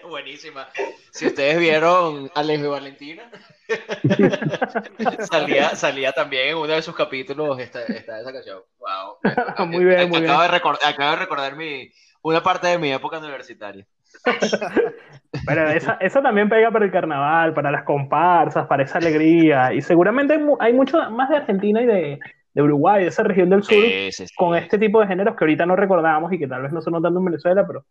Buenísima. 0.08 0.68
Si 1.10 1.26
ustedes 1.26 1.58
vieron 1.58 2.30
Alejo 2.34 2.64
y 2.66 2.68
Valentina, 2.68 3.24
salía, 5.30 5.70
salía 5.74 6.12
también 6.12 6.48
en 6.48 6.56
uno 6.56 6.68
de 6.72 6.82
sus 6.82 6.94
capítulos 6.94 7.58
esta, 7.58 7.82
esta- 7.84 8.20
esa 8.20 8.32
canción. 8.32 8.60
Wow. 8.78 9.66
Muy 9.68 9.84
bien, 9.84 10.08
muy 10.08 10.24
acabo, 10.24 10.42
De 10.42 10.48
recordar, 10.48 10.92
acabo 10.92 11.10
de 11.12 11.16
recordar 11.16 11.56
mi, 11.56 11.90
una 12.22 12.42
parte 12.42 12.68
de 12.68 12.78
mi 12.78 12.92
época 12.92 13.18
universitaria. 13.18 13.84
Pero 15.46 15.70
esa, 15.70 15.92
esa 16.00 16.22
también 16.22 16.48
pega 16.48 16.70
para 16.70 16.84
el 16.84 16.90
carnaval, 16.90 17.54
para 17.54 17.70
las 17.70 17.84
comparsas, 17.84 18.66
para 18.66 18.82
esa 18.82 18.98
alegría. 18.98 19.72
Y 19.72 19.80
seguramente 19.80 20.34
hay, 20.34 20.40
hay 20.58 20.72
mucho 20.72 20.98
más 21.10 21.28
de 21.30 21.36
Argentina 21.36 21.80
y 21.82 21.86
de, 21.86 22.18
de 22.54 22.62
Uruguay, 22.62 23.02
de 23.04 23.08
esa 23.08 23.22
región 23.22 23.48
del 23.50 23.62
sur, 23.62 23.72
Sí, 23.74 24.10
sí, 24.12 24.26
sí. 24.26 24.34
con 24.36 24.56
este 24.56 24.78
tipo 24.78 25.00
de 25.00 25.06
géneros 25.06 25.36
que 25.36 25.44
ahorita 25.44 25.66
no 25.66 25.76
recordamos 25.76 26.32
y 26.32 26.38
que 26.38 26.48
tal 26.48 26.62
vez 26.62 26.72
no 26.72 26.80
son 26.80 26.94
tanto 27.02 27.18
en 27.18 27.24
Venezuela, 27.24 27.66
pero 27.66 27.84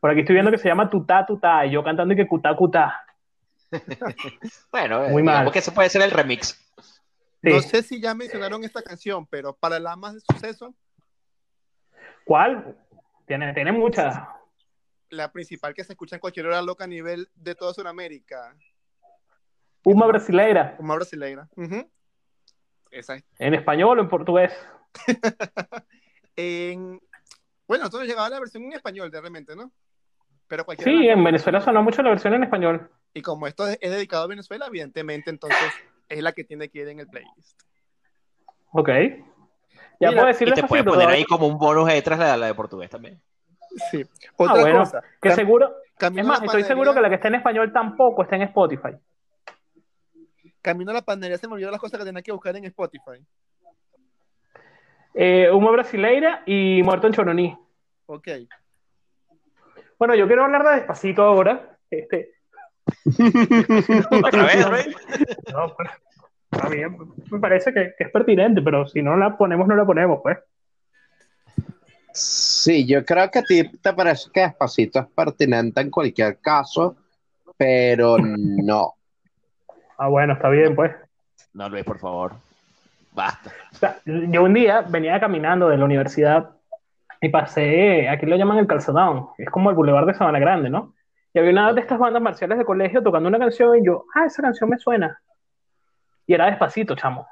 por 0.00 0.10
aquí 0.10 0.20
estoy 0.20 0.34
viendo 0.34 0.50
que 0.50 0.58
se 0.58 0.68
llama 0.68 0.88
tutá 0.88 1.26
tutá 1.26 1.66
y 1.66 1.72
yo 1.72 1.84
cantando 1.84 2.14
y 2.14 2.16
que 2.16 2.26
cutá 2.26 2.54
cutá. 2.56 3.04
Bueno, 4.72 5.00
Muy 5.08 5.22
digamos 5.22 5.44
mal. 5.44 5.52
que 5.52 5.58
ese 5.60 5.72
puede 5.72 5.88
ser 5.90 6.02
el 6.02 6.10
remix. 6.10 6.58
Sí. 7.42 7.50
No 7.50 7.60
sé 7.60 7.82
si 7.82 8.00
ya 8.00 8.14
mencionaron 8.14 8.64
esta 8.64 8.82
canción, 8.82 9.26
pero 9.26 9.54
para 9.54 9.78
la 9.78 9.96
más 9.96 10.14
de 10.14 10.20
suceso, 10.20 10.74
¿Cuál? 12.24 12.76
Tiene, 13.26 13.52
tiene 13.54 13.72
muchas. 13.72 14.18
la 15.08 15.32
principal 15.32 15.74
que 15.74 15.82
se 15.84 15.92
escucha 15.94 16.16
en 16.16 16.20
cualquier 16.20 16.46
hora 16.46 16.62
loca 16.62 16.84
a 16.84 16.86
nivel 16.86 17.28
de 17.34 17.54
toda 17.54 17.72
Sudamérica, 17.74 18.54
Uma 19.82 20.06
brasileira, 20.06 20.76
como 20.76 20.94
brasileira. 20.94 21.48
Esa 22.90 23.16
es. 23.16 23.24
en 23.38 23.54
español 23.54 23.98
o 23.98 24.02
en 24.02 24.08
portugués. 24.08 24.52
En... 26.36 27.00
Bueno, 27.66 27.84
entonces 27.84 28.08
llegaba 28.08 28.28
la 28.30 28.40
versión 28.40 28.64
en 28.64 28.72
español, 28.72 29.10
de 29.10 29.20
repente, 29.20 29.54
¿no? 29.54 29.70
Pero 30.48 30.64
cualquier 30.64 30.88
Sí, 30.88 31.08
en 31.08 31.22
Venezuela 31.22 31.60
sonó 31.60 31.82
mucho 31.82 32.02
la 32.02 32.10
versión 32.10 32.34
en 32.34 32.44
español. 32.44 32.90
Y 33.14 33.22
como 33.22 33.46
esto 33.46 33.68
es, 33.68 33.78
es 33.80 33.90
dedicado 33.90 34.24
a 34.24 34.28
Venezuela, 34.28 34.66
evidentemente, 34.66 35.30
entonces 35.30 35.58
es 36.08 36.22
la 36.22 36.32
que 36.32 36.44
tiene 36.44 36.68
que 36.68 36.80
ir 36.80 36.88
en 36.88 37.00
el 37.00 37.08
playlist. 37.08 37.60
Ok. 38.72 38.88
Ya 38.88 40.08
Mira, 40.08 40.12
puedo 40.12 40.26
decir 40.26 40.48
Y 40.48 40.52
te 40.52 40.62
puedes 40.64 40.84
poner 40.84 41.08
ahí 41.08 41.24
como 41.24 41.46
un 41.46 41.58
bonus 41.58 41.90
extra 41.90 42.16
la, 42.16 42.36
la 42.36 42.46
de 42.46 42.54
portugués 42.54 42.88
también. 42.88 43.20
Sí. 43.90 44.04
Otra 44.36 44.60
bueno, 44.62 44.78
cosa. 44.80 45.02
Que 45.20 45.30
cam- 45.30 45.34
seguro, 45.34 45.76
es 45.98 46.10
más, 46.24 46.42
estoy 46.42 46.62
panadería- 46.62 46.66
seguro 46.66 46.94
que 46.94 47.00
la 47.00 47.08
que 47.08 47.14
está 47.16 47.28
en 47.28 47.34
español 47.36 47.72
tampoco 47.72 48.22
está 48.22 48.36
en 48.36 48.42
Spotify. 48.42 48.96
Camino 50.62 50.90
a 50.90 50.94
la 50.94 51.02
panadería 51.02 51.38
se 51.38 51.48
me 51.48 51.54
olvidó 51.54 51.70
las 51.70 51.80
cosas 51.80 51.98
que 51.98 52.06
tenía 52.06 52.22
que 52.22 52.32
buscar 52.32 52.56
en 52.56 52.64
Spotify. 52.66 53.24
Eh, 55.14 55.50
Uma 55.50 55.70
brasileira 55.70 56.42
y 56.46 56.82
Muerto 56.82 57.06
en 57.06 57.12
Choroní. 57.12 57.58
Ok. 58.06 58.28
Bueno, 59.98 60.14
yo 60.14 60.26
quiero 60.26 60.44
hablar 60.44 60.64
de 60.64 60.76
despacito 60.76 61.22
ahora. 61.22 61.78
Este, 61.90 62.34
Otra 64.10 64.44
vez, 64.44 64.68
Rey. 64.68 64.94
no, 65.52 65.74
pues, 65.76 65.90
está 66.50 66.68
bien, 66.68 66.96
me 67.30 67.38
parece 67.38 67.72
que, 67.72 67.94
que 67.96 68.04
es 68.04 68.10
pertinente, 68.10 68.62
pero 68.62 68.86
si 68.86 69.02
no 69.02 69.16
la 69.16 69.36
ponemos, 69.36 69.66
no 69.68 69.76
la 69.76 69.84
ponemos, 69.84 70.20
pues. 70.22 70.38
Sí, 72.12 72.86
yo 72.86 73.04
creo 73.04 73.30
que 73.30 73.38
a 73.38 73.42
ti 73.42 73.70
te 73.78 73.92
parece 73.92 74.30
que 74.32 74.40
Despacito 74.40 74.98
es 75.00 75.06
pertinente 75.14 75.80
en 75.80 75.90
cualquier 75.90 76.40
caso, 76.40 76.96
pero 77.56 78.16
no. 78.18 78.94
Ah, 80.02 80.08
bueno, 80.08 80.32
está 80.32 80.48
bien, 80.48 80.74
pues. 80.74 80.92
No, 81.52 81.68
Luis, 81.68 81.84
por 81.84 81.98
favor. 81.98 82.32
Basta. 83.12 83.50
O 83.70 83.74
sea, 83.74 83.98
yo 84.06 84.42
un 84.42 84.54
día 84.54 84.80
venía 84.80 85.20
caminando 85.20 85.68
de 85.68 85.76
la 85.76 85.84
universidad 85.84 86.52
y 87.20 87.28
pasé, 87.28 88.08
aquí 88.08 88.24
lo 88.24 88.36
llaman 88.36 88.56
el 88.56 88.66
calzadón, 88.66 89.28
es 89.36 89.50
como 89.50 89.68
el 89.68 89.76
Boulevard 89.76 90.06
de 90.06 90.14
Sabana 90.14 90.38
Grande, 90.38 90.70
¿no? 90.70 90.94
Y 91.34 91.38
había 91.38 91.50
una 91.50 91.74
de 91.74 91.82
estas 91.82 91.98
bandas 91.98 92.22
marciales 92.22 92.56
de 92.56 92.64
colegio 92.64 93.02
tocando 93.02 93.28
una 93.28 93.38
canción 93.38 93.76
y 93.76 93.84
yo, 93.84 94.06
ah, 94.14 94.24
esa 94.24 94.40
canción 94.40 94.70
me 94.70 94.78
suena. 94.78 95.20
Y 96.26 96.32
era 96.32 96.46
despacito, 96.46 96.96
chamo. 96.96 97.26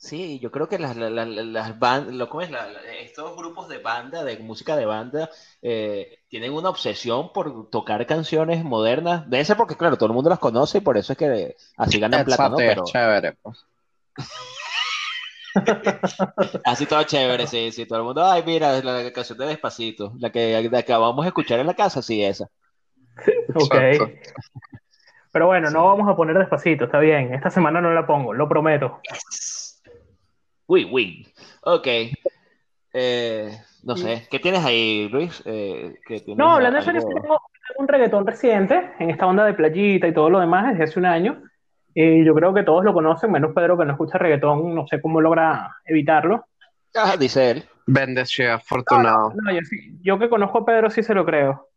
Sí, 0.00 0.38
yo 0.38 0.52
creo 0.52 0.68
que 0.68 0.78
las, 0.78 0.96
las, 0.96 1.10
las, 1.10 1.26
las 1.28 1.78
ban- 1.78 2.16
lo, 2.16 2.28
¿cómo 2.28 2.42
es? 2.42 2.50
La- 2.52 2.70
la- 2.70 2.80
estos 3.00 3.36
grupos 3.36 3.68
de 3.68 3.78
banda, 3.78 4.22
de 4.22 4.38
música 4.38 4.76
de 4.76 4.86
banda, 4.86 5.28
eh, 5.60 6.20
tienen 6.28 6.52
una 6.52 6.68
obsesión 6.70 7.32
por 7.32 7.68
tocar 7.68 8.06
canciones 8.06 8.64
modernas. 8.64 9.28
Debe 9.28 9.44
ser 9.44 9.56
porque, 9.56 9.76
claro, 9.76 9.96
todo 9.96 10.06
el 10.06 10.12
mundo 10.14 10.30
las 10.30 10.38
conoce 10.38 10.78
y 10.78 10.80
por 10.82 10.96
eso 10.96 11.12
es 11.12 11.18
que 11.18 11.56
así 11.76 11.98
ganan 11.98 12.24
plata, 12.24 12.48
¿no? 12.48 12.56
Pero 12.56 12.84
chévere. 12.84 13.32
pues. 13.42 13.58
así 16.64 16.86
todo 16.86 17.02
chévere, 17.04 17.46
sí, 17.46 17.72
sí. 17.72 17.86
Todo 17.86 17.98
el 17.98 18.04
mundo, 18.04 18.24
ay, 18.24 18.42
mira, 18.46 18.80
la 18.80 19.12
canción 19.12 19.38
de 19.38 19.46
Despacito, 19.46 20.12
la 20.18 20.30
que 20.30 20.68
la 20.70 20.78
acabamos 20.78 21.24
de 21.24 21.28
escuchar 21.28 21.58
en 21.60 21.66
la 21.66 21.74
casa, 21.74 22.02
sí, 22.02 22.22
esa. 22.22 22.48
Ok. 23.54 23.74
Pero 25.32 25.46
bueno, 25.46 25.70
no 25.70 25.84
vamos 25.84 26.08
a 26.08 26.16
poner 26.16 26.38
despacito, 26.38 26.84
está 26.84 26.98
bien. 27.00 27.34
Esta 27.34 27.50
semana 27.50 27.80
no 27.80 27.92
la 27.92 28.06
pongo, 28.06 28.32
lo 28.32 28.48
prometo. 28.48 29.00
Win, 30.68 30.88
win. 30.92 31.26
Ok. 31.62 31.86
Eh, 32.94 33.50
no 33.84 33.96
sé, 33.96 34.26
¿qué 34.30 34.38
tienes 34.38 34.64
ahí, 34.64 35.08
Luis? 35.10 35.42
Eh, 35.46 35.94
¿qué 36.06 36.20
tienes 36.20 36.36
No, 36.38 36.52
hablando 36.54 36.80
serio, 36.82 37.00
algo- 37.00 37.14
tengo 37.20 37.40
un 37.78 37.88
reggaetón 37.88 38.26
reciente 38.26 38.92
en 38.98 39.10
esta 39.10 39.26
onda 39.26 39.44
de 39.44 39.54
playita 39.54 40.06
y 40.08 40.14
todo 40.14 40.30
lo 40.30 40.40
demás 40.40 40.70
desde 40.72 40.84
hace 40.84 40.98
un 40.98 41.06
año. 41.06 41.42
Y 41.94 42.24
yo 42.24 42.34
creo 42.34 42.52
que 42.54 42.62
todos 42.62 42.84
lo 42.84 42.92
conocen, 42.92 43.32
menos 43.32 43.52
Pedro 43.54 43.76
que 43.78 43.84
no 43.84 43.92
escucha 43.92 44.18
reggaetón, 44.18 44.74
no 44.74 44.86
sé 44.86 45.00
cómo 45.00 45.20
logra 45.20 45.76
evitarlo. 45.84 46.46
Ah, 46.94 47.16
dice 47.18 47.50
él. 47.50 47.64
Bendecido, 47.86 48.52
afortunado. 48.54 49.32
No, 49.34 49.52
yo, 49.52 49.60
sí- 49.62 49.98
yo 50.02 50.18
que 50.18 50.28
conozco 50.28 50.58
a 50.58 50.64
Pedro 50.66 50.90
sí 50.90 51.02
se 51.02 51.14
lo 51.14 51.24
creo. 51.24 51.68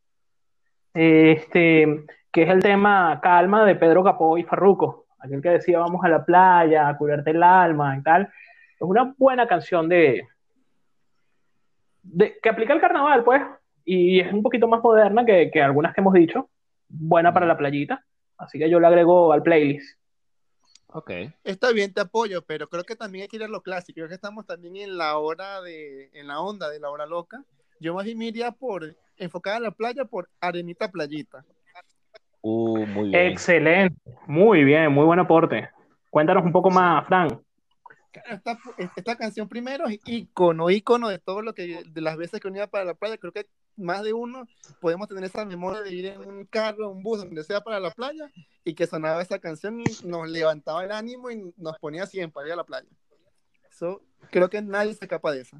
Este, 0.94 2.06
que 2.32 2.44
es 2.44 2.50
el 2.50 2.62
tema 2.62 3.20
Calma 3.22 3.66
de 3.66 3.76
Pedro 3.76 4.04
Capó 4.04 4.38
y 4.38 4.44
Farruko, 4.44 5.06
aquel 5.20 5.42
que 5.42 5.50
decía 5.50 5.80
vamos 5.80 6.04
a 6.04 6.10
la 6.10 6.26
playa, 6.26 6.88
a 6.90 6.98
curarte 6.98 7.32
el 7.32 7.44
alma 7.44 7.98
y 7.98 8.04
tal. 8.04 8.30
Es 8.82 8.88
una 8.88 9.13
buena 9.15 9.48
canción 9.48 9.88
de, 9.88 10.28
de 12.02 12.39
que 12.41 12.50
aplica 12.50 12.74
el 12.74 12.82
carnaval, 12.82 13.24
pues, 13.24 13.44
y 13.86 14.20
es 14.20 14.34
un 14.34 14.41
poquito 14.41 14.67
más 14.67 14.82
moderna 14.82 15.24
que, 15.24 15.52
que 15.52 15.62
algunas 15.62 15.94
que 15.94 16.02
hemos 16.02 16.15
dicho. 16.15 16.50
Buena 16.89 17.32
para 17.32 17.46
la 17.46 17.56
playita, 17.56 18.04
así 18.39 18.58
que 18.58 18.72
yo 18.72 18.80
la 18.80 18.88
agrego 18.88 19.34
al 19.34 19.44
playlist. 19.44 20.00
Ok. 20.88 21.12
Está 21.44 21.72
bien, 21.72 21.94
te 21.94 22.02
apoyo, 22.02 22.41
pero 22.41 22.67
creo 22.67 22.84
que 22.84 22.96
también 22.96 23.22
hay 23.22 23.28
que 23.28 23.36
ir 23.38 23.44
a 23.44 23.48
lo 23.48 23.62
clásico. 23.62 23.98
Creo 23.98 24.08
que 24.08 24.15
estamos 24.15 24.48
también 24.48 24.76
en 24.78 24.98
la 24.98 25.15
hora 25.20 25.62
de, 25.62 26.10
en 26.13 26.28
la 26.28 26.41
onda 26.41 26.67
de 26.67 26.80
la 26.80 26.89
hora 26.89 27.06
loca. 27.06 27.44
Yo 27.80 27.94
más 27.94 28.04
bien 28.06 28.17
me 28.17 28.26
iría 28.26 28.52
por, 28.52 28.96
enfocada 29.15 29.58
a 29.58 29.60
la 29.60 29.72
playa, 29.72 30.06
por 30.06 30.28
Arenita 30.39 30.89
Playita. 30.89 31.46
Uh, 32.41 32.84
muy 32.88 33.10
bien. 33.10 33.28
Excelente, 33.28 33.96
muy 34.26 34.63
bien, 34.63 34.91
muy 34.91 35.06
buen 35.06 35.20
aporte. 35.20 35.70
Cuéntanos 36.10 36.44
un 36.44 36.52
poco 36.52 36.72
más, 36.72 37.06
Fran. 37.06 37.39
Esta, 38.30 38.58
esta 38.97 39.15
canción 39.15 39.47
primero 39.47 39.88
es 39.88 40.00
ícono, 40.06 40.69
ícono 40.69 41.08
de 41.08 41.19
todo 41.19 41.41
lo 41.41 41.54
que, 41.54 41.84
de 41.86 42.02
las 42.02 42.17
veces 42.17 42.39
que 42.39 42.47
uno 42.47 42.58
iba 42.58 42.67
para 42.67 42.86
la 42.86 42.93
playa. 42.93 43.17
Creo 43.17 43.32
que 43.32 43.47
más 43.78 44.04
de 44.04 44.13
uno 44.13 44.45
podemos 44.80 45.08
tener 45.08 45.24
esa 45.24 45.45
memoria 45.45 45.82
de 45.82 45.93
ir 45.93 46.06
en 46.08 46.19
un 46.19 46.45
carro, 46.45 46.89
un 46.89 47.04
bus, 47.04 47.19
donde 47.19 47.43
sea 47.43 47.62
para 47.62 47.80
la 47.80 47.91
playa, 47.91 48.30
y 48.63 48.74
que 48.74 48.86
sonaba 48.86 49.21
esa 49.21 49.39
canción 49.39 49.80
y 49.80 49.84
nos 50.06 50.30
levantaba 50.30 50.84
el 50.84 50.91
ánimo 50.91 51.32
y 51.32 51.54
nos 51.58 51.80
ponía 51.80 52.06
siempre 52.06 52.34
para 52.34 52.47
ir 52.47 52.54
a 52.54 52.58
la 52.58 52.63
playa. 52.65 52.89
Eso, 53.69 54.02
creo 54.30 54.50
que 54.50 54.62
nadie 54.62 54.93
se 54.93 55.06
escapa 55.06 55.32
de 55.32 55.41
eso. 55.41 55.58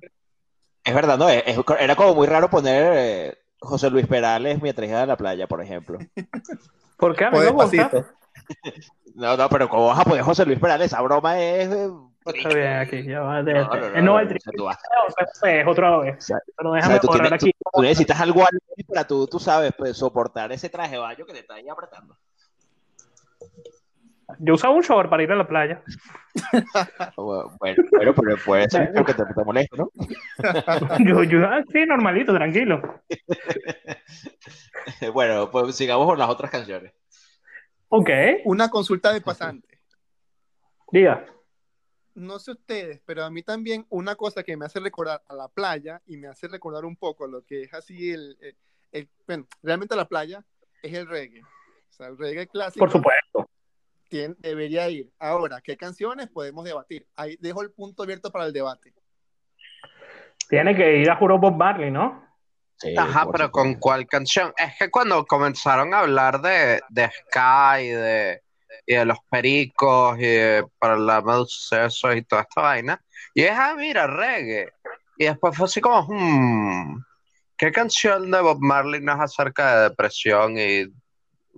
Es 0.84 0.94
verdad, 0.94 1.18
¿no? 1.18 1.30
Es- 1.30 1.58
era 1.80 1.96
como 1.96 2.16
muy 2.16 2.28
raro 2.28 2.50
poner 2.50 2.94
eh, 2.96 3.38
José 3.60 3.90
Luis 3.90 4.08
Perales 4.08 4.62
mientras 4.62 4.90
iba 4.90 5.02
a 5.02 5.06
la 5.06 5.16
playa, 5.18 5.48
por 5.48 5.62
ejemplo. 5.62 6.00
¿Por 6.98 7.16
qué 7.16 7.26
a 7.26 7.32
mí 7.32 7.40
despacito. 7.40 8.06
No, 9.16 9.38
no, 9.38 9.50
pero 9.50 9.70
¿cómo 9.70 9.88
vas 9.88 10.00
a 10.00 10.04
poner 10.04 10.24
José 10.24 10.46
Luis 10.46 10.60
Perales? 10.60 10.88
Esa 10.88 11.02
broma 11.02 11.40
es... 11.40 11.70
eh, 11.70 11.90
Está 12.24 12.50
bien, 12.50 12.74
aquí, 12.74 13.04
ya 13.04 13.22
va. 13.22 13.42
de- 13.42 13.54
No, 13.54 13.64
no, 13.68 13.76
no, 13.76 13.88
eh, 13.98 14.02
no, 14.02 14.20
el 14.20 14.28
o 14.28 14.30
tri- 14.30 14.40
sea, 14.40 14.54
tú 14.56 14.64
vas- 14.66 14.78
es 15.44 15.68
otra 15.68 15.98
vez. 15.98 16.18
o 16.18 16.22
sea, 16.22 16.38
Pero 16.56 16.70
o 16.70 16.74
déjame 16.74 17.00
tienes- 17.00 17.32
aquí. 17.32 17.52
tú- 17.74 17.82
necesitas 17.82 18.22
algo 18.22 18.44
así 18.44 18.84
para 18.84 19.08
tú, 19.08 19.26
tú 19.28 19.40
sabes, 19.40 19.74
pues, 19.78 19.98
soportar 19.98 20.52
ese 20.52 20.70
traje 20.70 20.92
de 20.92 20.98
baño 21.00 21.26
que 21.26 21.34
te 21.34 21.40
está 21.40 21.56
ahí 21.56 21.68
apretando. 21.68 22.16
Yo 24.40 24.54
usaba 24.54 24.74
un 24.74 24.82
short 24.82 25.10
para 25.10 25.24
ir 25.24 25.32
a 25.32 25.36
la 25.36 25.48
playa. 25.48 25.82
Bueno, 27.18 27.52
bueno, 27.60 27.84
pero, 28.16 28.38
puede 28.46 28.70
ser 28.70 28.94
porque 28.96 29.14
te, 29.14 29.24
te 29.26 29.44
molesta, 29.44 29.76
¿no? 29.78 29.90
Yo, 31.06 31.24
yo, 31.24 31.46
ah, 31.46 31.62
sí, 31.72 31.86
normalito, 31.86 32.34
tranquilo. 32.34 33.02
Bueno, 35.14 35.50
pues 35.52 35.76
sigamos 35.76 36.06
con 36.06 36.18
las 36.18 36.30
otras 36.30 36.50
canciones. 36.52 36.94
Ok, 37.90 38.10
Una 38.46 38.70
consulta 38.70 39.12
de 39.12 39.20
pasante. 39.22 39.80
diga. 40.92 41.26
No 42.14 42.40
sé 42.40 42.52
ustedes, 42.52 43.02
pero 43.06 43.24
a 43.24 43.30
mí 43.30 43.42
también 43.44 43.86
una 43.90 44.16
cosa 44.16 44.44
que 44.44 44.58
me 44.58 44.66
hace 44.66 44.80
recordar 44.80 45.22
a 45.28 45.34
la 45.34 45.48
playa 45.48 46.02
y 46.06 46.18
me 46.18 46.28
hace 46.28 46.48
recordar 46.48 46.84
un 46.86 46.96
poco 46.98 47.26
lo 47.28 47.44
que 47.46 47.64
es 47.64 47.74
así 47.74 48.12
el, 48.12 48.38
el- 48.42 48.58
el- 48.92 49.10
bueno, 49.26 49.48
realmente 49.64 49.96
la 49.96 50.06
playa 50.08 50.44
es 50.84 50.94
el 50.94 51.08
reggae. 51.08 51.42
O 51.42 51.94
sea, 51.94 52.08
el 52.08 52.18
reggae 52.18 52.48
clásico 52.48 52.84
Por 52.86 52.92
supuesto. 52.92 53.50
tien- 54.10 54.36
debería 54.40 54.90
ir. 54.90 55.10
Ahora, 55.20 55.62
¿qué 55.62 55.78
canciones 55.78 56.28
podemos 56.30 56.66
debatir? 56.66 57.08
Ahí 57.16 57.38
dejo 57.40 57.62
el 57.62 57.72
punto 57.72 58.04
abierto 58.04 58.32
para 58.32 58.46
el 58.46 58.54
debate. 58.54 58.94
Tiene 60.50 60.76
que 60.76 60.98
ir 60.98 61.10
a 61.10 61.16
Juro 61.16 61.38
Bob 61.40 61.56
Marley, 61.56 61.92
¿no? 61.92 62.30
Sí, 62.76 62.94
Ajá, 62.98 63.28
pero 63.32 63.52
¿con 63.52 63.76
cuál 63.76 64.08
canción? 64.08 64.52
Es 64.58 64.76
que 64.78 64.90
cuando 64.90 65.26
comenzaron 65.26 65.94
a 65.94 66.00
hablar 66.00 66.42
de, 66.42 66.82
de 66.90 67.10
Sky 67.10 67.84
y 67.84 67.90
de, 67.90 68.42
y 68.86 68.96
de 68.96 69.06
los 69.06 69.18
pericos 69.30 70.18
y 70.18 70.24
de 70.24 70.66
problemas 70.80 71.40
de 71.40 71.46
sucesos 71.46 72.16
y 72.16 72.22
toda 72.24 72.42
esta 72.42 72.62
vaina, 72.62 73.02
y 73.34 73.44
es, 73.44 73.52
ah, 73.54 73.76
mira, 73.78 74.08
reggae. 74.08 74.72
Y 75.18 75.26
después 75.26 75.56
fue 75.56 75.66
así 75.66 75.82
como, 75.82 76.04
hmm, 76.08 77.04
¿qué 77.58 77.72
canción 77.72 78.32
de 78.32 78.42
Bob 78.42 78.60
Marley 78.60 79.02
no 79.02 79.14
es 79.14 79.20
acerca 79.20 79.76
de 79.76 79.90
depresión 79.90 80.58
y 80.58 80.86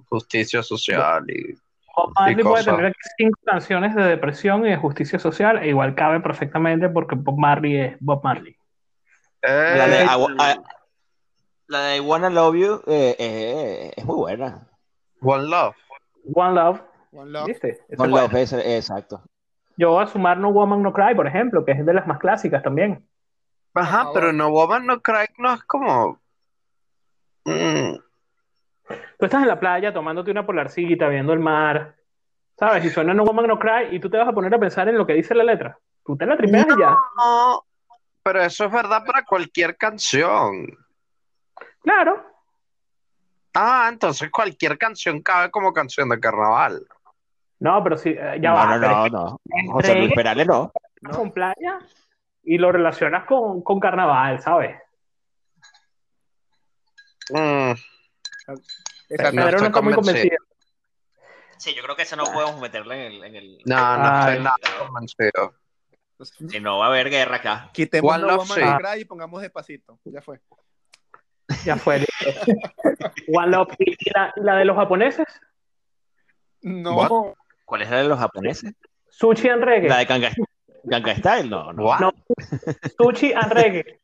justicia 0.09 0.61
social? 0.61 1.23
Y, 1.29 1.55
Bob 1.95 2.11
Marley 2.15 2.43
puede 2.43 2.63
tener 2.63 2.85
aquí 2.87 2.99
cinco 3.17 3.39
canciones 3.45 3.95
de 3.95 4.03
depresión 4.03 4.65
y 4.65 4.69
de 4.69 4.77
justicia 4.77 5.19
social, 5.19 5.59
e 5.59 5.69
igual 5.69 5.95
cabe 5.95 6.19
perfectamente 6.19 6.89
porque 6.89 7.15
Bob 7.15 7.37
Marley 7.37 7.77
es 7.77 7.97
Bob 7.99 8.23
Marley. 8.23 8.55
La 9.41 9.87
de, 9.87 10.01
Eh, 10.01 10.05
I 10.05 10.25
I- 10.39 10.61
la 11.67 11.79
de 11.81 11.97
I 11.97 11.99
Wanna 11.99 12.29
Love 12.29 12.55
You 12.55 12.81
eh, 12.87 13.15
eh, 13.17 13.93
es 13.95 14.05
muy 14.05 14.15
buena. 14.15 14.67
One 15.21 15.47
Love. 15.47 15.75
One 16.33 16.53
Love, 16.55 16.81
One 17.13 17.31
Love. 17.31 17.47
¿viste? 17.47 17.79
One. 17.97 18.09
Love, 18.11 18.33
exacto. 18.35 19.21
Yo 19.77 19.91
voy 19.91 20.03
a 20.03 20.07
sumar 20.07 20.37
No 20.37 20.51
Woman 20.51 20.81
No 20.83 20.93
Cry, 20.93 21.15
por 21.15 21.27
ejemplo, 21.27 21.63
que 21.65 21.71
es 21.71 21.85
de 21.85 21.93
las 21.93 22.05
más 22.07 22.19
clásicas 22.19 22.61
también. 22.63 23.07
Ajá, 23.73 24.09
pero 24.13 24.31
No 24.33 24.49
Woman 24.51 24.85
No 24.85 25.01
Cry 25.01 25.25
no 25.37 25.53
es 25.53 25.63
como... 25.63 26.19
mm, 27.45 27.95
Tú 29.17 29.25
estás 29.25 29.41
en 29.41 29.47
la 29.47 29.59
playa 29.59 29.93
tomándote 29.93 30.31
una 30.31 30.45
polarcita, 30.45 31.07
viendo 31.07 31.33
el 31.33 31.39
mar, 31.39 31.95
¿sabes? 32.59 32.85
Y 32.85 32.89
suena 32.89 33.13
No 33.13 33.23
Woman 33.23 33.47
No 33.47 33.57
Cry 33.57 33.95
y 33.95 33.99
tú 33.99 34.09
te 34.09 34.17
vas 34.17 34.27
a 34.27 34.33
poner 34.33 34.53
a 34.53 34.59
pensar 34.59 34.87
en 34.89 34.97
lo 34.97 35.07
que 35.07 35.13
dice 35.13 35.33
la 35.33 35.43
letra. 35.43 35.77
Tú 36.05 36.17
te 36.17 36.25
la 36.25 36.35
tripeas 36.37 36.67
y 36.67 36.79
ya. 36.79 36.95
No, 37.17 37.63
pero 38.21 38.41
eso 38.43 38.65
es 38.65 38.71
verdad 38.71 39.03
para 39.05 39.23
cualquier 39.25 39.77
canción. 39.77 40.67
Claro, 41.81 42.31
Ah, 43.55 43.87
entonces 43.91 44.31
cualquier 44.31 44.79
canción 44.79 45.21
cabe 45.21 45.51
como 45.51 45.71
canción 45.73 46.09
de 46.09 46.19
carnaval. 46.19 46.87
No, 47.59 47.83
pero 47.83 47.97
sí, 47.97 48.09
eh, 48.09 48.39
ya 48.41 48.49
no, 48.49 48.55
va. 48.55 48.77
no, 48.77 48.87
no, 48.87 49.09
no. 49.09 49.41
el 49.45 49.71
José 49.71 49.95
Luis 49.95 50.13
Perales 50.13 50.47
no. 50.47 50.71
con 51.11 51.31
playa 51.31 51.79
y 52.43 52.57
lo 52.57 52.71
relacionas 52.71 53.25
con, 53.25 53.61
con 53.61 53.79
carnaval, 53.79 54.41
¿sabes? 54.41 54.77
Mm, 57.29 57.71
Exacto. 59.09 59.35
No 59.35 59.45
Pedro 59.45 59.59
no 59.59 59.65
está 59.67 59.81
muy 59.81 59.93
convencido. 59.93 60.37
Sí, 61.57 61.73
yo 61.73 61.83
creo 61.83 61.95
que 61.95 62.01
ese 62.01 62.17
no 62.17 62.25
podemos 62.25 62.59
meterle 62.59 63.07
en 63.07 63.13
el... 63.13 63.23
En 63.23 63.35
el 63.35 63.57
no, 63.65 63.97
no 63.97 64.03
Ay. 64.05 64.19
estoy 64.19 64.43
nada 64.43 64.57
convencido. 64.85 65.53
Si 66.49 66.59
no 66.59 66.79
va 66.79 66.85
a 66.85 66.89
haber 66.89 67.09
guerra 67.09 67.37
acá. 67.37 67.69
Quitemos 67.73 68.13
One 68.13 68.21
No 68.21 68.27
Love, 68.27 68.49
Woman 68.49 68.57
sí. 68.57 68.65
No 68.65 68.77
Cry 68.77 69.01
y 69.01 69.05
pongamos 69.05 69.41
despacito. 69.41 69.99
Ya 70.05 70.21
fue. 70.21 70.39
Ya 71.65 71.77
fue. 71.77 71.99
listo. 71.99 72.13
One 73.33 73.47
Love. 73.47 73.75
¿Y 73.79 74.09
la, 74.13 74.33
y 74.35 74.41
la 74.41 74.55
de 74.57 74.65
los 74.65 74.75
japoneses? 74.75 75.27
No. 76.61 76.95
What? 76.95 77.35
¿Cuál 77.73 77.81
es 77.81 77.89
la 77.89 77.97
de 78.03 78.07
los 78.07 78.19
japoneses? 78.19 78.71
Sushi 79.09 79.49
and 79.49 79.63
Reggae. 79.63 79.89
La 79.89 79.97
de 79.97 80.05
Ganga 80.83 81.15
Style, 81.15 81.49
no, 81.49 81.73
no. 81.73 81.85
What? 81.85 82.01
No. 82.01 82.11
Sushi 82.99 83.33
and 83.33 83.51
Reggae. 83.51 83.97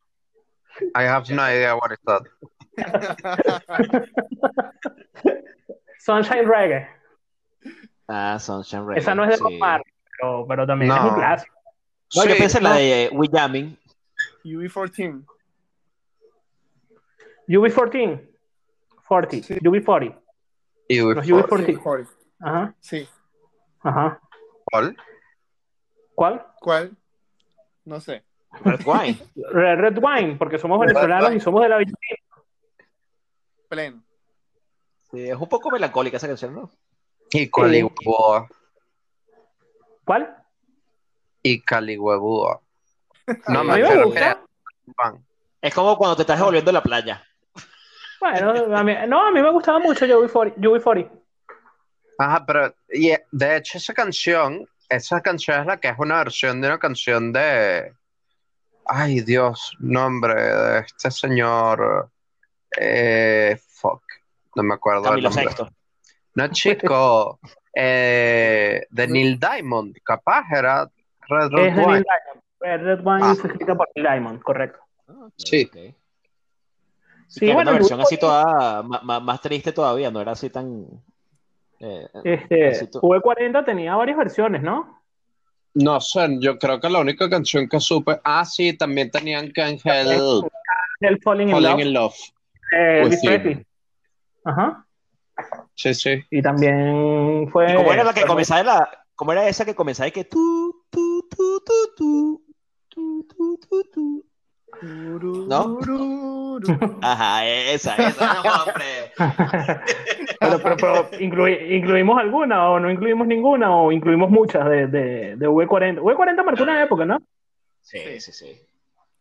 I 0.96 1.04
have 1.04 1.30
no 1.32 1.40
idea 1.40 1.76
what 1.76 1.92
is 1.92 1.98
that. 2.04 2.22
Sunshine 6.00 6.46
Reggae. 6.46 6.88
Ah, 8.08 8.38
Sunshine 8.40 8.84
Reggae. 8.86 8.98
Esa 8.98 9.14
no 9.14 9.22
es 9.22 9.30
de 9.30 9.36
sí. 9.36 9.56
Marley, 9.58 9.84
pero, 10.18 10.44
pero 10.48 10.66
también 10.66 10.90
es 10.90 10.96
No. 10.96 11.08
un 11.10 11.14
clásico. 11.14 11.54
No, 12.16 12.24
yo 12.24 12.32
Sí, 12.34 12.38
pensé 12.40 12.58
en 12.58 12.64
la 12.64 12.70
no. 12.70 12.74
de 12.76 13.10
We 13.12 13.28
Jamming. 13.32 13.78
UE14. 14.44 15.24
UB14. 17.46 18.28
40. 19.06 19.46
Sí. 19.46 19.54
UB40. 19.60 20.18
Y 20.88 20.98
Los 20.98 21.24
UB40. 21.24 21.46
UB40. 21.46 21.66
Sí, 21.66 21.72
mejor. 21.72 22.06
Ajá. 22.40 22.74
Sí. 22.80 23.08
Ajá. 23.82 24.20
¿Cuál? 24.64 24.96
¿Cuál? 26.14 26.46
¿Cuál? 26.60 26.96
No 27.84 28.00
sé. 28.00 28.24
Red 28.64 28.80
Wine. 28.84 29.18
Red, 29.52 29.78
Red 29.78 29.98
Wine, 30.02 30.36
porque 30.36 30.58
somos 30.58 30.80
Red 30.80 30.88
venezolanos 30.88 31.28
Wine. 31.28 31.36
y 31.36 31.40
somos 31.40 31.62
de 31.62 31.68
la 31.68 31.78
villa. 31.78 31.92
Pleno. 33.68 34.02
Sí, 35.10 35.28
es 35.28 35.36
un 35.36 35.48
poco 35.48 35.70
melancólica 35.70 36.16
esa 36.16 36.26
canción, 36.26 36.54
¿no? 36.54 36.70
Y 37.30 37.48
Caligüebúa. 37.50 38.48
¿Cuál? 40.04 40.36
Y 41.42 41.60
Caligüebúa. 41.62 42.60
No 43.48 43.64
me 43.64 44.04
gusta. 44.04 44.42
Pan. 44.96 45.24
Es 45.62 45.74
como 45.74 45.96
cuando 45.96 46.16
te 46.16 46.22
estás 46.22 46.38
devolviendo 46.38 46.70
a 46.70 46.74
la 46.74 46.82
playa. 46.82 47.24
Bueno, 48.20 48.76
a 48.76 48.82
mí, 48.82 48.94
no, 49.08 49.26
a 49.26 49.30
mí 49.30 49.40
me 49.40 49.50
gustaba 49.50 49.78
mucho 49.78 50.04
UB40. 50.04 50.56
UB40. 50.56 51.10
Ajá, 52.22 52.44
pero 52.44 52.74
y, 52.92 53.10
eh, 53.10 53.24
de 53.32 53.56
hecho 53.56 53.78
esa 53.78 53.94
canción, 53.94 54.66
esa 54.90 55.20
canción 55.22 55.60
es 55.60 55.66
la 55.66 55.78
que 55.78 55.88
es 55.88 55.98
una 55.98 56.18
versión 56.18 56.60
de 56.60 56.68
una 56.68 56.78
canción 56.78 57.32
de, 57.32 57.94
ay 58.84 59.20
Dios, 59.22 59.74
nombre 59.78 60.34
de 60.34 60.78
este 60.80 61.10
señor, 61.10 62.10
eh, 62.78 63.58
fuck, 63.68 64.02
no 64.54 64.62
me 64.62 64.74
acuerdo 64.74 65.04
el 65.04 65.08
Camilo 65.08 65.30
nombre. 65.30 65.44
Sexto. 65.46 65.70
No 66.34 66.48
chico, 66.48 67.40
eh, 67.74 68.86
de 68.90 69.06
Neil 69.08 69.38
Diamond, 69.40 69.96
capaz 70.04 70.44
era 70.52 70.90
Red 71.28 71.48
Red 71.52 71.66
Es 71.68 71.76
Wine. 71.76 71.86
Neil 71.92 72.04
Diamond. 72.04 72.42
Red, 72.60 72.80
Red 72.82 73.00
Wine 73.02 73.20
Ah. 73.24 73.32
es 73.32 73.44
escrita 73.44 73.74
por 73.74 73.88
Neil 73.94 74.06
Diamond, 74.08 74.42
correcto. 74.42 74.80
Sí. 75.36 75.64
Ok. 75.72 75.94
Sí, 77.28 77.40
que 77.40 77.46
era 77.46 77.54
bueno, 77.54 77.70
una 77.70 77.78
versión 77.78 78.00
UB40, 78.00 78.02
así 78.02 78.18
toda 78.18 78.82
ma- 78.82 79.20
más, 79.20 79.40
triste 79.40 79.72
todavía, 79.72 80.10
no 80.10 80.20
era 80.20 80.32
así 80.32 80.50
tan. 80.50 80.86
Eh, 81.80 82.08
Este, 82.24 82.68
así 82.68 82.86
to- 82.90 83.00
V40 83.00 83.64
tenía 83.64 83.96
varias 83.96 84.16
versiones, 84.18 84.62
¿no? 84.62 85.00
No 85.74 86.00
sé, 86.00 86.26
yo 86.40 86.58
creo 86.58 86.80
que 86.80 86.88
la 86.90 86.98
única 87.00 87.30
canción 87.30 87.68
que 87.68 87.78
supe, 87.80 88.20
ah 88.24 88.44
sí, 88.44 88.76
también 88.76 89.10
tenían 89.10 89.52
que 89.52 89.62
Angel 89.62 90.08
El 91.00 91.18
Falling 91.22 91.48
in 91.48 91.52
Falling 91.54 91.70
Love. 91.70 91.80
in 91.80 91.92
Love, 91.92 92.14
eh. 92.76 93.64
Ajá. 94.44 94.86
sí, 95.74 95.94
sí. 95.94 96.22
Y 96.30 96.42
también 96.42 97.48
fue. 97.50 97.72
¿Y 97.72 97.76
¿Cómo 97.76 97.92
era 97.92 98.04
la 98.04 98.12
que 98.12 98.24
comenzaba 98.26 98.62
la. 98.62 99.04
¿Cómo 99.14 99.32
era 99.32 99.46
esa 99.48 99.64
que 99.64 99.74
comenzaba 99.74 100.06
de 100.06 100.12
que 100.12 100.24
tú, 100.24 100.84
tú, 100.90 101.28
tú, 101.30 101.62
tú, 101.64 101.92
tú, 101.96 102.42
tú, 102.88 103.26
tú, 103.28 103.58
tú, 103.68 103.82
tú? 103.92 104.26
¿No? 104.82 105.78
Ajá, 107.02 107.46
esa, 107.46 107.94
esa, 107.96 108.34
no, 108.34 108.40
hombre. 108.64 109.12
pero, 110.40 110.58
pero, 110.62 110.76
pero, 110.76 111.10
inclui- 111.18 111.76
¿incluimos 111.76 112.18
alguna 112.18 112.68
o 112.70 112.80
no 112.80 112.90
incluimos 112.90 113.26
ninguna 113.26 113.74
o 113.74 113.92
incluimos 113.92 114.30
muchas 114.30 114.68
de, 114.68 114.86
de, 114.86 115.36
de 115.36 115.48
V40? 115.48 116.00
V40 116.00 116.44
marcó 116.44 116.62
una 116.62 116.82
época, 116.82 117.04
¿no? 117.04 117.18
Sí, 117.80 118.20
sí, 118.20 118.32
sí. 118.32 118.60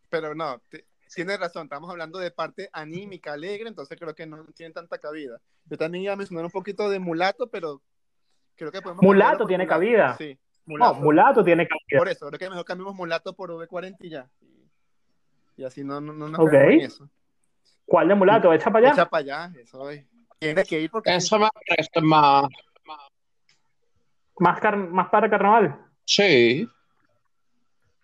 Pero 0.09 0.33
no, 0.35 0.61
tienes 1.13 1.39
razón, 1.39 1.63
estamos 1.63 1.89
hablando 1.89 2.19
de 2.19 2.31
parte 2.31 2.69
anímica, 2.73 3.33
alegre, 3.33 3.69
entonces 3.69 3.97
creo 3.99 4.13
que 4.15 4.25
no 4.25 4.43
tiene 4.55 4.73
tanta 4.73 4.97
cabida. 4.97 5.39
Yo 5.65 5.77
también 5.77 6.03
iba 6.05 6.13
a 6.13 6.17
mencionar 6.17 6.45
un 6.45 6.51
poquito 6.51 6.89
de 6.89 6.99
mulato, 6.99 7.47
pero 7.49 7.81
creo 8.55 8.71
que 8.71 8.81
podemos... 8.81 9.03
Mulato 9.03 9.45
tiene 9.45 9.63
mulato. 9.65 9.79
cabida. 9.79 10.15
Sí, 10.17 10.37
No, 10.65 10.73
mulato. 10.73 10.95
mulato 10.95 11.43
tiene 11.43 11.67
cabida. 11.67 11.99
Por 11.99 12.09
eso, 12.09 12.27
creo 12.27 12.39
que 12.39 12.49
mejor 12.49 12.65
cambiamos 12.65 12.95
mulato 12.95 13.33
por 13.33 13.51
V40 13.51 13.95
y 14.01 14.09
ya. 14.09 14.27
Y, 15.59 15.65
así 15.65 15.83
no, 15.83 15.99
no, 15.99 16.13
no 16.13 16.29
nos 16.29 16.39
Ok. 16.39 16.53
eso. 16.53 17.09
¿Cuál 17.85 18.07
de 18.07 18.15
mulato? 18.15 18.53
¿Echa 18.53 18.71
para 18.71 18.87
allá? 18.87 18.93
Echa 18.93 19.09
para 19.09 19.19
allá, 19.47 19.59
eso 19.61 19.89
es. 19.89 20.05
Tiene 20.39 20.63
que 20.63 20.79
ir 20.79 20.89
porque... 20.89 21.13
Eso 21.13 21.37
me 21.37 21.49
parece 21.67 22.01
más, 22.01 22.45
¿Más, 24.37 24.59
car- 24.61 24.77
más 24.77 25.09
para 25.09 25.29
carnaval? 25.29 25.75
sí, 26.05 26.67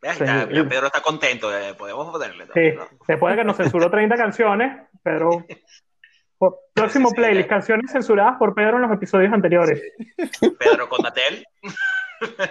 Pedro 0.01 0.85
está 0.87 1.01
contento, 1.01 1.55
eh, 1.57 1.73
podemos 1.75 2.11
ponerle. 2.11 2.45
¿no? 2.45 2.53
Sí. 2.53 2.71
¿no? 2.75 2.87
Después 3.07 3.33
de 3.35 3.41
que 3.41 3.45
nos 3.45 3.57
censuró 3.57 3.89
30 3.89 4.15
canciones, 4.17 4.87
pero. 5.01 5.29
por- 6.37 6.59
próximo 6.73 7.09
Sí, 7.09 7.15
playlist, 7.15 7.49
canciones 7.49 7.89
censuradas 7.91 8.37
por 8.37 8.53
Pedro 8.53 8.75
en 8.75 8.83
los 8.83 8.91
episodios 8.91 9.33
anteriores. 9.33 9.81
Pedro 10.59 10.89
con 10.89 11.01
Natel. 11.01 11.43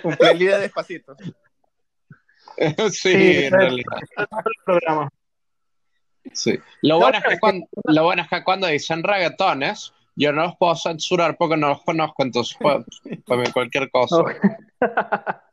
Un 0.03 0.17
playlist 0.17 0.53
de 0.55 0.61
despacito. 0.63 1.15
sí, 2.91 3.13
Sí, 3.13 3.45
en 3.45 3.53
realidad. 3.53 3.99
El 4.17 4.27
programa. 4.65 5.09
Sí. 6.33 6.59
Lo, 6.83 6.95
No, 6.95 7.01
bueno 7.01 7.19
es 7.19 7.25
que 7.25 7.39
cuando, 7.39 7.67
lo 7.85 8.05
bueno 8.05 8.23
es 8.23 8.29
que 8.29 8.45
cuando 8.45 8.67
dicen 8.67 9.03
reggaetones, 9.03 9.93
yo 10.17 10.33
no 10.33 10.43
los 10.43 10.57
puedo 10.57 10.75
censurar 10.77 11.37
porque 11.37 11.57
no 11.57 11.69
los 11.69 11.83
conozco, 11.83 12.23
entonces 12.23 12.57
puedo 12.61 12.85
poner 13.27 13.53
cualquier 13.53 13.91
cosa. 13.91 14.17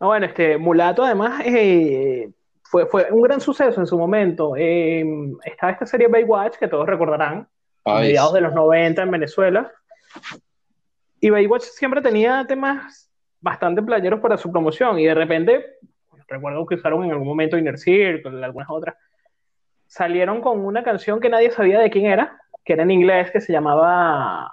No, 0.00 0.08
bueno, 0.08 0.26
este 0.26 0.58
Mulato 0.58 1.04
además 1.04 1.42
eh, 1.46 2.28
fue, 2.64 2.86
fue 2.86 3.06
un 3.12 3.22
gran 3.22 3.40
suceso 3.40 3.80
en 3.80 3.86
su 3.86 3.96
momento. 3.96 4.54
Eh, 4.56 5.04
estaba 5.44 5.70
esta 5.70 5.86
serie 5.86 6.08
Baywatch, 6.08 6.56
que 6.56 6.66
todos 6.66 6.88
recordarán, 6.88 7.48
Ay, 7.84 8.08
mediados 8.08 8.32
de 8.32 8.40
los 8.40 8.52
90 8.52 9.00
en 9.00 9.10
Venezuela. 9.12 9.72
Y 11.20 11.30
Baywatch 11.30 11.62
siempre 11.62 12.02
tenía 12.02 12.44
temas 12.48 13.12
bastante 13.40 13.80
playeros 13.80 14.18
para 14.18 14.36
su 14.36 14.50
promoción. 14.50 14.98
Y 14.98 15.04
de 15.04 15.14
repente, 15.14 15.78
recuerdo 16.32 16.66
que 16.66 16.74
usaron 16.74 17.04
en 17.04 17.12
algún 17.12 17.28
momento 17.28 17.56
Inner 17.56 17.78
Circle 17.78 18.44
algunas 18.44 18.68
otras, 18.70 18.96
salieron 19.86 20.40
con 20.40 20.64
una 20.64 20.82
canción 20.82 21.20
que 21.20 21.28
nadie 21.28 21.50
sabía 21.50 21.78
de 21.78 21.90
quién 21.90 22.06
era, 22.06 22.38
que 22.64 22.72
era 22.72 22.82
en 22.82 22.90
inglés, 22.90 23.30
que 23.30 23.40
se 23.40 23.52
llamaba 23.52 24.52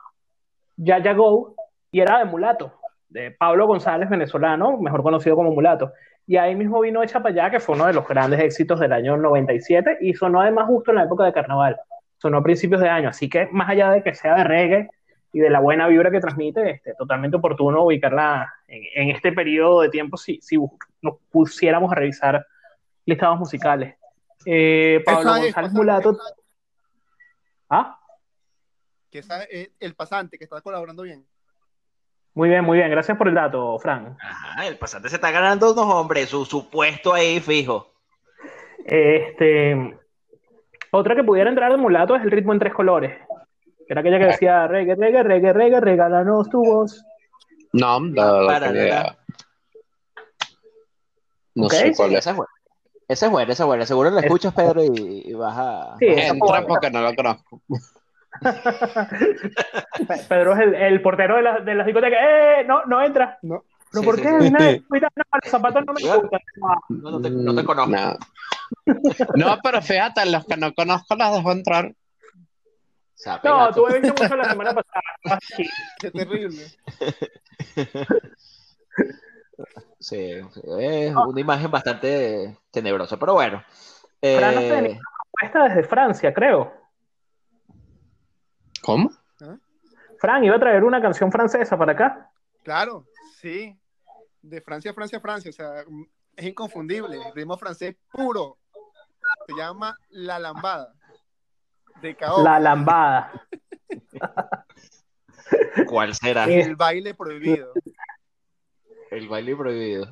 Ya 0.78 1.00
Ya 1.00 1.14
Go, 1.14 1.56
y 1.92 2.02
era 2.02 2.20
de 2.20 2.26
Mulato, 2.26 2.74
de 3.08 3.32
Pablo 3.32 3.66
González, 3.68 4.10
venezolano, 4.10 4.78
mejor 4.78 5.02
conocido 5.02 5.36
como 5.36 5.52
Mulato. 5.52 5.94
Y 6.28 6.38
ahí 6.38 6.56
mismo 6.56 6.80
vino 6.82 7.02
Echa 7.02 7.24
para 7.24 7.34
allá, 7.34 7.52
que 7.52 7.60
fue 7.60 7.76
uno 7.76 7.88
de 7.88 7.94
los 7.94 8.08
grandes 8.08 8.40
éxitos 8.40 8.80
del 8.80 8.94
año 8.94 9.18
97, 9.18 9.98
y 10.02 10.14
sonó 10.14 10.42
además 10.42 10.68
justo 10.68 10.92
en 10.92 10.98
la 10.98 11.04
época 11.06 11.26
de 11.26 11.34
carnaval 11.34 11.80
sonó 12.20 12.38
a 12.38 12.44
principios 12.44 12.82
de 12.82 12.90
año, 12.90 13.10
así 13.10 13.30
que 13.30 13.48
más 13.52 13.70
allá 13.70 13.92
de 13.92 14.04
que 14.04 14.14
sea 14.14 14.36
de 14.36 14.44
reggae 14.44 14.90
y 15.32 15.40
de 15.40 15.50
la 15.50 15.60
buena 15.60 15.88
vibra 15.88 16.10
que 16.12 16.20
transmite, 16.20 16.72
este, 16.72 16.94
totalmente 16.96 17.38
oportuno 17.38 17.84
ubicarla 17.84 18.52
en, 18.68 18.84
en 18.96 19.16
este 19.16 19.32
periodo 19.32 19.82
de 19.82 19.90
tiempo 19.90 20.18
si, 20.18 20.40
si 20.42 20.58
nos 21.02 21.18
pusiéramos 21.32 21.92
a 21.92 21.96
revisar 21.96 22.46
listados 23.06 23.38
musicales. 23.40 23.96
Eh, 24.46 25.02
Pablo 25.06 25.36
es, 25.36 25.42
González. 25.44 25.72
Mulato. 25.74 26.18
Ah, 27.70 28.00
Que 29.12 29.20
esa 29.20 29.44
es 29.44 29.72
el 29.80 29.96
pasante 29.96 30.38
que 30.38 30.46
está 30.46 30.62
colaborando 30.62 31.04
bien. 31.04 31.26
muy 32.34 32.50
bien, 32.50 32.64
muy 32.64 32.78
bien. 32.78 32.90
Gracias 32.90 33.18
por 33.18 33.28
el 33.28 33.36
dato, 33.36 33.78
Fran. 33.80 34.18
Ajá, 34.22 34.66
el 34.68 34.78
pasante 34.78 35.10
se 35.10 35.16
está 35.16 35.30
ganando 35.32 35.74
unos 35.74 35.86
hombres, 35.86 36.30
su, 36.30 36.46
su 36.46 36.70
puesto 36.70 37.14
ahí 37.14 37.40
fijo. 37.40 37.94
Este, 38.86 39.98
otra 40.92 41.16
que 41.16 41.24
pudiera 41.24 41.50
entrar 41.50 41.72
de 41.72 41.78
Mulato 41.78 42.16
es 42.16 42.24
el 42.24 42.32
ritmo 42.32 42.54
en 42.54 42.60
tres 42.60 42.74
colores. 42.74 43.18
Era 43.90 44.02
aquella 44.02 44.20
que 44.20 44.26
decía 44.26 44.68
reggae, 44.68 44.96
reggae, 44.96 45.24
reggae, 45.24 45.52
reggae, 45.54 45.80
regálanos 45.82 46.50
tu 46.50 46.64
voz. 46.64 47.04
No, 47.74 48.00
la 48.00 48.46
para. 48.46 48.72
idea. 48.72 49.18
No 51.56 51.66
Ok, 51.66 51.74
sé 51.74 51.88
Sí, 51.88 51.94
cuál 51.98 52.12
es. 52.14 52.20
esa 52.20 52.30
es 52.32 52.36
buena. 52.38 52.52
Esa 53.08 53.26
es 53.26 53.32
buena, 53.32 53.54
esa 53.54 53.64
es 53.64 53.68
buena. 53.68 53.86
Seguro 53.88 54.10
la 54.12 54.20
Es- 54.20 54.26
escuchas, 54.28 54.54
Pedro, 54.54 54.84
y, 54.84 55.24
y 55.26 55.34
vas 55.34 55.58
a. 55.58 55.96
Sí, 55.98 56.06
Entra 56.08 56.66
porque 56.68 56.92
no 56.92 57.02
lo 57.02 57.16
conozco. 57.16 57.62
Pedro 60.30 60.54
es 60.54 60.60
el, 60.60 60.76
el 60.76 61.02
portero 61.02 61.38
de 61.38 61.42
la, 61.42 61.60
de 61.60 61.76
la 61.76 61.84
discoteca. 61.84 62.16
¡Eh! 62.62 62.64
No, 62.66 62.86
no 62.86 63.02
entra. 63.04 63.40
No. 63.42 63.64
¿Pero 63.92 64.02
Sí, 64.02 64.06
por 64.06 64.16
sí, 64.18 64.22
qué? 64.22 64.30
sí. 64.42 64.52
No, 64.92 65.00
los 65.44 65.52
zapatos 65.52 65.84
no 65.86 65.94
me 65.94 66.02
gustan. 66.02 66.40
Ah, 66.64 66.76
No, 66.90 67.12
no 67.12 67.22
te, 67.22 67.30
no 67.32 67.56
te 67.56 67.64
conozco. 67.64 67.90
No. 67.92 68.18
No, 69.36 69.58
pero 69.64 69.82
fíjate, 69.82 70.26
los 70.28 70.46
que 70.46 70.56
no 70.58 70.74
conozco 70.74 71.16
las 71.16 71.34
dejo 71.36 71.52
entrar. 71.52 71.92
No, 73.44 73.72
tú 73.74 73.86
me 73.88 74.00
viste 74.00 74.24
mucho 74.24 74.36
la 74.36 74.50
semana 74.50 74.74
pasada. 74.76 75.02
Aquí. 75.26 75.70
Qué 76.00 76.12
terrible. 76.12 76.66
Sí, 80.00 80.32
es 80.80 81.16
una 81.16 81.42
imagen 81.42 81.70
bastante 81.70 82.58
tenebrosa, 82.72 83.18
pero 83.18 83.34
bueno. 83.34 83.62
Fran 84.22 84.56
no 84.56 84.62
Eh, 84.62 85.00
desde 85.42 85.84
Francia, 85.84 86.34
creo. 86.34 86.74
¿Cómo? 88.82 89.12
Fran 90.20 90.44
iba 90.44 90.56
a 90.56 90.60
traer 90.60 90.84
una 90.84 91.02
canción 91.02 91.32
francesa 91.32 91.78
para 91.78 91.92
acá. 91.94 92.32
Claro, 92.64 93.06
sí. 93.40 93.78
De 94.42 94.62
Francia, 94.62 94.94
Francia, 94.94 95.20
Francia. 95.20 95.50
O 95.50 95.54
sea, 95.54 95.84
es 96.36 96.46
inconfundible. 96.46 97.20
Ritmo 97.36 97.58
francés 97.58 97.96
puro. 98.12 98.58
Se 99.48 99.54
llama 99.54 99.98
La 100.10 100.40
Lambada. 100.40 100.94
De. 102.02 102.16
La 102.44 102.60
lambada. 102.60 103.32
¿Cuál 105.88 106.14
será? 106.14 106.46
Sí. 106.46 106.54
El 106.54 106.76
baile 106.76 107.14
prohibido. 107.14 107.74
El 109.12 109.28
baile 109.28 109.56
prohibido. 109.56 110.08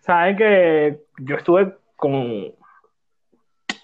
Saben 0.00 0.36
que 0.36 1.00
yo 1.20 1.36
estuve 1.36 1.76
con, 1.96 2.52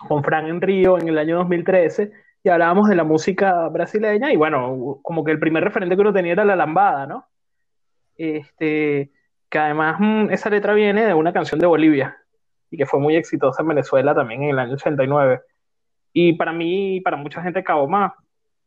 con 0.06 0.24
Fran 0.24 0.46
en 0.46 0.60
Río 0.60 0.98
en 0.98 1.08
el 1.08 1.18
año 1.18 1.38
2013 1.38 2.12
y 2.42 2.48
hablábamos 2.48 2.88
de 2.88 2.96
la 2.96 3.04
música 3.04 3.68
brasileña 3.68 4.32
y 4.32 4.36
bueno, 4.36 4.98
como 5.02 5.24
que 5.24 5.32
el 5.32 5.38
primer 5.38 5.64
referente 5.64 5.94
que 5.94 6.00
uno 6.00 6.12
tenía 6.12 6.32
era 6.32 6.44
la 6.44 6.56
lambada, 6.56 7.06
¿no? 7.06 7.26
Este, 8.16 9.10
que 9.48 9.58
además 9.58 9.96
mm, 9.98 10.30
esa 10.30 10.50
letra 10.50 10.74
viene 10.74 11.06
de 11.06 11.14
una 11.14 11.32
canción 11.32 11.60
de 11.60 11.66
Bolivia 11.66 12.18
y 12.70 12.76
que 12.76 12.86
fue 12.86 13.00
muy 13.00 13.16
exitosa 13.16 13.62
en 13.62 13.68
Venezuela 13.68 14.14
también 14.14 14.42
en 14.42 14.50
el 14.50 14.58
año 14.58 14.74
89. 14.74 15.40
Y 16.12 16.32
para 16.34 16.52
mí, 16.52 17.00
para 17.00 17.16
mucha 17.16 17.42
gente, 17.42 17.62
Kaoma 17.64 18.14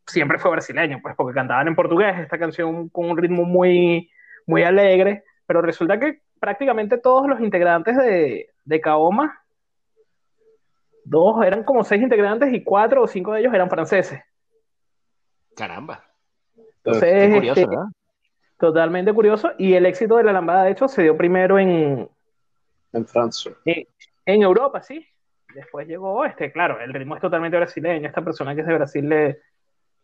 siempre 0.05 0.37
fue 0.37 0.51
brasileño, 0.51 0.99
pues 1.01 1.15
porque 1.15 1.33
cantaban 1.33 1.67
en 1.67 1.75
portugués, 1.75 2.17
esta 2.19 2.37
canción 2.37 2.89
con 2.89 3.09
un 3.09 3.17
ritmo 3.17 3.43
muy, 3.43 4.09
muy 4.45 4.63
alegre, 4.63 5.23
pero 5.45 5.61
resulta 5.61 5.99
que 5.99 6.21
prácticamente 6.39 6.97
todos 6.97 7.27
los 7.27 7.39
integrantes 7.39 7.95
de, 7.97 8.49
de 8.65 8.81
Kaoma, 8.81 9.41
dos, 11.05 11.45
eran 11.45 11.63
como 11.63 11.83
seis 11.83 12.01
integrantes 12.01 12.53
y 12.53 12.63
cuatro 12.63 13.03
o 13.03 13.07
cinco 13.07 13.33
de 13.33 13.41
ellos 13.41 13.53
eran 13.53 13.69
franceses. 13.69 14.21
Caramba. 15.55 16.03
Entonces, 16.77 17.27
Qué 17.27 17.33
curioso, 17.33 17.61
este, 17.61 17.69
¿verdad? 17.69 17.85
totalmente 18.57 19.13
curioso. 19.13 19.51
Y 19.57 19.73
el 19.73 19.85
éxito 19.85 20.17
de 20.17 20.23
la 20.23 20.33
lambada, 20.33 20.63
de 20.63 20.71
hecho, 20.71 20.87
se 20.87 21.03
dio 21.03 21.15
primero 21.15 21.59
en, 21.59 22.09
En 22.91 23.05
Francia. 23.05 23.53
en 23.65 24.41
Europa, 24.41 24.81
sí. 24.81 25.05
Después 25.53 25.87
llegó, 25.87 26.25
este, 26.25 26.51
claro, 26.51 26.79
el 26.79 26.93
ritmo 26.93 27.15
es 27.15 27.21
totalmente 27.21 27.57
brasileño. 27.57 28.07
Esta 28.07 28.23
persona 28.23 28.55
que 28.55 28.61
es 28.61 28.67
de 28.67 28.73
Brasil 28.73 29.07
le, 29.07 29.39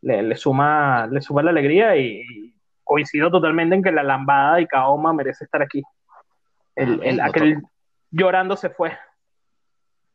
le, 0.02 0.22
le 0.24 0.36
suma, 0.36 1.08
le 1.08 1.22
suma 1.22 1.42
la 1.44 1.50
alegría 1.52 1.96
y, 1.96 2.22
y 2.22 2.54
coincido 2.84 3.32
totalmente 3.32 3.76
en 3.76 3.84
que 3.84 3.92
la 3.92 4.04
lambada 4.04 4.60
y 4.62 4.68
Kaoma 4.68 5.14
merece 5.14 5.46
estar 5.46 5.62
aquí. 5.62 5.82
El, 6.76 7.02
el- 7.04 7.18
no 7.18 7.24
aquel 7.26 7.62
llorando 8.12 8.56
se 8.56 8.70
fue. 8.70 8.92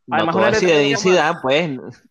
No 0.06 0.16
Además, 0.16 0.32
todo 0.34 0.42
una 0.42 0.50
es 0.52 0.60
Zinedine 0.60 0.96
Zidane, 0.98 1.38
pues. 1.42 2.08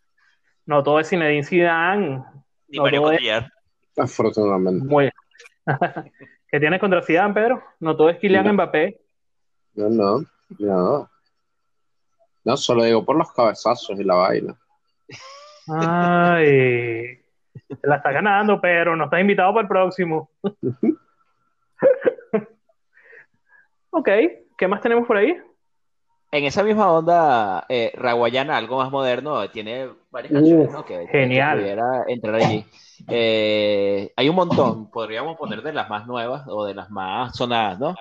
No 0.65 0.83
todo 0.83 0.99
es 0.99 1.09
Zinedine 1.09 1.43
Zidane. 1.43 2.23
Ni 2.67 2.77
No 2.77 2.83
Mario 2.83 3.01
todo 3.01 3.11
es- 3.11 3.17
Cotillard. 3.17 3.45
Afortunadamente. 3.97 4.85
Muy. 4.87 5.09
¿Qué 6.47 6.59
tienes 6.59 6.79
contra 6.79 7.01
Zidane, 7.03 7.33
Pedro? 7.33 7.63
No 7.79 7.95
todo 7.95 8.09
es 8.09 8.17
Kylian 8.17 8.45
No. 8.45 8.53
Mbappé. 8.53 8.99
No, 9.75 9.89
no, 9.89 10.25
no. 10.59 11.09
No, 12.45 12.57
solo 12.57 12.83
digo 12.83 13.05
por 13.05 13.15
los 13.15 13.31
cabezazos 13.31 13.99
y 13.99 14.03
la 14.03 14.15
vaina. 14.15 14.55
Ay, 15.67 17.19
te 17.67 17.87
la 17.87 17.95
estás 17.97 18.13
ganando, 18.13 18.59
pero 18.59 18.95
no 18.95 19.05
estás 19.05 19.21
invitado 19.21 19.53
para 19.53 19.61
el 19.61 19.67
próximo. 19.69 20.29
ok, 23.91 24.09
¿qué 24.57 24.67
más 24.67 24.81
tenemos 24.81 25.07
por 25.07 25.17
ahí? 25.17 25.37
En 26.31 26.45
esa 26.45 26.63
misma 26.63 26.91
onda, 26.91 27.65
eh, 27.69 27.91
Raguayana, 27.95 28.57
algo 28.57 28.77
más 28.77 28.89
moderno, 28.91 29.47
tiene 29.51 29.89
varias 30.09 30.33
canciones, 30.33 30.67
Uf, 30.67 30.73
¿no? 30.73 30.83
Que, 30.85 30.99
que- 31.01 31.07
genial. 31.07 31.57
que 31.57 31.61
pudiera 31.63 32.03
entrar 32.07 32.35
allí. 32.35 32.65
Eh, 33.09 34.11
hay 34.15 34.29
un 34.29 34.35
montón, 34.35 34.89
podríamos 34.89 35.37
poner 35.37 35.61
de 35.61 35.73
las 35.73 35.89
más 35.89 36.07
nuevas 36.07 36.43
o 36.47 36.65
de 36.65 36.73
las 36.73 36.89
más 36.89 37.35
sonadas, 37.35 37.79
¿no? 37.79 37.95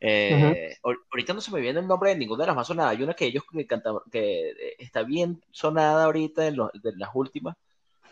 Eh, 0.00 0.76
ahor- 0.82 0.98
Ahorita 1.10 1.32
no 1.34 1.40
se 1.40 1.50
me 1.50 1.60
viene 1.60 1.80
el 1.80 1.86
nombre 1.88 2.10
de 2.10 2.16
ninguna 2.16 2.42
de 2.44 2.48
las 2.48 2.56
más 2.56 2.66
sonadas. 2.66 2.92
Hay 2.96 3.02
una 3.02 3.14
que 3.14 3.26
ellos 3.26 3.44
que 3.50 3.66
cantaban, 3.66 4.02
que 4.12 4.50
eh, 4.50 4.76
está 4.78 5.02
bien 5.02 5.42
sonada 5.50 6.04
ahorita 6.04 6.46
en, 6.46 6.56
los- 6.56 6.70
de 6.72 6.92
las 6.96 7.10
últimas, 7.14 7.56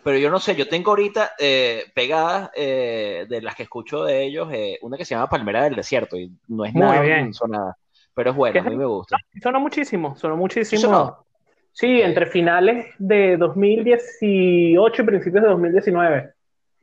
pero 0.05 0.19
yo 0.19 0.31
no 0.31 0.41
sé, 0.41 0.57
yo 0.57 0.69
tengo 0.69 0.91
ahorita 0.91 1.33
eh, 1.39 1.85
pegadas 1.95 2.51
eh, 2.57 3.27
de 3.29 3.43
las 3.43 3.55
que 3.57 3.65
escucho 3.65 4.05
de 4.05 4.25
ellos, 4.25 4.49
eh, 4.53 4.79
una 4.83 4.97
que 4.97 5.05
se 5.05 5.15
llama 5.15 5.29
Palmera 5.31 5.65
del 5.65 5.77
Desierto 5.77 6.17
y 6.19 6.33
no 6.49 6.65
es 6.65 6.75
Muy 6.75 6.83
nada 6.83 7.03
bien. 7.03 7.35
sonada, 7.35 7.77
pero 8.15 8.31
es 8.31 8.37
buena, 8.37 8.61
a 8.61 8.65
mí 8.65 8.77
me 8.77 8.85
gusta. 8.87 9.17
Sonó 9.43 9.61
muchísimo, 9.61 10.17
sonó 10.17 10.37
muchísimo. 10.37 10.81
¿Sí 10.81 10.87
sonó? 10.87 11.25
Sí, 11.73 12.03
entre 12.03 12.27
finales 12.27 12.87
de 12.99 13.37
2018 13.37 15.03
y 15.03 15.07
principios 15.07 15.43
de 15.43 15.51
2019. 15.51 16.33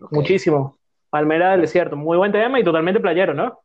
Ok. 0.02 0.12
Muchísimo. 0.12 0.78
Palmera 1.10 1.52
del 1.52 1.62
Desierto, 1.62 1.96
muy 1.96 2.18
buen 2.18 2.32
tema 2.32 2.60
y 2.60 2.64
totalmente 2.64 3.00
playero, 3.00 3.34
¿no? 3.34 3.60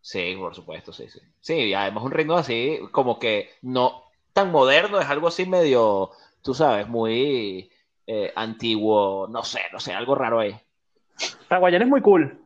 Sí, 0.00 0.36
por 0.38 0.54
supuesto, 0.54 0.92
sí, 0.92 1.08
sí. 1.08 1.20
Sí, 1.40 1.54
y 1.54 1.74
además 1.74 2.04
un 2.04 2.12
ritmo 2.12 2.34
así, 2.34 2.78
como 2.92 3.18
que 3.18 3.50
no 3.62 4.04
tan 4.32 4.52
moderno, 4.52 5.00
es 5.00 5.08
algo 5.08 5.28
así 5.28 5.46
medio, 5.46 6.10
tú 6.42 6.54
sabes, 6.54 6.86
muy 6.86 7.70
eh, 8.06 8.32
antiguo, 8.36 9.26
no 9.28 9.42
sé, 9.42 9.62
no 9.72 9.80
sé, 9.80 9.94
algo 9.94 10.14
raro 10.14 10.38
ahí. 10.38 10.54
Raguayana 11.48 11.84
es 11.84 11.90
muy 11.90 12.02
cool. 12.02 12.38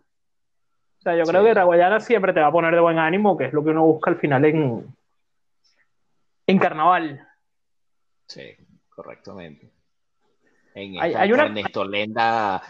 O 0.99 1.03
sea, 1.03 1.17
yo 1.17 1.25
creo 1.25 1.45
que 1.45 1.55
Raguayana 1.55 2.01
siempre 2.01 2.33
te 2.33 2.41
va 2.41 2.47
a 2.47 2.53
poner 2.53 2.75
de 2.75 2.81
buen 2.81 2.99
ánimo, 2.99 3.37
que 3.37 3.47
es 3.47 3.53
lo 3.53 3.65
que 3.65 3.71
uno 3.71 3.85
busca 3.85 4.11
al 4.11 4.17
final 4.17 4.45
en, 4.45 4.87
en 6.47 6.59
carnaval. 6.59 7.27
Sí, 8.31 8.57
correctamente. 8.89 9.73
En 10.75 11.01
Hay- 11.01 11.11
esta 11.11 11.23
hay 11.23 11.33
una- 11.33 11.45
Ernesto 11.47 11.85
Lenda 11.85 12.63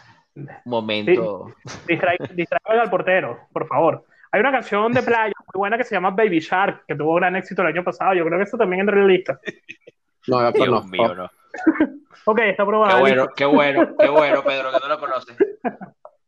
momento. 0.64 1.52
Distra- 1.86 2.16
Distraigan 2.34 2.80
al 2.80 2.88
portero, 2.90 3.40
por 3.52 3.66
favor. 3.66 4.06
Hay 4.32 4.40
una 4.40 4.52
canción 4.52 4.90
de 4.92 5.02
playa 5.02 5.34
muy 5.52 5.58
buena 5.58 5.76
que 5.76 5.84
se 5.84 5.94
llama 5.94 6.10
Baby 6.12 6.38
Shark, 6.40 6.84
que 6.86 6.94
tuvo 6.94 7.16
gran 7.16 7.36
éxito 7.36 7.60
el 7.62 7.68
año 7.68 7.84
pasado. 7.84 8.14
Yo 8.14 8.24
creo 8.24 8.38
que 8.38 8.44
eso 8.44 8.56
también 8.56 8.80
entra 8.80 8.96
en 8.96 9.02
la 9.06 9.12
lista. 9.12 9.38
No, 10.28 10.40
yo 10.50 10.64
Dios 10.64 10.86
mío, 10.86 11.14
no. 11.14 11.24
Ok, 12.24 12.38
está 12.38 12.62
Qué 12.62 12.66
probado. 12.66 13.00
bueno, 13.00 13.26
qué 13.36 13.44
bueno, 13.44 13.88
qué 13.98 14.08
bueno, 14.08 14.42
Pedro, 14.44 14.70
que 14.72 14.78
no 14.80 14.88
lo 14.88 15.00
conoces. 15.00 15.36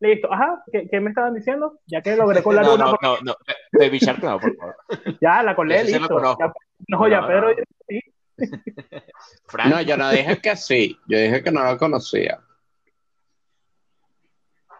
Listo. 0.00 0.32
Ajá, 0.32 0.62
¿qué, 0.72 0.88
qué 0.90 0.98
me 1.00 1.10
estaban 1.10 1.32
diciendo? 1.32 1.78
Ya 1.86 2.02
que 2.02 2.16
logré 2.16 2.42
colar 2.42 2.64
No, 2.66 2.74
una, 2.74 2.84
no, 2.86 2.96
no, 3.02 3.16
no. 3.22 3.34
Baby 3.72 3.98
Shark 3.98 4.22
no, 4.22 4.38
por 4.40 4.54
favor. 4.56 4.76
ya 5.20 5.42
la 5.42 5.54
colé, 5.54 5.78
lo 5.78 5.84
listo. 5.98 6.36
Ya- 6.38 6.52
no, 6.88 7.08
ya 7.08 7.20
No, 7.20 7.26
Pedro, 7.28 7.48
no. 7.50 7.54
sí. 7.88 8.00
Frank, 9.46 9.70
No, 9.70 9.80
yo 9.82 9.96
no 9.96 10.10
dije 10.10 10.38
que 10.40 10.56
sí, 10.56 10.98
yo 11.06 11.18
dije 11.18 11.42
que 11.42 11.50
no 11.52 11.62
la 11.64 11.76
conocía. 11.76 12.40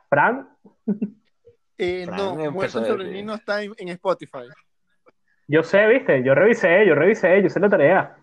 Fran, 0.09 0.48
Eh, 1.78 2.05
Fran 2.07 2.36
no, 2.36 2.50
Muerto 2.53 2.84
sobre 2.84 3.05
mí 3.07 3.22
no 3.22 3.34
está 3.34 3.62
en, 3.62 3.72
en 3.78 3.88
Spotify. 3.90 4.48
yo 5.48 5.62
sé, 5.62 5.86
viste, 5.86 6.22
yo 6.22 6.34
revisé, 6.34 6.86
yo 6.86 6.94
revisé, 6.94 7.40
yo 7.40 7.46
hice 7.46 7.61
la 7.61 7.68
tarea. 7.68 8.16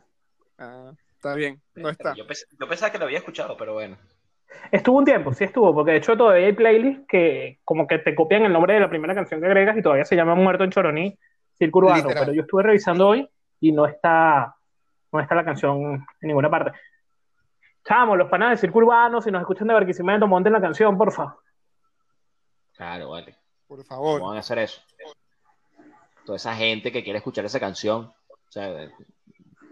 Ah, 0.58 0.92
está 1.16 1.34
bien, 1.34 1.62
no 1.76 1.90
está. 1.90 2.14
Yo, 2.16 2.26
pens- 2.26 2.46
yo 2.60 2.68
pensaba 2.68 2.92
que 2.92 3.00
lo 3.00 3.06
había 3.06 3.18
escuchado, 3.20 3.58
pero 3.58 3.74
bueno. 3.74 3.98
Estuvo 4.72 5.00
un 5.00 5.06
tiempo, 5.06 5.34
sí 5.34 5.44
estuvo, 5.46 5.74
porque 5.74 5.92
de 5.92 5.98
hecho 5.98 6.16
todavía 6.18 6.48
hay 6.48 6.54
playlists 6.54 7.06
que 7.08 7.60
como 7.64 7.88
que 7.88 7.98
te 8.00 8.14
copian 8.14 8.44
el 8.44 8.54
nombre 8.54 8.74
de 8.76 8.80
la 8.80 8.90
primera 8.90 9.16
canción 9.16 9.40
que 9.40 9.48
agregas 9.48 9.78
y 9.78 9.82
todavía 9.82 10.06
se 10.06 10.16
llama 10.16 10.36
Muerto 10.36 10.64
en 10.64 10.70
Choroní, 10.72 11.18
Circo 11.58 11.80
Urbano, 11.80 12.10
Literal. 12.10 12.26
pero 12.26 12.34
yo 12.36 12.42
estuve 12.44 12.64
revisando 12.64 13.08
hoy 13.08 13.28
y 13.60 13.72
no 13.72 13.86
está, 13.88 14.56
no 15.12 15.20
está 15.20 15.36
la 15.36 15.46
canción 15.46 16.06
en 16.22 16.28
ninguna 16.28 16.50
parte. 16.50 16.72
Chamo, 17.84 18.16
los 18.16 18.30
panas 18.30 18.52
de 18.52 18.58
Circo 18.58 18.80
Urbano, 18.80 19.22
si 19.22 19.32
nos 19.32 19.42
escuchan 19.42 19.68
de 19.68 19.74
Barquisimeto, 19.74 20.28
monten 20.28 20.54
la 20.54 20.62
canción, 20.62 20.98
porfa. 20.98 21.36
Claro, 22.76 23.10
vale. 23.10 23.36
Por 23.68 23.78
¿Cómo 23.78 23.88
favor. 23.88 24.22
van 24.22 24.38
a 24.38 24.40
hacer 24.40 24.60
eso? 24.60 24.82
Toda 26.26 26.36
esa 26.36 26.56
gente 26.56 26.92
que 26.92 27.04
quiere 27.04 27.18
escuchar 27.18 27.46
esa 27.46 27.60
canción. 27.60 28.12
O 28.30 28.52
sea, 28.52 28.90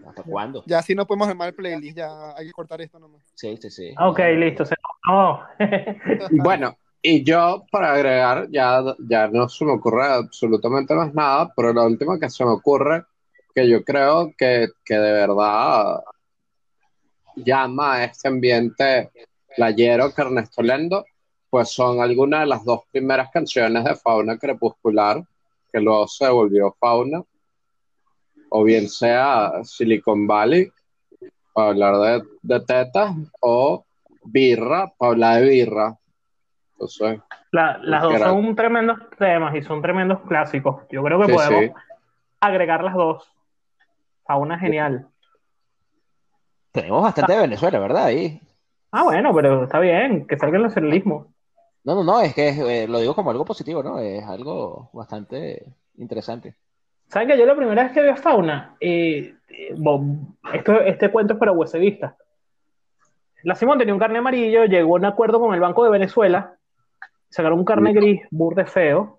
¿hasta 0.08 0.24
cuándo? 0.24 0.64
Ya 0.66 0.80
así 0.80 0.96
no 0.96 1.06
podemos 1.06 1.28
armar 1.28 1.50
el 1.50 1.56
playlist, 1.56 1.98
ya 1.98 2.36
hay 2.36 2.48
que 2.48 2.52
cortar 2.54 2.82
esto 2.82 3.00
nomás. 3.00 3.22
Sí, 3.36 3.58
sí, 3.58 3.70
sí. 3.70 3.96
Ok, 4.00 4.20
listo, 4.36 4.66
se 4.66 4.76
no. 5.08 5.42
Bueno, 6.32 6.76
y 7.02 7.24
yo 7.24 7.66
para 7.72 7.94
agregar, 7.94 8.48
ya, 8.50 8.82
ya 9.00 9.28
no 9.28 9.48
se 9.48 9.66
me 9.66 9.72
ocurre 9.72 10.06
absolutamente 10.06 10.94
más 10.94 11.14
nada, 11.14 11.52
pero 11.56 11.74
la 11.74 11.86
última 11.86 12.20
que 12.20 12.30
se 12.30 12.44
me 12.44 12.52
ocurre, 12.52 13.06
que 13.58 13.68
yo 13.68 13.84
creo 13.84 14.32
que, 14.38 14.68
que 14.86 14.94
de 14.94 15.12
verdad 15.14 16.04
llama 17.38 17.94
a 17.96 18.04
este 18.04 18.28
ambiente 18.28 19.10
playero 19.56 20.14
que 20.14 20.22
Ernesto 20.22 20.62
Lendo, 20.62 21.06
pues 21.50 21.70
son 21.72 22.00
algunas 22.00 22.42
de 22.42 22.46
las 22.46 22.64
dos 22.64 22.82
primeras 22.92 23.32
canciones 23.32 23.84
de 23.84 23.96
Fauna 23.96 24.38
Crepuscular, 24.38 25.24
que 25.74 25.80
luego 25.80 26.08
se 26.08 26.30
volvió 26.30 26.76
Fauna, 26.80 27.24
o 28.50 28.64
bien 28.64 28.88
sea 28.90 29.54
Silicon 29.64 30.28
Valley, 30.28 30.70
para 31.52 31.70
hablar 31.70 31.96
de, 31.96 32.24
de 32.44 32.60
tetas, 32.60 33.16
o 33.42 33.84
Birra, 34.24 34.94
para 35.00 35.14
hablar 35.14 35.42
de 35.42 35.50
birra. 35.50 35.98
Entonces, 36.74 37.20
La- 37.52 37.80
las 37.82 38.04
dos 38.04 38.14
Era- 38.14 38.26
son 38.28 38.56
tremendos 38.56 39.00
temas 39.18 39.56
y 39.56 39.64
son 39.64 39.82
tremendos 39.82 40.20
clásicos. 40.28 40.84
Yo 40.92 41.02
creo 41.02 41.18
que 41.22 41.26
Sí, 41.26 41.32
podemos 41.34 41.64
sí. 41.66 41.72
agregar 42.40 42.84
las 42.84 42.94
dos 42.94 43.34
a 44.28 44.38
una 44.38 44.60
genial. 44.60 45.08
Tenemos 46.72 47.02
bastante 47.02 47.34
de 47.34 47.40
Venezuela, 47.40 47.80
¿verdad? 47.80 48.06
Ahí. 48.06 48.40
Ah, 48.92 49.04
bueno, 49.04 49.34
pero 49.34 49.64
está 49.64 49.80
bien, 49.80 50.28
que 50.28 50.38
salga 50.38 50.58
el 50.58 50.64
nacionalismo. 50.64 51.34
No, 51.84 51.96
no, 51.96 52.04
no, 52.04 52.20
es 52.22 52.34
que 52.34 52.50
eh, 52.50 52.88
lo 52.88 53.00
digo 53.00 53.16
como 53.16 53.32
algo 53.32 53.46
positivo, 53.46 53.82
¿no? 53.82 54.00
Es 54.00 54.24
algo 54.26 54.90
bastante 54.94 55.74
interesante. 55.98 56.56
¿Saben 57.08 57.30
que 57.30 57.38
yo 57.38 57.46
la 57.46 57.56
primera 57.56 57.84
vez 57.84 57.94
que 57.94 58.02
vi 58.02 58.10
a 58.10 58.18
Fauna, 58.18 58.76
eh, 58.80 59.34
eh, 59.50 59.76
esto, 60.54 60.82
este 60.82 61.10
cuento 61.10 61.34
es 61.34 61.40
para 61.40 61.54
huesevistas. 61.54 62.14
La 63.44 63.56
Simón 63.56 63.78
tenía 63.78 63.94
un 63.94 64.00
carne 64.00 64.20
amarillo, 64.20 64.66
llegó 64.66 64.96
a 64.96 65.00
un 65.00 65.06
acuerdo 65.06 65.40
con 65.40 65.54
el 65.54 65.62
Banco 65.62 65.84
de 65.86 65.92
Venezuela, 65.92 66.56
sacaron 67.30 67.60
un 67.60 67.66
carne 67.66 67.94
gris, 67.94 68.22
burde 68.32 68.66
feo, 68.66 69.17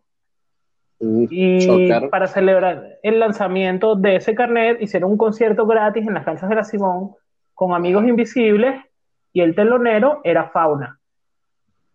mm, 1.00 1.24
y 1.30 1.66
Chocar. 1.66 2.10
para 2.10 2.26
celebrar 2.26 2.98
el 3.02 3.18
lanzamiento 3.20 3.94
de 3.94 4.16
ese 4.16 4.34
carnet 4.34 4.80
hicieron 4.80 5.12
un 5.12 5.18
concierto 5.18 5.66
gratis 5.66 6.06
en 6.06 6.14
las 6.14 6.24
canchas 6.24 6.48
de 6.48 6.54
la 6.54 6.64
Simón 6.64 7.12
con 7.54 7.74
amigos 7.74 8.06
invisibles 8.06 8.80
y 9.32 9.40
el 9.40 9.54
telonero 9.54 10.20
era 10.24 10.48
Fauna. 10.50 10.98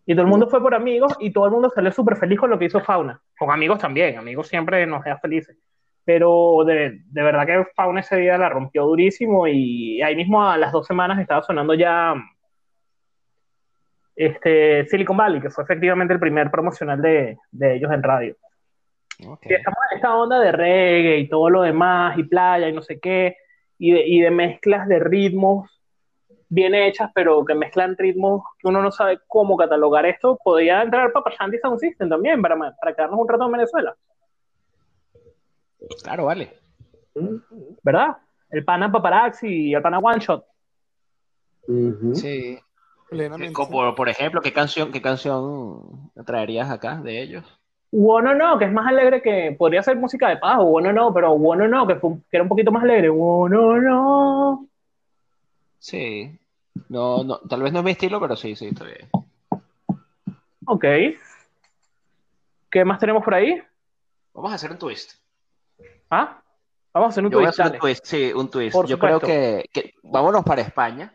Y 0.06 0.14
todo 0.14 0.26
el 0.26 0.32
mundo 0.32 0.48
fue 0.48 0.62
por 0.62 0.76
amigos 0.76 1.16
y 1.20 1.32
todo 1.32 1.46
el 1.46 1.52
mundo 1.52 1.72
salió 1.74 1.92
súper 1.92 2.18
feliz 2.18 2.40
con 2.40 2.50
lo 2.50 2.60
que 2.60 2.66
hizo 2.66 2.82
Fauna. 2.82 3.22
Con 3.38 3.52
amigos 3.52 3.80
también, 3.80 4.18
amigos 4.18 4.48
siempre 4.48 4.86
nos 4.86 5.04
dejan 5.04 5.20
felices. 5.22 5.58
Pero 6.04 6.64
de, 6.66 7.00
de 7.06 7.24
verdad 7.24 7.46
que 7.46 7.66
Fauna 7.76 8.02
ese 8.02 8.18
día 8.18 8.38
la 8.38 8.50
rompió 8.50 8.84
durísimo 8.84 9.48
y 9.48 10.02
ahí 10.02 10.16
mismo 10.16 10.46
a 10.46 10.58
las 10.58 10.74
dos 10.74 10.86
semanas 10.86 11.20
estaba 11.20 11.42
sonando 11.42 11.74
ya 11.74 12.14
este, 14.16 14.86
Silicon 14.88 15.18
Valley, 15.18 15.42
que 15.42 15.50
fue 15.50 15.64
efectivamente 15.64 16.14
el 16.14 16.20
primer 16.20 16.52
promocional 16.52 17.02
de, 17.02 17.38
de 17.52 17.76
ellos 17.76 17.92
en 17.92 18.04
radio. 18.04 18.36
Ok. 19.28 19.46
Y 19.46 19.54
estamos 19.54 19.78
en 19.92 19.98
esta 19.98 20.16
onda 20.16 20.40
de 20.40 20.52
reggae 20.52 21.20
y 21.20 21.30
todo 21.30 21.50
lo 21.50 21.62
demás, 21.62 22.18
y 22.18 22.24
playa 22.24 22.70
y 22.70 22.74
no 22.74 22.82
sé 22.82 23.00
qué, 23.00 23.38
y 23.78 23.92
de, 23.92 24.08
y 24.08 24.22
de 24.22 24.32
mezclas 24.32 24.88
de 24.88 25.00
ritmos 25.00 25.70
bien 26.50 26.76
hechas, 26.76 27.10
pero 27.16 27.44
que 27.46 27.56
mezclan 27.56 27.98
ritmos 27.98 28.44
que 28.60 28.68
uno 28.68 28.82
no 28.82 28.92
sabe 28.92 29.20
cómo 29.28 29.58
catalogar 29.58 30.06
esto. 30.06 30.38
Podría 30.44 30.84
entrar 30.84 31.12
Papa 31.12 31.32
Shanti 31.32 31.58
Sound 31.58 31.80
System 31.80 32.10
también 32.10 32.42
para, 32.42 32.56
para 32.56 32.94
quedarnos 32.96 33.20
un 33.20 33.28
rato 33.28 33.46
en 33.46 33.52
Venezuela, 33.52 33.96
Claro, 36.02 36.26
vale. 36.26 36.54
¿verdad? 37.84 38.18
El 38.50 38.64
pana 38.64 38.92
Paparazzi 38.92 39.70
y 39.70 39.74
el 39.74 39.82
pana 39.82 40.00
One 40.00 40.20
Shot. 40.20 40.46
Sí. 42.14 42.60
Plenamente. 43.10 43.54
Por, 43.70 43.96
por 43.96 44.10
ejemplo, 44.10 44.42
¿qué 44.42 44.54
canción, 44.54 44.92
qué 44.92 45.02
canción 45.02 46.12
traerías 46.26 46.72
acá 46.72 47.02
de 47.04 47.22
ellos? 47.22 47.46
Bueno, 47.96 48.34
no, 48.34 48.58
que 48.58 48.66
es 48.66 48.72
más 48.72 48.88
alegre 48.88 49.22
que 49.22 49.56
podría 49.58 49.84
ser 49.84 49.96
música 49.98 50.28
de 50.28 50.38
paz, 50.38 50.58
o 50.60 50.66
bueno, 50.66 50.92
no, 50.92 51.14
pero 51.14 51.38
bueno, 51.38 51.68
no, 51.68 51.86
que, 51.86 51.96
fue 51.96 52.10
un- 52.10 52.22
que 52.22 52.38
era 52.38 52.42
un 52.44 52.50
poquito 52.50 52.72
más 52.72 52.82
alegre. 52.84 53.10
Bueno, 53.10 53.80
no. 53.80 54.68
Sí. 55.78 56.36
No, 56.90 57.24
no, 57.24 57.38
tal 57.42 57.62
vez 57.62 57.72
no 57.72 57.80
es 57.80 57.86
mi 57.86 57.92
estilo, 57.92 58.20
pero 58.20 58.36
sí, 58.36 58.56
sí, 58.56 58.68
está 58.70 58.86
bien. 58.86 59.08
Ok. 60.66 60.86
¿Qué 62.72 62.84
más 62.84 62.98
tenemos 63.00 63.24
por 63.24 63.36
ahí? 63.36 63.62
Vamos 64.34 64.52
a 64.52 64.56
hacer 64.56 64.72
un 64.72 64.80
twist. 64.80 65.14
¿Ah? 66.10 66.42
Vamos 66.94 67.08
a 67.08 67.10
hacer 67.12 67.26
un 67.26 67.32
Yo 67.32 67.38
voy 67.38 67.46
a 67.46 67.50
twist, 67.50 67.60
hacer 67.60 67.74
un 67.74 67.80
twist, 67.80 68.06
sí, 68.06 68.34
un 68.34 68.50
twist. 68.50 68.74
Por 68.74 68.88
Yo 68.88 68.98
creo 68.98 69.20
que, 69.20 69.70
que- 69.72 69.94
vámonos 70.02 70.44
para 70.44 70.62
España. 70.64 71.14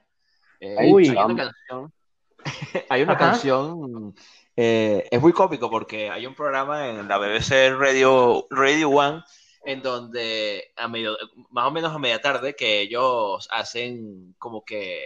Eh, 0.60 0.92
Uy. 0.92 1.08
hay 1.08 1.16
una 1.24 1.36
canción, 1.44 1.92
hay 2.88 3.02
una 3.02 3.12
Ajá. 3.14 3.30
canción, 3.30 4.14
eh, 4.60 5.06
es 5.08 5.20
muy 5.20 5.32
cómico 5.32 5.70
porque 5.70 6.10
hay 6.10 6.26
un 6.26 6.34
programa 6.34 6.88
en 6.88 7.06
la 7.06 7.16
BBC 7.16 7.78
Radio, 7.78 8.44
Radio 8.50 8.90
One 8.90 9.22
en 9.64 9.82
donde 9.82 10.72
a 10.74 10.88
medio, 10.88 11.16
más 11.50 11.68
o 11.68 11.70
menos 11.70 11.94
a 11.94 11.98
media 12.00 12.20
tarde 12.20 12.56
que 12.56 12.80
ellos 12.80 13.46
hacen 13.52 14.34
como 14.36 14.64
que 14.64 15.00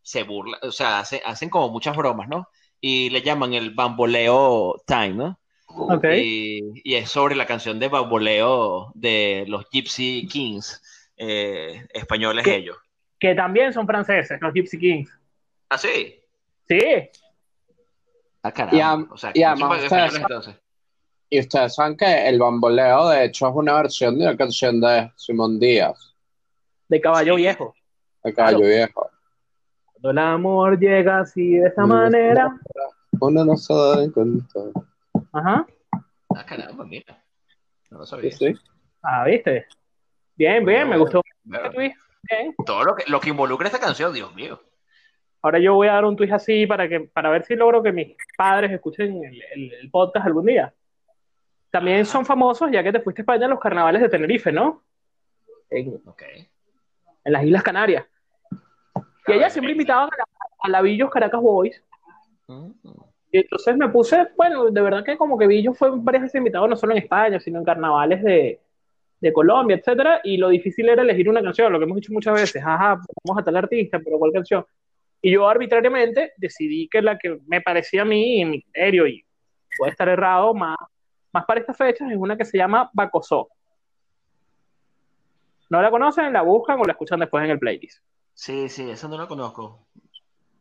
se 0.00 0.22
burlan, 0.22 0.60
o 0.62 0.72
sea, 0.72 1.00
hacen, 1.00 1.20
hacen 1.26 1.50
como 1.50 1.68
muchas 1.68 1.94
bromas, 1.94 2.26
¿no? 2.26 2.48
Y 2.80 3.10
le 3.10 3.20
llaman 3.20 3.52
el 3.52 3.72
bamboleo 3.72 4.82
time, 4.86 5.10
¿no? 5.10 5.40
Ok. 5.66 6.04
Y, 6.14 6.62
y 6.82 6.94
es 6.94 7.10
sobre 7.10 7.36
la 7.36 7.44
canción 7.44 7.78
de 7.78 7.88
bamboleo 7.88 8.92
de 8.94 9.44
los 9.46 9.68
Gypsy 9.68 10.26
Kings, 10.26 10.82
eh, 11.18 11.86
españoles 11.92 12.46
ellos. 12.46 12.78
Que 13.20 13.34
también 13.34 13.74
son 13.74 13.86
franceses, 13.86 14.40
los 14.40 14.54
Gypsy 14.54 14.78
Kings. 14.78 15.10
¿Ah, 15.68 15.76
sí? 15.76 16.18
Sí. 16.66 17.10
Ah, 18.46 18.52
caramba. 18.52 18.76
Y 18.76 18.80
am- 18.80 19.08
o 19.10 19.16
sea, 19.16 19.30
y 19.30 19.32
que 19.34 19.44
además 19.44 19.60
son 19.60 19.70
ustedes 19.70 19.92
españoles 19.92 20.20
entonces. 20.20 20.56
Y 21.28 21.40
ustedes 21.40 21.74
saben 21.74 21.96
que 21.96 22.28
el 22.28 22.38
bamboleo, 22.38 23.08
de 23.08 23.24
hecho, 23.24 23.48
es 23.48 23.54
una 23.56 23.74
versión 23.74 24.16
de 24.18 24.24
una 24.28 24.36
canción 24.36 24.80
de 24.80 25.10
Simón 25.16 25.58
Díaz, 25.58 26.14
De 26.88 27.00
caballo 27.00 27.34
Sí. 27.34 27.42
viejo. 27.42 27.74
de 28.22 28.34
Caballo 28.34 28.58
Claro. 28.58 28.72
Viejo. 28.74 29.10
Cuando 29.92 30.10
el 30.10 30.18
amor 30.18 30.78
llega 30.78 31.20
así 31.20 31.52
de 31.58 31.68
esta 31.68 31.84
Mm. 31.84 31.88
manera. 31.88 32.60
Uno 33.20 33.44
no 33.44 33.56
se 33.56 33.72
da 33.74 34.12
cuenta. 34.12 34.60
Ajá. 35.32 35.66
Ah, 36.34 36.44
caramba, 36.46 36.84
mira. 36.84 37.22
No 37.90 37.98
lo 37.98 38.06
sabía. 38.06 38.30
sí. 38.32 38.52
Ah, 39.02 39.24
¿viste? 39.24 39.66
Bien, 40.36 40.64
bien, 40.64 40.88
me 40.88 40.98
gustó. 40.98 41.22
Bueno. 41.44 41.70
Bien. 41.70 41.92
todo 42.66 42.82
lo 42.82 42.94
que, 42.96 43.04
lo 43.08 43.20
que 43.20 43.30
involucra 43.30 43.68
esta 43.68 43.78
canción, 43.78 44.12
Dios 44.12 44.34
mío. 44.34 44.60
Ahora 45.46 45.58
yo 45.60 45.74
voy 45.74 45.86
a 45.88 45.92
dar 45.92 46.04
un 46.04 46.16
twist 46.16 46.32
así 46.32 46.66
para 46.66 46.88
que 46.88 47.00
para 47.00 47.30
ver 47.30 47.44
si 47.44 47.54
logro 47.54 47.82
que 47.82 47.92
mis 47.92 48.16
padres 48.36 48.72
escuchen 48.72 49.22
el, 49.24 49.40
el- 49.54 49.72
el 49.74 49.90
podcast 49.90 50.26
algún 50.26 50.46
día. 50.46 50.74
También 51.70 52.04
son 52.04 52.24
famosos, 52.26 52.70
ya 52.72 52.82
que 52.82 52.90
te 52.92 53.00
fuiste 53.00 53.20
a 53.20 53.24
España, 53.24 53.46
los 53.46 53.60
carnavales 53.60 54.02
de 54.02 54.08
Tenerife, 54.08 54.50
¿no? 54.50 54.82
En, 55.70 56.00
Ok. 56.06 56.22
en 57.24 57.32
las 57.32 57.44
Islas 57.44 57.62
Canarias. 57.62 58.04
Y 59.28 59.32
allá 59.32 59.50
siempre 59.50 59.72
invitaban 59.72 60.08
a 60.12 60.16
la, 60.16 60.24
a 60.60 60.68
la 60.68 60.82
Villos 60.82 61.10
Caracas 61.10 61.40
Boys. 61.40 61.82
Mm. 62.48 62.70
Y 63.32 63.38
entonces 63.38 63.76
me 63.76 63.88
puse, 63.88 64.28
bueno, 64.36 64.70
de 64.70 64.80
verdad 64.80 65.04
que 65.04 65.16
como 65.16 65.36
que 65.38 65.46
Villos 65.46 65.76
fue 65.76 65.90
varias 65.92 66.22
veces 66.24 66.36
invitado, 66.38 66.66
no 66.66 66.76
solo 66.76 66.92
en 66.92 66.98
España, 66.98 67.38
sino 67.40 67.58
en 67.58 67.64
carnavales 67.64 68.22
de, 68.22 68.60
de 69.20 69.32
Colombia, 69.32 69.76
etcétera, 69.76 70.20
y 70.24 70.38
lo 70.38 70.48
difícil 70.48 70.88
era 70.88 71.02
elegir 71.02 71.28
una 71.28 71.42
canción, 71.42 71.72
lo 71.72 71.78
que 71.78 71.84
hemos 71.84 71.96
dicho 71.96 72.12
muchas 72.12 72.34
veces, 72.34 72.62
ajá, 72.64 73.00
vamos 73.24 73.40
a 73.42 73.44
tal 73.44 73.56
artista, 73.56 73.98
pero 74.02 74.18
¿cuál 74.18 74.32
canción? 74.32 74.64
Y 75.26 75.32
yo 75.32 75.48
arbitrariamente 75.48 76.34
decidí 76.36 76.86
que 76.86 77.02
la 77.02 77.18
que 77.18 77.40
me 77.48 77.60
parecía 77.60 78.02
a 78.02 78.04
mí, 78.04 78.42
en 78.42 78.50
mi 78.52 78.62
criterio, 78.62 79.08
y 79.08 79.26
puede 79.76 79.90
estar 79.90 80.08
errado, 80.08 80.54
más, 80.54 80.76
más 81.32 81.44
para 81.44 81.58
estas 81.58 81.76
fechas, 81.76 82.08
es 82.12 82.16
una 82.16 82.36
que 82.36 82.44
se 82.44 82.56
llama 82.56 82.88
Bacosó. 82.92 83.48
¿No 85.68 85.82
la 85.82 85.90
conocen? 85.90 86.32
¿La 86.32 86.42
buscan 86.42 86.78
o 86.78 86.84
la 86.84 86.92
escuchan 86.92 87.18
después 87.18 87.42
en 87.42 87.50
el 87.50 87.58
playlist? 87.58 88.04
Sí, 88.34 88.68
sí, 88.68 88.88
esa 88.88 89.08
no 89.08 89.18
la 89.18 89.26
conozco. 89.26 89.88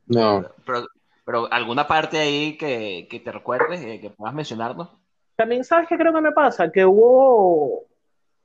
No. 0.07 0.43
Pero, 0.66 0.88
pero 1.24 1.53
alguna 1.53 1.86
parte 1.86 2.18
ahí 2.18 2.57
que, 2.57 3.07
que 3.07 3.20
te 3.20 3.32
recuerdes, 3.32 3.86
eh, 3.86 3.99
que 4.01 4.09
puedas 4.09 4.34
mencionarnos. 4.34 4.89
También 5.36 5.63
sabes 5.63 5.88
qué 5.88 5.95
creo 5.95 6.11
que 6.11 6.22
me 6.22 6.32
pasa, 6.32 6.72
que 6.72 6.84
hubo 6.84 7.86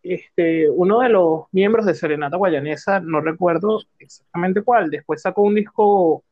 este, 0.02 0.68
uno 0.70 1.00
de 1.00 1.08
los 1.10 1.44
miembros 1.52 1.86
de 1.86 1.94
Serenata 1.94 2.36
Guayanesa, 2.36 3.00
no 3.00 3.20
recuerdo 3.20 3.80
exactamente 3.98 4.62
cuál, 4.62 4.90
después 4.90 5.22
sacó 5.22 5.42
un 5.42 5.54
disco 5.54 6.24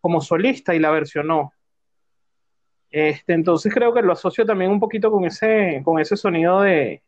como 0.00 0.20
solista 0.20 0.74
y 0.74 0.78
la 0.78 0.90
versionó. 0.90 1.52
Este, 2.90 3.32
entonces 3.32 3.72
creo 3.72 3.94
que 3.94 4.02
lo 4.02 4.12
asocio 4.12 4.44
también 4.44 4.70
un 4.70 4.80
poquito 4.80 5.10
con 5.10 5.24
ese, 5.24 5.80
con 5.84 5.98
ese 5.98 6.16
sonido 6.16 6.60
de, 6.60 7.02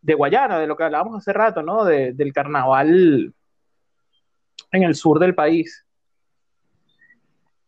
de 0.00 0.14
Guayana, 0.14 0.58
de 0.58 0.66
lo 0.66 0.76
que 0.76 0.84
hablábamos 0.84 1.18
hace 1.18 1.32
rato, 1.32 1.62
¿no? 1.62 1.84
De- 1.84 2.12
del 2.12 2.32
carnaval 2.32 3.34
en 4.72 4.82
el 4.82 4.94
sur 4.94 5.18
del 5.18 5.34
país. 5.34 5.84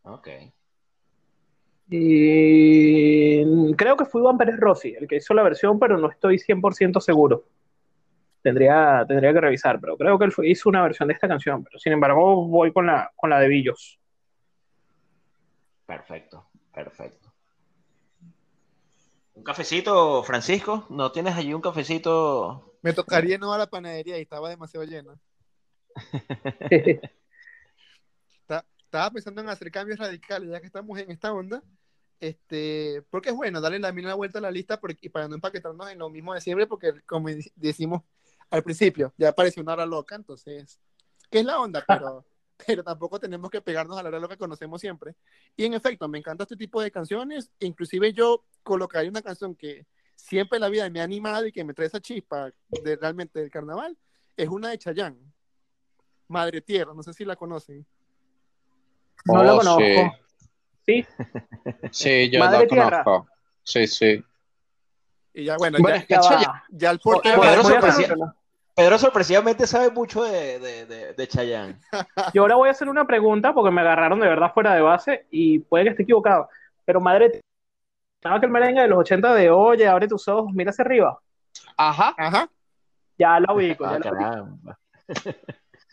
Ok. 0.02 0.28
Y 1.89 3.74
creo 3.76 3.97
que 3.97 4.05
fue 4.05 4.20
Iván 4.20 4.39
Pérez 4.39 4.57
Rossi 4.59 4.95
el 4.99 5.07
que 5.07 5.16
hizo 5.16 5.34
la 5.34 5.43
versión, 5.43 5.78
pero 5.78 5.97
no 5.99 6.11
estoy 6.11 6.39
100% 6.39 7.01
seguro. 7.01 7.45
Tendría, 8.43 9.05
tendría 9.07 9.32
que 9.32 9.41
revisar, 9.41 9.80
pero 9.80 9.97
creo 9.97 10.18
que 10.18 10.24
él 10.24 10.32
fue- 10.32 10.49
hizo 10.49 10.68
una 10.68 10.82
versión 10.82 11.09
de 11.09 11.14
esta 11.14 11.28
canción. 11.28 11.64
Pero 11.64 11.78
sin 11.78 11.93
embargo, 11.93 12.47
voy 12.47 12.72
con 12.72 12.87
la, 12.87 13.11
con 13.16 13.30
la 13.30 13.41
de 13.41 13.49
Villos. 13.49 13.99
Perfecto, 15.87 16.49
perfecto. 16.72 17.32
¿Un 19.34 19.43
cafecito, 19.45 20.22
Francisco? 20.22 20.87
¿No 20.91 21.12
tienes 21.12 21.34
allí 21.37 21.53
un 21.55 21.61
cafecito? 21.61 22.74
Me 22.82 22.93
tocaría 22.93 23.37
no 23.39 23.53
a 23.53 23.59
la 23.59 23.66
panadería 23.66 24.18
y 24.18 24.22
estaba 24.22 24.49
demasiado 24.49 24.87
llena. 24.87 25.14
Ta- 28.97 29.01
Estaba 29.03 29.11
pensando 29.12 29.40
en 29.42 29.49
hacer 29.51 29.70
cambios 29.70 29.99
radicales, 29.99 30.49
ya 30.51 30.59
que 30.61 30.66
estamos 30.66 30.99
en 30.99 31.11
esta 31.11 31.32
onda. 31.32 31.62
Este, 32.18 33.03
porque 33.11 33.28
es 33.28 33.34
bueno 33.36 33.61
darle 33.61 33.78
la 33.78 33.92
misma 33.92 34.14
vuelta 34.14 34.38
a 34.38 34.42
la 34.42 34.51
lista 34.51 34.80
porque- 34.80 35.07
y 35.07 35.11
para 35.11 35.28
no 35.28 35.34
empaquetarnos 35.34 35.90
en 35.90 35.99
lo 35.99 36.09
mismo 36.09 36.32
de 36.32 36.40
siempre, 36.40 36.66
porque 36.66 37.03
como 37.05 37.28
decimos 37.55 38.03
al 38.49 38.62
principio, 38.62 39.12
ya 39.18 39.32
pareció 39.32 39.62
una 39.62 39.74
hora 39.74 39.84
loca, 39.84 40.14
entonces, 40.14 40.80
¿qué 41.30 41.40
es 41.40 41.44
la 41.44 41.61
onda? 41.61 41.84
Pero, 42.14 42.24
pero 42.66 42.82
tampoco 42.82 43.20
tenemos 43.20 43.51
que 43.51 43.61
pegarnos 43.61 43.99
a 43.99 44.03
la 44.03 44.09
hora 44.09 44.18
loca 44.18 44.34
que 44.34 44.38
conocemos 44.38 44.80
siempre. 44.80 45.14
Y 45.57 45.66
en 45.66 45.74
efecto, 45.74 46.09
me 46.09 46.16
encanta 46.16 46.44
este 46.44 46.57
tipo 46.57 46.80
de 46.80 46.90
canciones, 46.90 47.51
inclusive 47.61 48.14
yo 48.14 48.47
colocaría 48.62 49.11
una 49.11 49.20
canción 49.20 49.55
que 49.55 49.86
siempre 50.14 50.57
en 50.57 50.62
la 50.62 50.70
vida 50.70 50.88
me 50.88 51.01
ha 51.03 51.05
animado 51.05 51.44
y 51.44 51.53
que 51.53 51.64
me 51.64 51.74
trae 51.74 51.88
esa 51.88 52.01
chispa 52.01 52.51
de 52.70 52.97
realmente 52.97 53.40
del 53.40 53.51
carnaval, 53.51 53.99
es 54.38 54.49
una 54.49 54.70
de 54.70 54.78
Chayanne, 54.78 55.20
Madre 56.28 56.62
Tierra, 56.62 56.94
no 56.94 57.03
sé 57.03 57.12
si 57.12 57.26
la 57.26 57.36
conocen. 57.36 57.86
No 59.24 59.40
Oh, 59.40 59.58
conozco. 59.58 59.80
sí. 59.80 60.12
Sí, 60.86 61.06
Sí, 61.90 62.30
yo 62.30 62.38
Madre 62.40 62.66
Tierra. 62.66 63.02
conozco. 63.02 63.28
Sí, 63.64 63.86
sí. 63.86 64.24
Y 65.34 65.44
ya, 65.44 65.56
bueno, 65.56 65.78
Bueno, 65.80 65.98
ya, 65.98 66.06
ya. 66.08 66.20
Chayanne- 66.20 66.62
ya 66.70 66.90
el 66.90 66.98
porte 67.00 67.34
Voy- 67.36 67.46
Pedro 67.46 68.32
Pedro 68.74 68.98
sorpresivamente 68.98 69.66
sabe 69.66 69.90
mucho 69.90 70.22
de, 70.22 70.58
de, 70.58 70.84
de, 70.86 71.12
de 71.14 71.28
Chayanne. 71.28 71.76
Yo 72.34 72.42
ahora 72.42 72.56
voy 72.56 72.68
a 72.68 72.72
hacer 72.72 72.88
una 72.90 73.06
pregunta 73.06 73.54
porque 73.54 73.70
me 73.70 73.80
agarraron 73.80 74.20
de 74.20 74.28
verdad 74.28 74.52
fuera 74.52 74.74
de 74.74 74.82
base 74.82 75.26
y 75.30 75.60
puede 75.60 75.84
que 75.84 75.90
esté 75.90 76.02
equivocado. 76.02 76.48
Pero 76.84 77.00
madre, 77.00 77.40
¿sabes 78.22 78.40
que 78.40 78.46
el 78.46 78.52
merengue 78.52 78.82
de 78.82 78.88
los 78.88 78.98
80 78.98 79.34
de 79.34 79.50
Oye, 79.50 79.88
abre 79.88 80.06
tus 80.08 80.28
ojos, 80.28 80.52
mira 80.52 80.70
hacia 80.70 80.84
arriba? 80.84 81.18
Ajá. 81.76 82.14
Ajá. 82.18 82.48
Ya 83.18 83.40
la 83.40 83.52
ubico, 83.54 83.84
Ah, 83.86 83.92
ya 83.92 83.98
la 83.98 84.10
ubico. 84.10 84.18
caramba. 84.30 84.78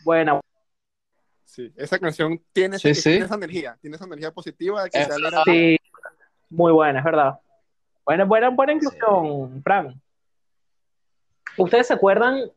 Buena. 0.04 0.40
Sí, 1.54 1.72
esa 1.76 2.00
canción 2.00 2.42
tiene, 2.52 2.80
Sí, 2.80 2.88
ese- 2.88 3.00
sí. 3.00 3.10
tiene 3.10 3.26
esa 3.26 3.36
energía, 3.36 3.78
tiene 3.80 3.94
esa 3.94 4.06
energía 4.06 4.32
positiva 4.32 4.88
que 4.90 4.98
Es. 5.02 5.08
Sí, 5.44 5.76
muy 6.50 6.72
buena, 6.72 6.98
es 6.98 7.04
verdad. 7.04 7.38
Buena, 8.04 8.24
buena, 8.24 8.48
buena 8.50 8.72
inclusión, 8.72 9.62
Fran. 9.62 10.02
¿Ustedes 11.56 11.86
se 11.86 11.94
acuerdan? 11.94 12.50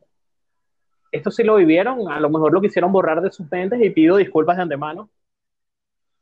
Esto 1.12 1.30
sí 1.30 1.44
lo 1.44 1.58
vivieron, 1.58 2.12
a 2.12 2.20
lo 2.20 2.28
mejor 2.32 2.52
lo 2.52 2.60
quisieron 2.60 2.92
borrar 2.92 3.22
de 3.22 3.30
sus 3.32 3.50
mentes 3.52 3.80
y 3.84 3.92
pido 3.92 4.18
disculpas 4.18 4.58
de 4.58 4.64
antemano. 4.64 5.12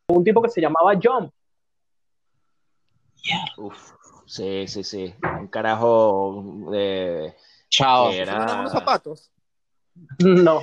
Un 0.10 0.26
tipo 0.26 0.42
que 0.42 0.50
se 0.50 0.60
llamaba 0.60 1.00
Jump. 1.02 1.32
Uf, 3.58 3.94
sí, 4.26 4.68
sí, 4.68 4.84
sí. 4.84 5.16
Un 5.40 5.48
carajo 5.48 6.44
de... 6.72 7.34
Chao. 7.70 8.10
que 8.10 8.26
¿Son 8.26 8.36
era... 8.36 8.60
unos 8.60 8.72
zapatos? 8.74 9.32
No, 10.20 10.62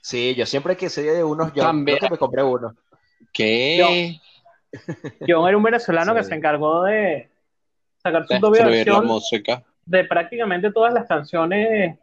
Sí, 0.00 0.34
yo 0.34 0.46
siempre 0.46 0.76
quise 0.76 1.02
de 1.02 1.22
unos, 1.24 1.52
yo 1.54 1.62
También. 1.62 1.98
creo 1.98 2.08
que 2.08 2.14
me 2.14 2.18
compré 2.18 2.42
uno. 2.42 2.74
¿Qué? 3.32 4.18
John 5.26 5.48
era 5.48 5.56
un 5.56 5.62
venezolano 5.62 6.14
que 6.14 6.22
Sí. 6.22 6.28
se 6.30 6.34
encargó 6.34 6.84
de 6.84 7.28
sacar 8.02 8.26
su 8.26 8.38
propia 8.40 8.66
versión 8.66 9.06
música. 9.06 9.62
de 9.86 10.04
prácticamente 10.04 10.70
todas 10.72 10.92
las 10.92 11.06
canciones 11.06 11.98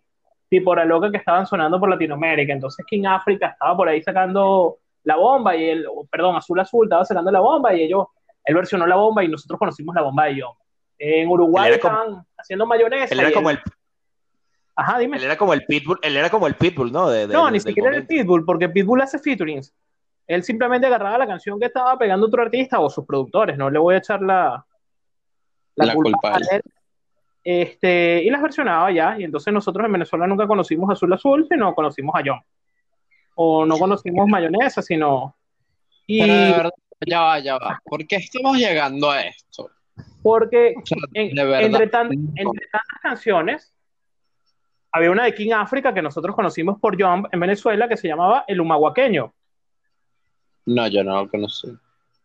tipo 0.49 0.75
la 0.75 0.85
loca 0.85 1.11
que 1.11 1.17
estaban 1.17 1.45
sonando 1.45 1.79
por 1.79 1.89
Latinoamérica. 1.89 2.53
Entonces 2.53 2.85
King 2.87 3.05
África 3.05 3.47
estaba 3.49 3.75
por 3.77 3.89
ahí 3.89 4.01
sacando 4.01 4.77
la 5.03 5.15
bomba 5.17 5.55
y 5.55 5.65
él, 5.69 5.85
o, 5.91 6.05
perdón, 6.05 6.35
Azul 6.35 6.59
Azul 6.59 6.85
estaba 6.87 7.05
sacando 7.05 7.31
la 7.31 7.39
bomba 7.39 7.73
y 7.75 7.81
ellos, 7.83 8.07
él 8.43 8.55
versionó 8.55 8.85
la 8.87 8.95
bomba 8.95 9.23
y 9.23 9.27
nosotros 9.27 9.59
conocimos 9.59 9.93
la 9.95 10.01
bomba 10.01 10.25
de 10.25 10.41
John. 10.41 10.53
En 10.97 11.27
Uruguay 11.29 11.71
era 11.73 11.79
como- 11.79 11.93
estaban 11.97 12.25
haciendo 12.37 12.65
mayonesa. 12.65 13.13
Él 13.13 13.19
era 13.19 13.29
y 13.29 13.33
como 13.33 13.49
él- 13.49 13.59
el, 13.63 13.71
Ajá, 14.77 14.99
dime. 14.99 15.17
él 15.17 15.23
era 15.23 15.37
como 15.37 15.53
el 15.53 15.63
pitbull, 15.65 15.99
él 16.01 16.17
era 16.17 16.29
como 16.29 16.47
el 16.47 16.55
pitbull, 16.55 16.91
¿no? 16.91 17.09
De, 17.09 17.27
de- 17.27 17.33
no, 17.33 17.45
de- 17.45 17.51
ni 17.53 17.59
siquiera 17.59 17.89
era 17.89 17.97
el. 17.99 18.07
Pitbull, 18.07 18.43
porque 18.45 18.67
Pitbull 18.69 19.01
hace 19.01 19.19
featurings. 19.19 19.73
Él 20.27 20.43
simplemente 20.43 20.87
agarraba 20.87 21.19
la 21.19 21.27
canción 21.27 21.59
que 21.59 21.67
estaba 21.67 21.97
pegando 21.97 22.25
otro 22.27 22.41
artista 22.41 22.79
o 22.79 22.89
sus 22.89 23.05
productores, 23.05 23.57
no 23.57 23.69
le 23.69 23.79
voy 23.79 23.95
a 23.95 23.99
echar 23.99 24.21
la, 24.21 24.65
La 25.75 25.93
culpa 25.93 26.33
a 26.35 26.37
él. 26.55 26.61
Este, 27.43 28.23
y 28.23 28.29
las 28.31 28.41
versionaba 28.41 28.91
ya, 28.91 29.19
y 29.19 29.23
entonces 29.23 29.53
nosotros 29.53 29.85
en 29.85 29.91
Venezuela 29.93 30.25
nunca 30.25 30.47
conocimos 30.47 30.89
Azul 30.89 31.13
Azul, 31.13 31.45
sino 31.47 31.75
conocimos 31.75 32.15
a 32.15 32.21
John. 32.25 32.39
O 33.35 33.65
no 33.67 33.77
conocimos 33.77 34.27
mayonesa, 34.27 34.81
sino... 34.81 35.35
Y 36.07 36.21
Pero 36.21 36.33
de 36.33 36.51
verdad, 36.51 36.71
ya 37.05 37.21
va, 37.21 37.39
ya 37.39 37.57
va. 37.59 37.79
¿Por 37.85 38.07
qué 38.07 38.15
estamos 38.15 38.57
llegando 38.57 39.11
a 39.11 39.21
esto? 39.21 39.69
porque 40.23 40.73
O 40.81 40.85
sea, 40.85 40.97
en- 41.13 41.35
de 41.35 41.43
verdad. 41.45 41.61
entre, 41.61 41.87
tan- 41.87 42.07
no. 42.09 42.13
entre 42.35 42.65
tantas 42.71 43.01
canciones, 43.03 43.74
había 44.95 45.11
una 45.11 45.25
de 45.25 45.33
King 45.33 45.51
África 45.51 45.93
que 45.93 46.01
nosotros 46.01 46.33
conocimos 46.33 46.79
por 46.79 46.95
Jump 46.97 47.27
en 47.29 47.39
Venezuela 47.41 47.89
que 47.89 47.97
se 47.97 48.07
llamaba 48.07 48.45
El 48.47 48.61
Humahuaqueño. 48.61 49.33
No, 50.67 50.87
yo 50.87 51.03
no 51.03 51.23
lo 51.23 51.29
conocí. 51.29 51.67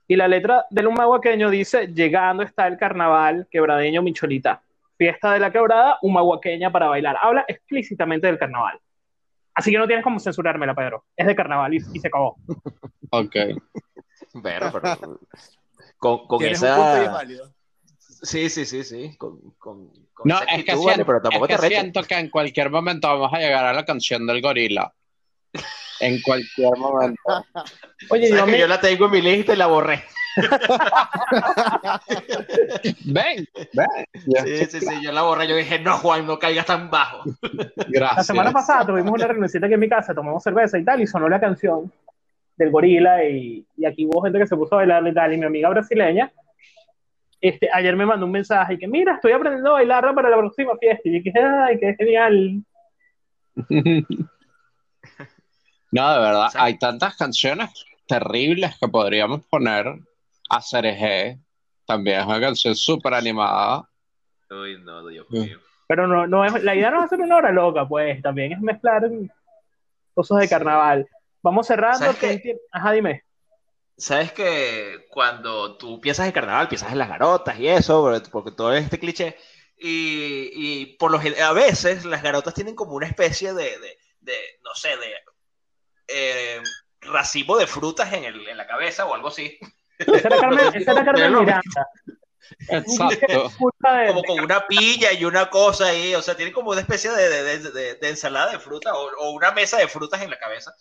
Y 0.07 0.15
la 0.15 0.29
letra 0.29 0.67
del 0.71 0.87
humahuaqueño 0.87 1.51
dice, 1.51 1.89
llegando 1.89 2.45
está 2.45 2.69
el 2.69 2.79
carnaval, 2.79 3.49
quebradeño 3.51 4.03
Micholita. 4.03 4.63
Fiesta 4.97 5.33
de 5.33 5.41
la 5.41 5.51
quebrada, 5.51 5.99
humahuaqueña 6.01 6.71
para 6.71 6.87
bailar. 6.87 7.17
Habla 7.21 7.45
explícitamente 7.49 8.29
del 8.29 8.39
carnaval. 8.39 8.79
Así 9.53 9.73
que 9.73 9.79
no 9.79 9.89
tienes 9.89 10.05
como 10.05 10.21
censurármela, 10.21 10.75
Pedro. 10.77 11.07
Es 11.17 11.27
de 11.27 11.35
carnaval 11.35 11.75
y, 11.75 11.79
y 11.93 11.99
se 11.99 12.07
acabó. 12.07 12.37
Ok. 13.11 13.35
Pero, 14.45 14.71
pero, 14.73 14.81
con, 15.99 16.27
con 16.29 16.45
un 16.45 16.51
punto 16.51 17.13
válido. 17.13 17.53
Sí, 17.99 18.49
sí, 18.49 18.65
sí, 18.65 18.85
sí. 18.85 19.17
Con 19.17 19.91
No, 20.25 20.35
esa 20.37 20.45
es 20.45 20.51
que, 20.65 20.73
actitud, 20.73 20.83
siento, 20.83 21.07
pero 21.07 21.21
tampoco 21.23 21.45
es 21.47 21.51
que 21.51 21.57
te 21.69 21.69
siento 21.69 22.03
que 22.05 22.15
en 22.15 22.29
cualquier 22.31 22.71
momento 22.71 23.09
vamos 23.09 23.33
a 23.33 23.39
llegar 23.39 23.65
a 23.65 23.73
la 23.73 23.85
canción 23.85 24.27
del 24.27 24.41
gorila. 24.43 24.93
En 26.01 26.21
cualquier 26.23 26.77
momento. 26.77 27.21
Oye, 28.11 28.29
¿Sabes 28.29 28.45
yo 28.45 28.47
me- 28.47 28.59
yo 28.59 28.67
la 28.67 28.81
tengo 28.81 29.07
en 29.07 29.11
mi 29.11 29.21
lista 29.23 29.53
y 29.53 29.57
la 29.57 29.67
borré. 29.67 30.03
Ven, 33.05 33.47
ven. 33.73 33.89
Sí, 34.15 34.67
sí, 34.67 34.81
sí, 34.81 35.03
yo 35.03 35.13
la 35.13 35.23
borré. 35.23 35.49
Yo 35.49 35.57
dije, 35.57 35.79
no, 35.81 35.97
Juan, 35.99 36.27
no 36.27 36.39
caigas 36.39 36.67
tan 36.67 36.91
bajo. 36.91 37.25
Gracias. 37.89 38.17
la 38.17 38.25
semana 38.25 38.53
pasada 38.53 38.87
tuvimos 38.87 39.13
una 39.13 39.27
reunioncita 39.27 39.67
aquí 39.67 39.75
en 39.75 39.81
mi 39.81 39.89
casa, 39.89 40.15
tomamos 40.15 40.43
cerveza 40.43 40.79
y 40.79 40.85
tal, 40.85 41.01
y 41.01 41.07
sonó 41.07 41.29
la 41.29 41.41
canción 41.41 41.93
del 42.57 42.71
gorila 42.71 43.25
y, 43.25 43.65
y 43.77 43.85
aquí 43.87 44.07
hubo 44.07 44.23
gente 44.23 44.39
que 44.39 44.47
se 44.47 44.57
puso 44.57 44.75
a 44.75 44.79
bailar 44.79 45.07
y 45.07 45.15
tal, 45.15 45.33
y 45.33 45.39
mi 45.39 45.47
amiga 45.47 45.69
brasileña, 45.71 46.31
este, 47.41 47.69
ayer 47.73 47.97
me 47.97 48.07
mandó 48.07 48.27
un 48.27 48.33
mensaje 48.33 48.75
y 48.75 48.79
que, 48.79 48.87
mira, 48.89 49.15
estoy 49.15 49.33
aprendiendo 49.33 49.71
a 49.71 49.75
bailarla 49.75 50.15
para 50.15 50.29
la 50.31 50.37
próxima 50.37 50.77
fiesta. 50.79 51.03
Y 51.09 51.21
dije, 51.21 51.33
ay, 51.41 51.79
qué 51.79 51.95
genial. 51.99 52.63
No, 55.93 56.13
de 56.13 56.21
verdad, 56.21 56.51
hay 56.55 56.79
tantas 56.79 57.17
canciones 57.17 57.71
terribles 58.07 58.79
que 58.79 58.87
podríamos 58.87 59.45
poner. 59.47 59.93
A 60.49 60.61
Cereje 60.61 61.39
también 61.87 62.21
es 62.21 62.27
una 62.27 62.41
canción 62.41 62.75
súper 62.77 63.15
animada. 63.15 63.89
Uy, 64.51 64.81
no, 64.83 65.07
Dios 65.09 65.29
mío. 65.31 65.59
Pero 65.89 66.07
no, 66.07 66.27
no 66.27 66.45
es, 66.45 66.63
la 66.63 66.75
idea 66.75 66.91
no 66.91 66.99
es 66.99 67.05
hacer 67.07 67.21
una 67.21 67.37
hora 67.37 67.51
loca, 67.51 67.87
pues, 67.89 68.23
también 68.23 68.53
es 68.53 68.61
mezclar 68.61 69.09
cosas 70.15 70.39
de 70.39 70.49
carnaval. 70.49 71.09
Vamos 71.43 71.67
cerrando. 71.67 71.99
¿Sabes 71.99 72.17
qué? 72.19 72.27
¿quién 72.29 72.41
tiene- 72.43 72.61
Ajá, 72.71 72.93
dime. 72.93 73.25
Sabes 74.01 74.33
que 74.33 75.07
cuando 75.11 75.77
tú 75.77 76.01
piensas 76.01 76.27
en 76.27 76.33
carnaval, 76.33 76.69
piensas 76.69 76.91
en 76.93 76.99
las 76.99 77.09
garotas 77.09 77.59
y 77.59 77.69
eso, 77.69 78.11
porque- 78.33 78.53
todo 78.53 78.73
este 78.75 78.99
cliché. 78.99 79.37
Y, 79.77 80.51
y 80.53 80.87
por 80.97 81.11
lo 81.11 81.19
a 81.19 81.53
veces 81.53 82.05
las 82.05 82.23
garotas 82.23 82.55
tienen 82.55 82.75
como 82.75 82.93
una 82.95 83.07
especie 83.07 83.53
de, 83.55 83.79
de- 83.79 83.99
de, 84.21 84.35
no 84.63 84.75
sé, 84.75 84.91
de 84.97 85.15
eh, 86.09 86.61
racimo 87.01 87.57
de 87.57 87.67
frutas 87.67 88.13
en, 88.13 88.25
el, 88.25 88.47
en 88.49 88.57
la 88.57 88.67
cabeza 88.67 89.07
o 89.07 89.15
algo 89.15 89.29
así. 89.29 89.59
Esa 89.99 90.29
era 90.29 90.37
Carmen, 90.41 90.67
esa 90.75 90.93
era 90.93 91.05
Carmen 91.05 91.39
Miranda. 91.39 91.87
Exacto. 92.69 93.51
Como 94.09 94.23
con 94.25 94.41
una 94.41 94.67
pilla 94.67 95.13
y 95.13 95.25
una 95.25 95.49
cosa 95.51 95.87
ahí, 95.87 96.15
o 96.15 96.23
sea, 96.23 96.37
tienen 96.37 96.53
como 96.55 96.71
una 96.71 96.81
especie 96.81 97.11
de, 97.11 97.29
de- 97.29 97.59
de- 97.59 97.71
de- 97.71 97.95
de 97.95 98.09
ensalada 98.09 98.53
de 98.53 98.59
fruta 98.59 98.95
o, 98.95 99.11
o 99.19 99.31
una 99.33 99.51
mesa 99.53 99.77
de 99.79 99.89
frutas 99.89 100.21
en 100.23 100.31
la 100.31 100.39
cabeza. 100.39 100.75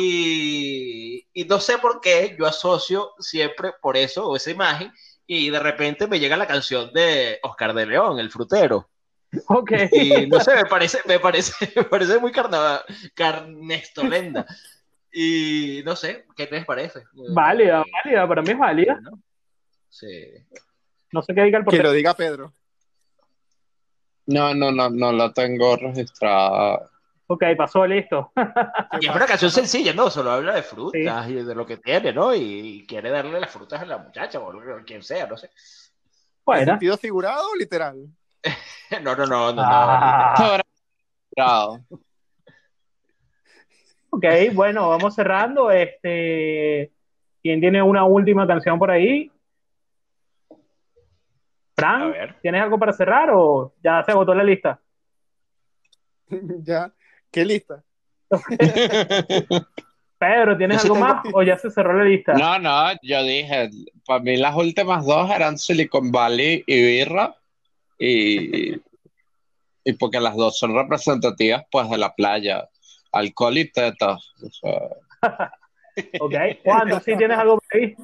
Y, 0.00 1.26
y 1.32 1.44
no 1.44 1.60
sé 1.60 1.78
por 1.78 2.00
qué 2.00 2.36
yo 2.38 2.46
asocio 2.46 3.12
siempre 3.18 3.72
por 3.80 3.96
eso, 3.96 4.26
o 4.28 4.36
esa 4.36 4.50
imagen, 4.50 4.92
y 5.26 5.50
de 5.50 5.58
repente 5.60 6.06
me 6.06 6.20
llega 6.20 6.36
la 6.36 6.46
canción 6.46 6.92
de 6.92 7.38
Oscar 7.42 7.74
de 7.74 7.86
León, 7.86 8.18
el 8.18 8.30
frutero. 8.30 8.88
Ok. 9.48 9.72
Y 9.92 10.26
no 10.28 10.38
sé, 10.40 10.54
me 10.54 10.64
parece, 10.66 10.98
me 11.06 11.18
parece, 11.18 11.52
me 11.76 11.84
parece 11.84 12.18
muy 12.18 12.30
carnaval, 12.32 12.84
carnestolenda. 13.14 14.46
Y 15.12 15.82
no 15.84 15.94
sé, 15.96 16.26
¿qué 16.36 16.48
les 16.50 16.64
parece? 16.64 17.04
Válida, 17.12 17.84
válida, 18.04 18.26
para 18.28 18.42
mí 18.42 18.50
es 18.50 18.58
válida. 18.58 19.00
Sí. 19.88 20.08
No 21.14 21.22
sé 21.22 21.32
qué 21.32 21.42
diga 21.44 21.58
el 21.58 21.62
Que 21.62 21.66
portero. 21.66 21.84
lo 21.84 21.92
diga 21.92 22.14
Pedro. 22.14 22.52
No, 24.26 24.52
no, 24.52 24.72
no, 24.72 24.90
no 24.90 25.12
la 25.12 25.32
tengo 25.32 25.76
registrada. 25.76 26.90
Ok, 27.28 27.44
pasó, 27.56 27.86
listo. 27.86 28.32
Y 29.00 29.06
es 29.06 29.14
una 29.14 29.26
canción 29.26 29.50
sencilla, 29.52 29.92
¿no? 29.94 30.10
Solo 30.10 30.32
habla 30.32 30.54
de 30.56 30.62
frutas 30.64 31.28
y 31.30 31.34
de 31.34 31.54
lo 31.54 31.64
que 31.64 31.76
tiene, 31.76 32.12
¿no? 32.12 32.34
Y 32.34 32.84
quiere 32.88 33.10
darle 33.10 33.38
las 33.38 33.50
frutas 33.52 33.80
a 33.80 33.86
la 33.86 33.98
muchacha 33.98 34.40
o 34.40 34.50
a 34.50 34.82
quien 34.82 35.02
sea, 35.04 35.26
no 35.28 35.36
sé. 35.36 35.46
¿En 35.46 35.52
Bueno. 36.44 36.64
sentido 36.72 36.96
figurado 36.98 37.48
o 37.52 37.56
literal? 37.56 37.96
No, 39.02 39.14
no, 39.16 39.24
no, 39.26 39.26
no. 39.26 39.52
no. 39.54 39.62
Ah. 39.64 40.58
Registrado. 41.30 41.80
Ok, 44.10 44.24
bueno, 44.52 44.88
vamos 44.90 45.14
cerrando. 45.14 45.70
Este, 45.70 46.92
¿quién 47.42 47.60
tiene 47.60 47.82
una 47.82 48.04
última 48.04 48.46
canción 48.46 48.78
por 48.78 48.90
ahí? 48.90 49.30
Fran. 51.76 52.14
¿tienes 52.40 52.62
algo 52.62 52.78
para 52.78 52.92
cerrar 52.92 53.30
o 53.32 53.74
ya 53.82 54.02
se 54.04 54.12
agotó 54.12 54.34
la 54.34 54.44
lista? 54.44 54.80
ya. 56.62 56.92
¿Qué 57.30 57.44
lista? 57.44 57.82
Pedro, 60.18 60.56
¿tienes 60.56 60.82
algo 60.82 60.94
más 60.94 61.24
o 61.32 61.42
ya 61.42 61.58
se 61.58 61.70
cerró 61.70 61.98
la 61.98 62.04
lista? 62.04 62.34
No, 62.34 62.58
no, 62.58 62.92
yo 63.02 63.22
dije, 63.24 63.70
para 64.06 64.20
mí 64.20 64.36
las 64.36 64.54
últimas 64.56 65.04
dos 65.04 65.30
eran 65.30 65.58
Silicon 65.58 66.10
Valley 66.10 66.64
y 66.66 66.82
Birra. 66.82 67.34
Y, 67.98 68.74
y 69.84 69.92
porque 69.98 70.20
las 70.20 70.34
dos 70.36 70.58
son 70.58 70.74
representativas 70.74 71.64
pues 71.70 71.90
de 71.90 71.98
la 71.98 72.14
playa. 72.14 72.68
Alcohol 73.12 73.58
y 73.58 73.70
tetas. 73.70 74.32
O 74.42 74.50
sea, 74.50 74.80
Ok, 76.20 76.34
Juan, 76.64 76.88
¿tú 76.88 77.00
sí 77.04 77.16
tienes 77.16 77.38
algo 77.38 77.58
por 77.58 77.80
ahí? 77.80 77.94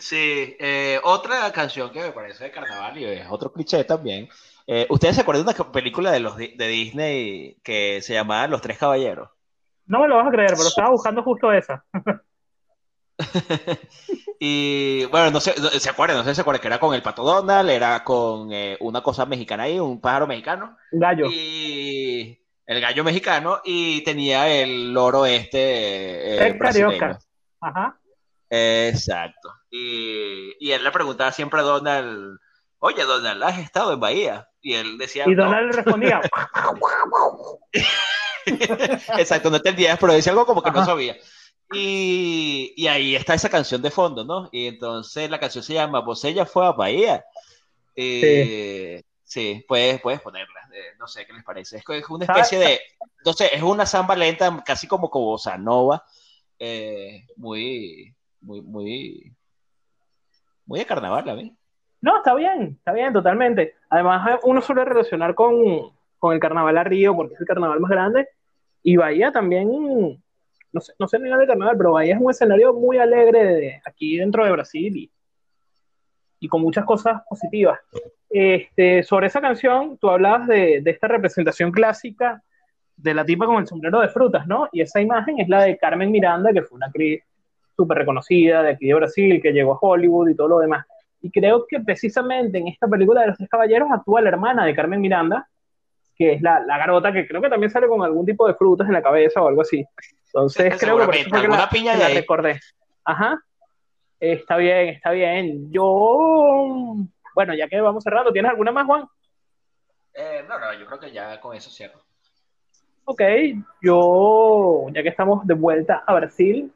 Sí, 0.00 0.56
eh, 0.58 0.98
otra 1.04 1.52
canción 1.52 1.90
que 1.90 2.00
me 2.00 2.12
parece 2.12 2.44
de 2.44 2.50
carnaval 2.50 2.98
y 2.98 3.04
es 3.04 3.26
otro 3.30 3.52
cliché 3.52 3.84
también. 3.84 4.28
Eh, 4.66 4.86
¿Ustedes 4.88 5.16
se 5.16 5.22
acuerdan 5.22 5.46
de 5.46 5.52
una 5.52 5.72
película 5.72 6.10
de 6.10 6.20
los 6.20 6.36
de 6.36 6.68
Disney 6.68 7.58
que 7.62 8.00
se 8.02 8.14
llamaba 8.14 8.46
Los 8.48 8.62
Tres 8.62 8.78
Caballeros? 8.78 9.28
No 9.86 10.00
me 10.00 10.08
lo 10.08 10.16
vas 10.16 10.28
a 10.28 10.30
creer, 10.30 10.50
pero 10.56 10.68
estaba 10.68 10.90
buscando 10.90 11.22
justo 11.22 11.52
esa. 11.52 11.84
Y 14.42 15.04
bueno, 15.06 15.30
no 15.30 15.38
sé, 15.38 15.52
se 15.78 15.90
acuerdan, 15.90 16.16
no 16.16 16.24
sé 16.24 16.30
si 16.30 16.36
se 16.36 16.40
acuerdan 16.40 16.62
que 16.62 16.68
era 16.68 16.80
con 16.80 16.94
el 16.94 17.02
Pato 17.02 17.22
Donald, 17.22 17.68
era 17.68 18.02
con 18.02 18.50
eh, 18.50 18.78
una 18.80 19.02
cosa 19.02 19.26
mexicana 19.26 19.64
ahí, 19.64 19.78
un 19.78 20.00
pájaro 20.00 20.26
mexicano. 20.26 20.78
Gallo. 20.92 21.26
Y 21.30 22.40
el 22.64 22.80
gallo 22.80 23.04
mexicano, 23.04 23.60
y 23.62 24.02
tenía 24.02 24.48
el 24.48 24.94
loro 24.94 25.26
este 25.26 26.46
El 26.46 26.58
carioca. 26.58 27.18
Ajá. 27.60 28.00
Exacto. 28.48 29.52
Y, 29.70 30.54
y 30.58 30.72
él 30.72 30.82
le 30.82 30.90
preguntaba 30.90 31.32
siempre 31.32 31.60
a 31.60 31.62
Donald, 31.64 32.38
oye, 32.78 33.04
Donald, 33.04 33.42
¿has 33.42 33.58
estado 33.58 33.92
en 33.92 34.00
Bahía? 34.00 34.48
Y 34.60 34.74
él 34.74 34.98
decía, 34.98 35.24
Y 35.26 35.34
"No". 35.34 35.44
Donald 35.44 35.66
le 35.70 35.72
respondía, 35.76 36.20
Exacto, 39.18 39.50
no 39.50 39.56
entendía, 39.56 39.96
pero 39.96 40.12
decía 40.12 40.32
algo 40.32 40.46
como 40.46 40.62
que 40.62 40.70
no 40.70 40.84
sabía. 40.84 41.16
Y, 41.72 42.72
y 42.76 42.88
ahí 42.88 43.14
está 43.14 43.34
esa 43.34 43.48
canción 43.48 43.80
de 43.80 43.90
fondo, 43.92 44.24
¿no? 44.24 44.48
Y 44.50 44.66
entonces 44.66 45.30
la 45.30 45.38
canción 45.38 45.62
se 45.62 45.74
llama 45.74 46.00
Bocella 46.00 46.44
fue 46.46 46.66
a 46.66 46.72
Bahía. 46.72 47.24
Eh, 47.94 49.02
sí, 49.22 49.64
puedes, 49.68 50.00
puedes 50.00 50.20
ponerla. 50.20 50.60
eh, 50.74 50.94
no 50.98 51.06
sé 51.06 51.26
qué 51.26 51.32
les 51.32 51.44
parece. 51.44 51.76
Es, 51.76 51.84
es 51.88 52.08
una 52.08 52.24
especie 52.24 52.58
de. 52.58 52.80
Sé, 53.36 53.54
es 53.54 53.62
una 53.62 53.86
samba 53.86 54.16
lenta, 54.16 54.62
casi 54.64 54.86
como 54.88 55.10
como 55.10 55.26
bossa 55.26 55.56
nova. 55.58 56.04
eh, 56.58 57.24
muy, 57.36 58.14
muy, 58.40 58.60
muy. 58.62 59.32
Muy 60.70 60.78
de 60.78 60.86
carnaval, 60.86 61.28
a 61.28 61.34
mí. 61.34 61.52
No, 62.00 62.18
está 62.18 62.32
bien, 62.32 62.76
está 62.78 62.92
bien, 62.92 63.12
totalmente. 63.12 63.74
Además, 63.88 64.30
eh, 64.30 64.38
uno 64.44 64.60
suele 64.60 64.84
relacionar 64.84 65.34
con, 65.34 65.90
con 66.16 66.32
el 66.32 66.38
carnaval 66.38 66.78
a 66.78 66.84
Río, 66.84 67.16
porque 67.16 67.34
es 67.34 67.40
el 67.40 67.46
carnaval 67.48 67.80
más 67.80 67.90
grande, 67.90 68.28
y 68.80 68.96
Bahía 68.96 69.32
también, 69.32 69.68
no 69.68 70.80
sé, 70.80 70.92
no 70.96 71.08
sé 71.08 71.16
el 71.16 71.24
nivel 71.24 71.40
de 71.40 71.48
carnaval, 71.48 71.76
pero 71.76 71.90
Bahía 71.94 72.14
es 72.14 72.20
un 72.20 72.30
escenario 72.30 72.72
muy 72.72 72.98
alegre 72.98 73.82
aquí 73.84 74.16
dentro 74.18 74.44
de 74.44 74.52
Brasil 74.52 74.96
y, 74.96 75.10
y 76.38 76.46
con 76.46 76.62
muchas 76.62 76.84
cosas 76.84 77.20
positivas. 77.28 77.80
Este, 78.28 79.02
sobre 79.02 79.26
esa 79.26 79.40
canción, 79.40 79.98
tú 79.98 80.08
hablabas 80.08 80.46
de, 80.46 80.82
de 80.82 80.90
esta 80.92 81.08
representación 81.08 81.72
clásica 81.72 82.44
de 82.96 83.12
la 83.12 83.24
tipa 83.24 83.44
con 83.44 83.56
el 83.56 83.66
sombrero 83.66 83.98
de 83.98 84.08
frutas, 84.08 84.46
¿no? 84.46 84.68
Y 84.70 84.82
esa 84.82 85.00
imagen 85.00 85.40
es 85.40 85.48
la 85.48 85.64
de 85.64 85.76
Carmen 85.76 86.12
Miranda, 86.12 86.52
que 86.52 86.62
fue 86.62 86.76
una 86.76 86.86
actriz 86.86 87.24
súper 87.80 87.98
reconocida 87.98 88.62
de 88.62 88.70
aquí 88.70 88.88
de 88.88 88.94
Brasil, 88.94 89.40
que 89.40 89.52
llegó 89.52 89.72
a 89.72 89.78
Hollywood 89.80 90.28
y 90.28 90.36
todo 90.36 90.48
lo 90.48 90.58
demás. 90.58 90.86
Y 91.22 91.30
creo 91.30 91.66
que 91.66 91.80
precisamente 91.80 92.58
en 92.58 92.68
esta 92.68 92.86
película 92.86 93.22
de 93.22 93.28
los 93.28 93.38
tres 93.38 93.48
caballeros 93.48 93.88
actúa 93.90 94.20
la 94.20 94.28
hermana 94.28 94.66
de 94.66 94.74
Carmen 94.74 95.00
Miranda, 95.00 95.48
que 96.14 96.34
es 96.34 96.42
la, 96.42 96.60
la 96.60 96.76
garota 96.76 97.10
que 97.12 97.26
creo 97.26 97.40
que 97.40 97.48
también 97.48 97.70
sale 97.70 97.88
con 97.88 98.02
algún 98.02 98.26
tipo 98.26 98.46
de 98.46 98.54
frutas 98.54 98.86
en 98.86 98.92
la 98.92 99.02
cabeza 99.02 99.40
o 99.40 99.48
algo 99.48 99.62
así. 99.62 99.82
Entonces 100.26 100.78
creo 100.78 100.98
que 100.98 101.06
por 101.06 101.16
eso 101.16 101.30
fue 101.30 101.40
que 101.40 101.48
la, 101.48 101.68
piña 101.70 101.92
que 101.94 101.98
la 101.98 102.08
recordé. 102.08 102.60
Ajá. 103.04 103.40
Está 104.20 104.58
bien, 104.58 104.88
está 104.88 105.12
bien. 105.12 105.72
Yo, 105.72 106.96
bueno, 107.34 107.54
ya 107.54 107.66
que 107.68 107.80
vamos 107.80 108.04
cerrando, 108.04 108.30
¿tienes 108.32 108.50
alguna 108.50 108.72
más, 108.72 108.84
Juan? 108.84 109.04
Eh, 110.12 110.44
no, 110.46 110.58
no, 110.58 110.74
yo 110.74 110.84
creo 110.84 111.00
que 111.00 111.10
ya 111.10 111.40
con 111.40 111.56
eso 111.56 111.70
cierro. 111.70 112.00
Ok, 113.06 113.22
yo, 113.80 114.86
ya 114.92 115.02
que 115.02 115.08
estamos 115.08 115.46
de 115.46 115.54
vuelta 115.54 116.04
a 116.06 116.14
Brasil 116.14 116.70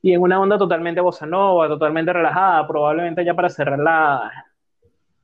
y 0.00 0.12
en 0.12 0.20
una 0.20 0.40
onda 0.40 0.58
totalmente 0.58 1.00
bossa 1.00 1.26
totalmente 1.26 2.12
relajada, 2.12 2.66
probablemente 2.66 3.24
ya 3.24 3.34
para 3.34 3.48
cerrar 3.48 3.78
la, 3.78 4.46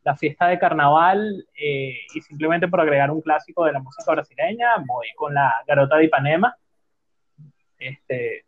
la 0.02 0.16
fiesta 0.16 0.48
de 0.48 0.58
carnaval 0.58 1.46
eh, 1.54 1.96
y 2.14 2.20
simplemente 2.20 2.68
por 2.68 2.80
agregar 2.80 3.10
un 3.10 3.20
clásico 3.20 3.64
de 3.64 3.72
la 3.72 3.80
música 3.80 4.10
brasileña, 4.12 4.68
voy 4.84 5.06
con 5.16 5.32
la 5.32 5.54
Garota 5.66 5.96
de 5.96 6.04
Ipanema. 6.04 6.56
Este, 7.78 8.44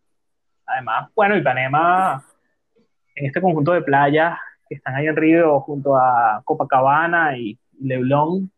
además, 0.66 1.10
bueno, 1.14 1.36
Ipanema, 1.36 2.24
en 3.14 3.26
este 3.26 3.40
conjunto 3.40 3.72
de 3.72 3.82
playas 3.82 4.38
que 4.68 4.74
están 4.74 4.96
ahí 4.96 5.06
en 5.06 5.16
Río 5.16 5.60
junto 5.60 5.96
a 5.96 6.42
Copacabana 6.44 7.38
y 7.38 7.56
Leblon, 7.80 8.50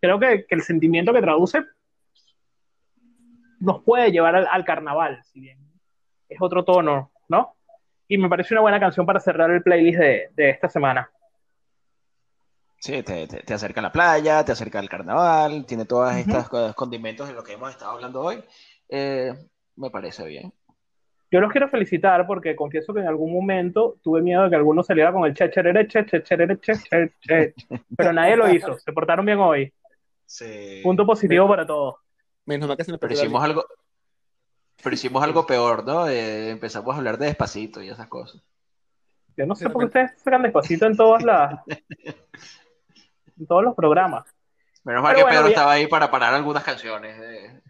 creo 0.00 0.18
que, 0.18 0.44
que 0.46 0.54
el 0.56 0.62
sentimiento 0.62 1.12
que 1.12 1.22
traduce 1.22 1.64
nos 3.60 3.82
puede 3.84 4.10
llevar 4.10 4.34
al 4.34 4.64
carnaval, 4.64 5.22
si 5.22 5.40
bien 5.40 5.63
es 6.34 6.42
otro 6.42 6.64
tono, 6.64 7.10
¿no? 7.28 7.56
Y 8.08 8.18
me 8.18 8.28
parece 8.28 8.54
una 8.54 8.60
buena 8.60 8.80
canción 8.80 9.06
para 9.06 9.20
cerrar 9.20 9.50
el 9.50 9.62
playlist 9.62 9.98
de, 9.98 10.28
de 10.34 10.50
esta 10.50 10.68
semana. 10.68 11.10
Sí, 12.78 13.02
te, 13.02 13.26
te, 13.26 13.38
te 13.42 13.54
acerca 13.54 13.80
a 13.80 13.84
la 13.84 13.92
playa, 13.92 14.44
te 14.44 14.52
acerca 14.52 14.78
al 14.78 14.90
carnaval, 14.90 15.64
tiene 15.64 15.86
todas 15.86 16.12
Ujú. 16.12 16.20
estas 16.20 16.48
co- 16.48 16.74
condimentos 16.74 17.26
de 17.28 17.34
lo 17.34 17.42
que 17.42 17.54
hemos 17.54 17.70
estado 17.70 17.92
hablando 17.92 18.20
hoy. 18.20 18.44
Eh, 18.90 19.32
me 19.76 19.90
parece 19.90 20.24
bien. 20.26 20.52
Yo 21.30 21.40
los 21.40 21.50
quiero 21.50 21.68
felicitar 21.68 22.26
porque 22.26 22.54
confieso 22.54 22.92
que 22.92 23.00
en 23.00 23.08
algún 23.08 23.32
momento 23.32 23.96
tuve 24.02 24.20
miedo 24.20 24.44
de 24.44 24.50
que 24.50 24.56
alguno 24.56 24.82
saliera 24.82 25.12
con 25.12 25.24
el 25.24 25.34
che, 25.34 25.50
cherere, 25.50 25.88
che, 25.88 26.04
che, 26.04 26.22
cherere, 26.22 26.58
che, 26.60 26.74
che, 26.74 27.12
che. 27.20 27.54
pero 27.96 28.12
nadie 28.12 28.36
lo 28.36 28.48
hizo, 28.48 28.78
se 28.78 28.92
portaron 28.92 29.24
bien 29.24 29.38
hoy. 29.38 29.72
Sí. 30.26 30.80
Punto 30.82 31.06
positivo 31.06 31.48
para 31.48 31.66
todos. 31.66 31.96
Menos 32.44 32.68
mal 32.68 32.76
que 32.76 32.84
se 32.84 32.92
me 32.92 32.98
Pero 32.98 33.14
hicimos 33.14 33.42
algo, 33.42 33.64
pero 34.84 34.94
hicimos 34.94 35.24
algo 35.24 35.46
peor, 35.46 35.84
¿no? 35.84 36.06
Eh, 36.08 36.50
empezamos 36.50 36.94
a 36.94 36.98
hablar 36.98 37.16
de 37.16 37.26
despacito 37.26 37.82
y 37.82 37.88
esas 37.88 38.06
cosas. 38.06 38.42
Yo 39.36 39.46
no 39.46 39.56
sé 39.56 39.68
por 39.70 39.80
qué 39.80 39.86
ustedes 39.86 40.22
sacan 40.22 40.42
despacito 40.42 40.86
en 40.86 40.96
todas 40.96 41.24
las 41.24 41.58
en 43.38 43.46
todos 43.48 43.64
los 43.64 43.74
programas. 43.74 44.24
Menos 44.84 45.02
mal 45.02 45.14
Pero 45.14 45.26
que 45.26 45.32
bueno, 45.32 45.38
Pedro 45.38 45.48
estaba 45.48 45.72
ahí 45.72 45.86
para 45.86 46.10
parar 46.10 46.34
algunas 46.34 46.62
canciones. 46.62 47.18
eh. 47.18 47.60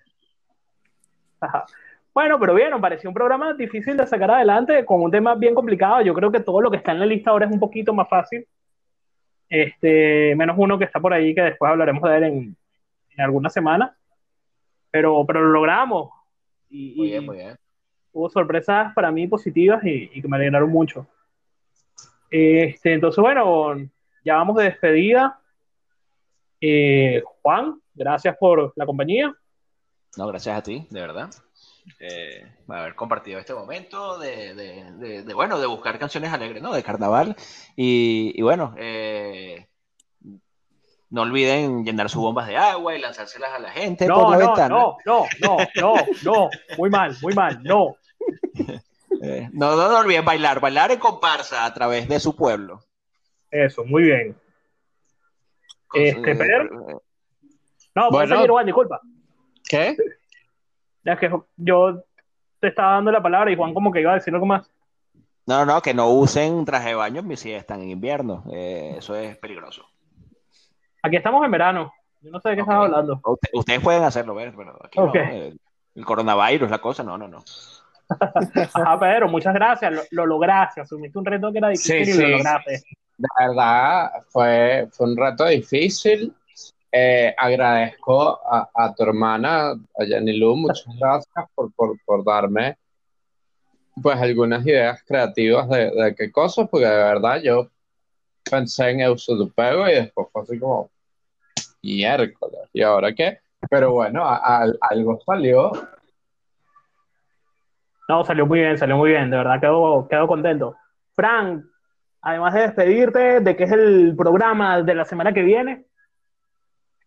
Ajá. 1.40 1.64
Bueno, 2.12 2.38
pero 2.38 2.54
bien, 2.54 2.70
nos 2.70 2.80
pareció 2.80 3.08
un 3.10 3.14
programa 3.14 3.54
difícil 3.54 3.96
de 3.96 4.06
sacar 4.06 4.30
adelante 4.32 4.84
con 4.84 5.02
un 5.02 5.10
tema 5.10 5.34
bien 5.34 5.54
complicado. 5.54 6.00
Yo 6.02 6.14
creo 6.14 6.30
que 6.30 6.40
todo 6.40 6.60
lo 6.60 6.70
que 6.70 6.76
está 6.78 6.92
en 6.92 7.00
la 7.00 7.06
lista 7.06 7.30
ahora 7.30 7.46
es 7.46 7.52
un 7.52 7.60
poquito 7.60 7.94
más 7.94 8.08
fácil. 8.08 8.46
Este, 9.48 10.34
menos 10.36 10.56
uno 10.58 10.78
que 10.78 10.84
está 10.84 11.00
por 11.00 11.12
ahí 11.12 11.34
que 11.34 11.42
después 11.42 11.70
hablaremos 11.70 12.02
de 12.02 12.16
él 12.16 12.24
en, 12.24 12.56
en 13.10 13.20
algunas 13.20 13.52
semanas. 13.52 13.92
Pero, 14.90 15.24
pero 15.26 15.42
lo 15.42 15.50
logramos. 15.50 16.10
Y, 16.77 16.95
Muy 16.97 17.07
bien, 17.09 17.25
muy 17.27 17.37
bien. 17.37 17.57
hubo 18.12 18.29
sorpresas 18.29 18.93
para 18.95 19.12
mí 19.12 19.29
positivas 19.29 19.85
y, 19.85 20.11
y 20.12 20.20
que 20.20 20.27
me 20.27 20.37
alegraron 20.37 20.70
mucho. 20.70 21.07
Este, 22.31 22.95
entonces, 22.95 23.22
bueno, 23.22 23.77
ya 24.25 24.35
vamos 24.37 24.57
de 24.57 24.64
despedida. 24.64 25.41
Eh, 26.61 27.22
Juan, 27.43 27.81
gracias 27.95 28.37
por 28.39 28.72
la 28.75 28.87
compañía. 28.87 29.33
No, 30.16 30.27
gracias 30.27 30.59
a 30.59 30.62
ti, 30.62 30.85
de 30.91 31.01
verdad. 31.01 31.31
Eh, 32.01 32.45
haber 32.66 32.95
compartido 32.97 33.39
este 33.39 33.55
momento 33.55 34.18
de, 34.18 34.55
de- 34.55 34.93
de- 34.95 35.22
de, 35.22 35.35
bueno, 35.35 35.61
de 35.61 35.66
buscar 35.66 35.99
canciones 35.99 36.33
alegres, 36.33 36.61
¿no? 36.62 36.72
De 36.72 36.83
carnaval. 36.83 37.37
Y, 37.77 38.33
y 38.35 38.43
bueno, 38.43 38.75
eh, 38.79 39.68
no 41.14 41.22
olviden 41.22 41.84
llenar 41.84 42.10
sus 42.10 42.20
bombas 42.22 42.48
de 42.48 42.56
agua 42.56 42.94
y 42.94 42.98
lanzárselas 43.00 43.52
a 43.52 43.58
la 43.60 43.70
gente 43.70 44.06
por 44.08 44.16
No, 44.24 44.30
la 44.32 44.36
no, 44.38 44.46
ventana. 44.46 44.68
no, 44.68 44.96
no, 45.06 45.26
no, 45.40 45.58
no, 45.76 45.94
no, 46.24 46.50
muy 46.76 46.90
mal, 46.90 47.16
muy 47.22 47.32
mal, 47.34 47.62
no. 47.62 47.96
Eh, 49.22 49.48
no, 49.52 49.74
no, 49.76 49.88
no 49.88 50.00
olviden 50.00 50.24
bailar, 50.24 50.60
bailar 50.60 50.90
en 50.90 50.98
comparsa 50.98 51.64
a 51.64 51.72
través 51.72 52.08
de 52.08 52.18
su 52.20 52.34
pueblo. 52.36 52.82
Eso, 53.50 53.84
muy 53.84 54.02
bien. 54.02 54.36
Este, 55.94 56.34
Pedro. 56.34 56.90
eh, 56.90 56.96
No, 57.94 58.10
Bueno. 58.10 58.34
seguir, 58.36 58.50
Juan, 58.50 58.66
disculpa. 58.66 59.00
¿Qué? 59.66 59.96
Es 61.04 61.18
que 61.18 61.30
yo 61.56 62.02
te 62.60 62.68
estaba 62.68 62.94
dando 62.94 63.12
la 63.12 63.22
palabra 63.22 63.50
y 63.50 63.56
Juan 63.56 63.72
como 63.72 63.92
que 63.92 64.00
iba 64.00 64.10
a 64.10 64.16
decir 64.16 64.34
algo 64.34 64.46
más. 64.46 64.68
No, 65.46 65.64
no, 65.64 65.80
que 65.80 65.94
no 65.94 66.10
usen 66.10 66.64
traje 66.64 66.88
de 66.88 66.94
baño 66.96 67.22
si 67.36 67.52
están 67.52 67.80
en 67.82 67.90
invierno. 67.90 68.42
Eh, 68.52 68.96
eso 68.98 69.14
es 69.14 69.38
peligroso. 69.38 69.86
Aquí 71.05 71.16
estamos 71.16 71.44
en 71.44 71.50
verano. 71.50 71.92
Yo 72.22 72.30
no 72.30 72.40
sé 72.40 72.48
de 72.50 72.57
qué 72.57 72.62
Ok. 72.62 72.68
estás 72.68 72.84
hablando. 72.84 73.20
Usted- 73.22 73.50
ustedes 73.52 73.80
pueden 73.80 74.02
hacerlo, 74.05 74.34
¿ves? 74.34 74.55
Pero 74.57 74.78
aquí 74.82 74.98
no, 74.98 75.12
eh, 75.14 75.55
el 75.94 76.05
coronavirus, 76.05 76.70
la 76.70 76.78
cosa, 76.78 77.02
no, 77.02 77.18
no, 77.18 77.28
no. 77.28 77.44
Ajá, 78.09 78.98
Pedro, 79.00 79.28
muchas 79.28 79.52
gracias. 79.55 79.92
Lo, 79.92 80.02
lo 80.11 80.26
lograste. 80.26 80.80
Asumiste 80.80 81.18
un 81.18 81.26
reto 81.26 81.52
que 81.52 81.59
era 81.59 81.68
difícil 81.68 82.05
Sí, 82.07 82.11
y 82.11 82.14
lo 82.14 82.26
sí. 82.26 82.32
lograste. 82.32 82.82
De 83.18 83.28
verdad, 83.38 84.11
fue, 84.28 84.88
fue 84.92 85.07
un 85.09 85.16
reto 85.16 85.44
difícil. 85.46 86.34
Eh, 86.90 87.34
agradezco 87.36 88.40
a, 88.50 88.70
a 88.74 88.94
tu 88.94 89.02
hermana, 89.02 89.72
a 89.72 90.05
Jenny 90.07 90.38
Lu, 90.38 90.57
muchas 90.57 90.86
gracias 90.98 91.44
por, 91.55 91.72
por, 91.74 91.98
por 92.05 92.24
darme 92.24 92.78
pues 94.02 94.16
algunas 94.20 94.64
ideas 94.66 95.02
creativas 95.07 95.68
de, 95.68 95.90
de 95.90 96.14
qué 96.16 96.30
cosas, 96.32 96.68
porque 96.68 96.86
de 96.86 96.96
verdad 96.96 97.40
yo 97.42 97.68
pensé 98.48 98.90
en 98.90 99.00
Eusodupego 99.00 99.88
y 99.88 99.92
después 99.94 100.26
fue 100.32 100.42
así 100.42 100.59
como 100.59 100.90
miércoles, 101.85 102.61
¿y 102.72 102.82
ahora 102.82 103.14
qué? 103.14 103.39
Pero 103.70 103.93
bueno, 103.93 104.24
a- 104.24 104.62
a- 104.64 104.72
algo 104.91 105.20
salió. 105.24 105.70
No, 108.09 108.24
salió 108.24 108.47
muy 108.47 108.61
bien, 108.61 108.76
salió 108.78 108.97
muy 108.97 109.11
bien. 109.11 109.30
De 109.30 109.37
verdad, 109.37 109.61
quedo, 109.61 110.07
quedo 110.09 110.26
contento. 110.26 110.76
Frank, 111.14 111.64
además 112.20 112.55
de 112.55 112.61
despedirte 112.61 113.41
de 113.41 113.57
que 113.57 113.64
es 113.64 113.72
el 113.72 114.14
programa 114.16 114.82
de 114.82 114.95
la 114.95 115.05
semana 115.05 115.32
que 115.32 115.43
viene, 115.43 115.87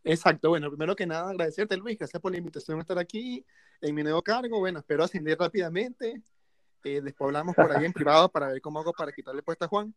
Exacto, 0.04 0.48
bueno, 0.50 0.70
primero 0.70 0.96
que 0.96 1.06
nada, 1.06 1.30
agradecerte, 1.32 1.76
Luis, 1.76 1.98
gracias 1.98 2.22
por 2.22 2.32
la 2.32 2.38
invitación 2.38 2.78
a 2.78 2.82
estar 2.82 2.98
aquí 2.98 3.46
en 3.82 3.94
mi 3.94 4.04
nuevo 4.04 4.22
cargo. 4.22 4.58
Bueno, 4.60 4.80
espero 4.80 5.04
ascender 5.04 5.38
rápidamente. 5.38 6.22
Eh, 6.86 7.02
después 7.02 7.28
hablamos 7.28 7.54
por 7.54 7.70
ahí 7.76 7.84
en 7.84 7.92
privado 8.08 8.30
para 8.30 8.48
ver 8.48 8.62
cómo 8.62 8.80
hago 8.80 8.94
para 8.94 9.12
quitarle 9.12 9.44
puesta 9.44 9.66
a 9.66 9.68
Juan. 9.68 9.94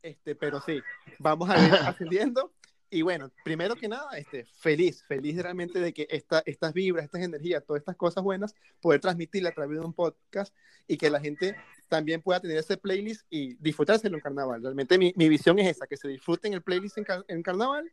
Este, 0.00 0.36
pero 0.36 0.60
sí, 0.60 0.80
vamos 1.18 1.50
a 1.50 1.58
ir 1.58 1.72
ascendiendo. 1.84 2.52
Y 2.90 3.02
bueno, 3.02 3.30
primero 3.44 3.76
que 3.76 3.88
nada, 3.88 4.16
este, 4.16 4.44
feliz, 4.44 5.04
feliz 5.04 5.42
realmente 5.42 5.78
de 5.78 5.92
que 5.92 6.06
esta, 6.10 6.42
estas 6.46 6.72
vibras, 6.72 7.04
estas 7.04 7.22
energías, 7.22 7.64
todas 7.64 7.80
estas 7.80 7.96
cosas 7.96 8.24
buenas, 8.24 8.54
poder 8.80 9.00
transmitirla 9.00 9.50
a 9.50 9.54
través 9.54 9.78
de 9.78 9.84
un 9.84 9.92
podcast 9.92 10.54
y 10.86 10.96
que 10.96 11.10
la 11.10 11.20
gente 11.20 11.54
también 11.88 12.22
pueda 12.22 12.40
tener 12.40 12.56
ese 12.56 12.76
playlist 12.76 13.26
y 13.28 13.54
disfrutárselo 13.56 14.16
en 14.16 14.22
carnaval. 14.22 14.62
Realmente 14.62 14.98
mi, 14.98 15.12
mi 15.16 15.28
visión 15.28 15.58
es 15.58 15.68
esa, 15.68 15.86
que 15.86 15.96
se 15.96 16.08
disfruten 16.08 16.54
el 16.54 16.62
playlist 16.62 16.98
en, 16.98 17.06
en 17.28 17.42
carnaval, 17.42 17.92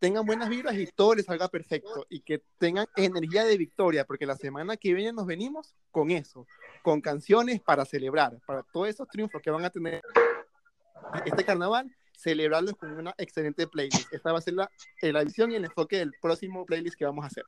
tengan 0.00 0.26
buenas 0.26 0.48
vibras 0.48 0.74
y 0.76 0.86
todo 0.86 1.14
les 1.14 1.26
salga 1.26 1.48
perfecto 1.48 2.06
y 2.08 2.20
que 2.20 2.42
tengan 2.58 2.86
energía 2.96 3.44
de 3.44 3.56
victoria, 3.56 4.04
porque 4.04 4.26
la 4.26 4.36
semana 4.36 4.76
que 4.76 4.94
viene 4.94 5.12
nos 5.12 5.26
venimos 5.26 5.74
con 5.90 6.10
eso, 6.10 6.46
con 6.82 7.00
canciones 7.00 7.60
para 7.60 7.84
celebrar, 7.84 8.38
para 8.46 8.62
todos 8.64 8.88
esos 8.88 9.08
triunfos 9.08 9.40
que 9.40 9.50
van 9.50 9.64
a 9.64 9.70
tener 9.70 10.02
este 11.24 11.44
carnaval 11.44 11.94
celebrarlos 12.16 12.74
con 12.74 12.92
una 12.92 13.14
excelente 13.18 13.66
playlist. 13.66 14.12
Esta 14.12 14.32
va 14.32 14.38
a 14.38 14.40
ser 14.40 14.54
la, 14.54 14.70
la 15.02 15.20
edición 15.20 15.52
y 15.52 15.56
el 15.56 15.64
enfoque 15.64 15.98
del 15.98 16.12
próximo 16.20 16.64
playlist 16.64 16.98
que 16.98 17.04
vamos 17.04 17.24
a 17.24 17.28
hacer. 17.28 17.44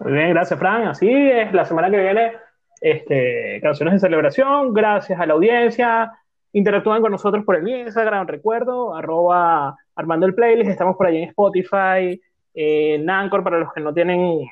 Muy 0.00 0.12
bien, 0.12 0.30
gracias, 0.30 0.58
Fran. 0.58 0.88
Así 0.88 1.10
es, 1.10 1.52
la 1.52 1.64
semana 1.64 1.90
que 1.90 1.98
viene, 1.98 2.32
este, 2.80 3.60
canciones 3.62 3.94
de 3.94 4.00
celebración. 4.00 4.72
Gracias 4.72 5.20
a 5.20 5.26
la 5.26 5.34
audiencia. 5.34 6.12
Interactúan 6.52 7.02
con 7.02 7.12
nosotros 7.12 7.44
por 7.44 7.56
el 7.56 7.68
Instagram, 7.68 8.26
recuerdo, 8.26 8.94
armando 8.94 10.26
el 10.26 10.34
playlist. 10.34 10.70
Estamos 10.70 10.96
por 10.96 11.06
ahí 11.06 11.18
en 11.18 11.28
Spotify, 11.28 12.20
en 12.54 13.08
Anchor 13.08 13.44
para 13.44 13.58
los 13.58 13.72
que 13.72 13.80
no 13.80 13.92
tienen 13.94 14.48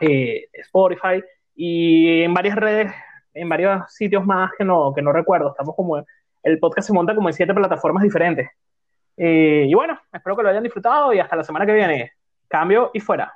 eh, 0.00 0.48
Spotify 0.52 1.22
y 1.54 2.22
en 2.22 2.34
varias 2.34 2.56
redes, 2.56 2.92
en 3.34 3.48
varios 3.48 3.92
sitios 3.92 4.24
más 4.26 4.50
que 4.56 4.64
no, 4.64 4.92
que 4.94 5.02
no 5.02 5.12
recuerdo. 5.12 5.50
Estamos 5.50 5.76
como 5.76 6.04
el 6.42 6.58
podcast 6.58 6.88
se 6.88 6.92
monta 6.92 7.14
como 7.14 7.28
en 7.28 7.34
siete 7.34 7.54
plataformas 7.54 8.02
diferentes. 8.02 8.50
Eh, 9.16 9.66
y 9.68 9.74
bueno, 9.74 9.98
espero 10.12 10.36
que 10.36 10.42
lo 10.42 10.48
hayan 10.48 10.62
disfrutado 10.62 11.12
y 11.12 11.18
hasta 11.18 11.36
la 11.36 11.44
semana 11.44 11.66
que 11.66 11.74
viene. 11.74 12.12
Cambio 12.48 12.90
y 12.92 13.00
fuera. 13.00 13.34